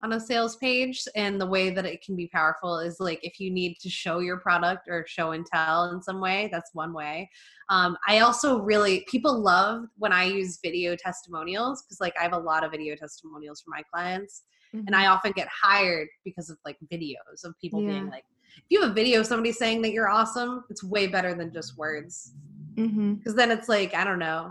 on 0.03 0.13
a 0.13 0.21
sales 0.21 0.57
page 0.57 1.03
and 1.15 1.41
the 1.41 1.47
way 1.47 1.71
that 1.71 1.87
it 1.87 2.03
can 2.05 2.15
be 2.15 2.29
powerful 2.29 2.79
is 2.79 2.97
like 3.01 3.21
if 3.23 3.41
you 3.41 3.51
need 3.51 3.77
to 3.81 3.89
show 3.89 4.19
your 4.19 4.39
product 4.39 4.87
or 4.89 5.05
show 5.09 5.31
and 5.33 5.47
tell 5.47 5.91
in 5.91 6.03
some 6.03 6.21
way 6.21 6.49
that's 6.53 6.71
one 6.75 6.93
way 6.93 7.29
um, 7.71 7.97
i 8.07 8.19
also 8.19 8.61
really 8.61 9.05
people 9.09 9.39
love 9.41 9.85
when 9.97 10.13
i 10.13 10.25
use 10.25 10.59
video 10.63 10.95
testimonials 10.97 11.83
because 11.83 12.01
like 12.01 12.15
i 12.19 12.23
have 12.23 12.35
a 12.35 12.39
lot 12.39 12.65
of 12.65 12.71
video 12.71 12.95
testimonials 12.95 13.63
for 13.63 13.71
my 13.71 13.83
clients 13.93 14.43
and 14.87 14.95
i 14.95 15.07
often 15.07 15.33
get 15.33 15.49
hired 15.49 16.09
because 16.25 16.51
of 16.51 16.59
like 16.67 16.77
videos 16.93 17.45
of 17.45 17.55
people 17.61 17.81
being 17.81 18.09
like 18.11 18.25
if 18.57 18.63
you 18.69 18.81
have 18.83 18.91
a 18.91 18.95
video 18.95 19.21
of 19.21 19.27
somebody 19.27 19.53
saying 19.53 19.81
that 19.81 19.93
you're 19.93 20.09
awesome 20.09 20.65
it's 20.69 20.85
way 20.85 21.07
better 21.07 21.35
than 21.35 21.53
just 21.53 21.77
words 21.79 22.35
Mm-hmm. 22.77 23.15
because 23.15 23.37
then 23.37 23.53
it's 23.53 23.69
like 23.69 23.95
i 23.95 24.03
don't 24.05 24.19
know 24.19 24.51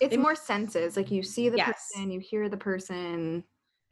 It's 0.00 0.14
It- 0.14 0.20
more 0.20 0.36
senses. 0.36 0.96
Like 0.96 1.10
you 1.10 1.22
see 1.24 1.48
the 1.48 1.56
Yes. 1.56 1.66
person, 1.92 2.10
you 2.12 2.20
hear 2.20 2.48
the 2.48 2.56
person. 2.56 3.42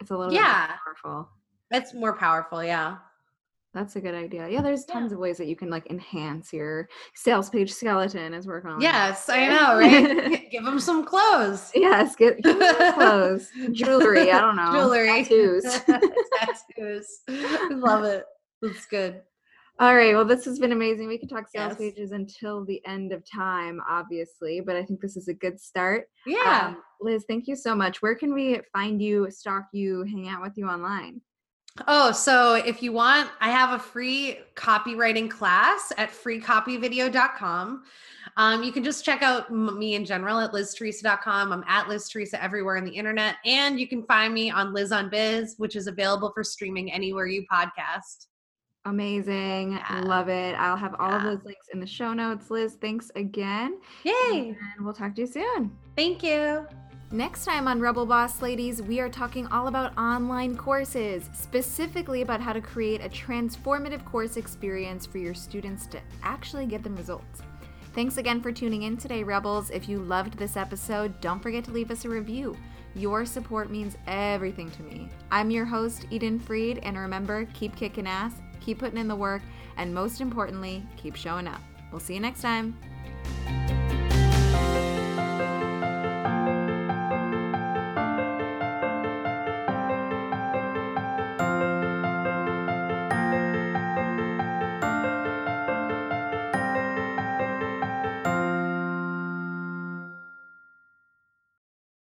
It's 0.00 0.11
a 0.11 0.16
little 0.16 0.35
Yeah. 0.35 0.76
powerful. 0.85 1.28
it's 1.70 1.94
more 1.94 2.16
powerful 2.16 2.62
yeah 2.62 2.98
That's 3.72 3.96
a 3.96 4.00
good 4.00 4.14
idea. 4.14 4.48
Yeah, 4.48 4.62
there's 4.62 4.85
Yeah. 4.88 4.94
tons 4.94 5.12
of 5.12 5.18
ways 5.18 5.37
that 5.38 5.46
you 5.48 5.57
can 5.57 5.68
like 5.70 5.90
enhance 5.90 6.52
your 6.52 6.88
sales 7.14 7.50
page 7.50 7.72
skeleton 7.72 8.33
as 8.35 8.46
we're 8.46 8.61
calling 8.61 8.83
yes 8.83 9.28
i 9.28 9.46
know 9.48 9.76
right 9.78 10.48
give 10.52 10.64
them 10.64 10.78
some 10.78 11.04
clothes 11.04 11.72
Yes, 11.74 12.14
get, 12.14 12.40
clothes, 12.94 13.50
jewelry. 13.72 14.30
I 14.30 14.40
don't 14.40 14.54
know, 14.57 14.70
Jewelry. 14.72 15.24
tattoos. 15.24 15.64
tattoos 16.37 17.20
love 17.70 18.04
it 18.04 18.24
that's 18.62 18.87
good 18.87 19.22
All 19.80 19.94
right. 19.96 20.14
Well, 20.14 20.24
this 20.24 20.44
has 20.44 20.60
been 20.60 20.70
amazing. 20.70 21.08
We 21.08 21.18
could 21.18 21.28
talk 21.28 21.48
sales 21.48 21.70
Yes. 21.72 21.78
pages 21.78 22.12
until 22.12 22.64
the 22.64 22.80
end 22.87 23.12
of 23.12 23.24
time, 23.28 23.80
obviously, 23.88 24.60
but 24.60 24.76
I 24.76 24.84
think 24.84 25.00
this 25.00 25.16
is 25.16 25.26
a 25.28 25.34
good 25.34 25.60
start. 25.60 26.08
yeah 26.26 26.68
Um, 26.68 26.82
Liz, 27.00 27.24
thank 27.28 27.48
you 27.48 27.56
so 27.56 27.74
much. 27.74 28.00
Where 28.00 28.14
can 28.14 28.32
we 28.32 28.60
find 28.72 29.02
you, 29.02 29.28
stalk 29.30 29.64
you, 29.72 30.04
hang 30.04 30.28
out 30.28 30.42
with 30.42 30.52
you 30.56 30.66
online? 30.68 31.20
Oh, 31.88 32.12
so 32.12 32.54
if 32.54 32.84
you 32.84 32.92
want, 32.92 33.28
I 33.40 33.50
have 33.50 33.72
a 33.72 33.78
free 33.80 34.38
copywriting 34.54 35.28
class 35.28 35.90
at 35.98 36.10
freecopyvideo.com. 36.10 37.82
Um, 38.37 38.62
you 38.62 38.70
can 38.70 38.84
just 38.84 39.04
check 39.04 39.22
out 39.22 39.50
m- 39.50 39.76
me 39.76 39.96
in 39.96 40.04
general 40.04 40.38
at 40.38 40.52
liztheresa.com. 40.52 41.52
I'm 41.52 41.64
at 41.66 41.88
Liz 41.88 42.08
Theresa 42.08 42.40
everywhere 42.42 42.76
on 42.76 42.84
the 42.84 42.92
internet. 42.92 43.37
And 43.44 43.78
you 43.80 43.88
can 43.88 44.04
find 44.04 44.32
me 44.32 44.50
on 44.52 44.72
Liz 44.72 44.92
on 44.92 45.10
Biz, 45.10 45.54
which 45.58 45.74
is 45.74 45.88
available 45.88 46.30
for 46.32 46.44
streaming 46.44 46.92
anywhere 46.92 47.26
you 47.26 47.44
podcast. 47.52 48.26
Amazing. 48.87 49.73
Yeah. 49.73 50.01
Love 50.05 50.29
it. 50.29 50.55
I'll 50.55 50.77
have 50.77 50.94
all 50.99 51.12
of 51.12 51.23
those 51.23 51.42
links 51.44 51.68
in 51.73 51.81
the 51.81 51.87
show 51.87 52.12
notes. 52.12 52.51
Liz, 52.51 52.77
thanks 52.81 53.11
again. 53.16 53.79
Yay. 54.03 54.57
And 54.77 54.85
we'll 54.85 54.92
talk 54.92 55.14
to 55.14 55.23
you 55.23 55.27
soon. 55.27 55.75
Thank 55.97 56.23
you. 56.23 56.66
Next 57.11 57.44
time 57.44 57.68
on 57.68 57.81
Rebel 57.81 58.07
Boss 58.07 58.42
Ladies, 58.42 58.83
we 58.83 58.99
are 58.99 59.09
talking 59.09 59.47
all 59.47 59.68
about 59.68 59.97
online 59.97 60.57
courses, 60.57 61.31
specifically 61.33 62.23
about 62.23 62.40
how 62.40 62.53
to 62.53 62.61
create 62.61 63.01
a 63.01 63.09
transformative 63.09 64.05
course 64.05 64.37
experience 64.37 65.07
for 65.07 65.18
your 65.18 65.35
students 65.35 65.87
to 65.87 66.01
actually 66.23 66.66
get 66.66 66.83
them 66.83 66.97
results. 66.97 67.42
Thanks 67.94 68.16
again 68.16 68.40
for 68.40 68.51
tuning 68.51 68.83
in 68.83 68.97
today, 68.97 69.23
Rebels. 69.23 69.70
If 69.70 69.88
you 69.88 70.01
loved 70.01 70.37
this 70.37 70.57
episode, 70.57 71.20
don't 71.20 71.40
forget 71.40 71.62
to 71.64 71.70
leave 71.70 71.92
us 71.92 72.05
a 72.05 72.09
review. 72.09 72.57
Your 72.97 73.25
support 73.25 73.70
means 73.70 73.97
everything 74.09 74.70
to 74.73 74.83
me. 74.83 75.09
I'm 75.31 75.51
your 75.51 75.64
host, 75.64 76.07
Eden 76.11 76.40
Fried, 76.40 76.79
and 76.83 76.99
remember, 76.99 77.47
keep 77.55 77.77
kicking 77.77 78.09
ass, 78.09 78.35
keep 78.64 78.79
putting 78.79 78.98
in 78.98 79.09
the 79.09 79.16
work, 79.16 79.42
and 79.77 79.92
most 79.94 80.20
importantly, 80.20 80.83
keep 80.96 81.16
showing 81.16 81.46
up. 81.46 81.61
We'll 81.90 82.00
see 82.00 82.14
you 82.14 82.20
next 82.20 82.40
time. 82.42 82.77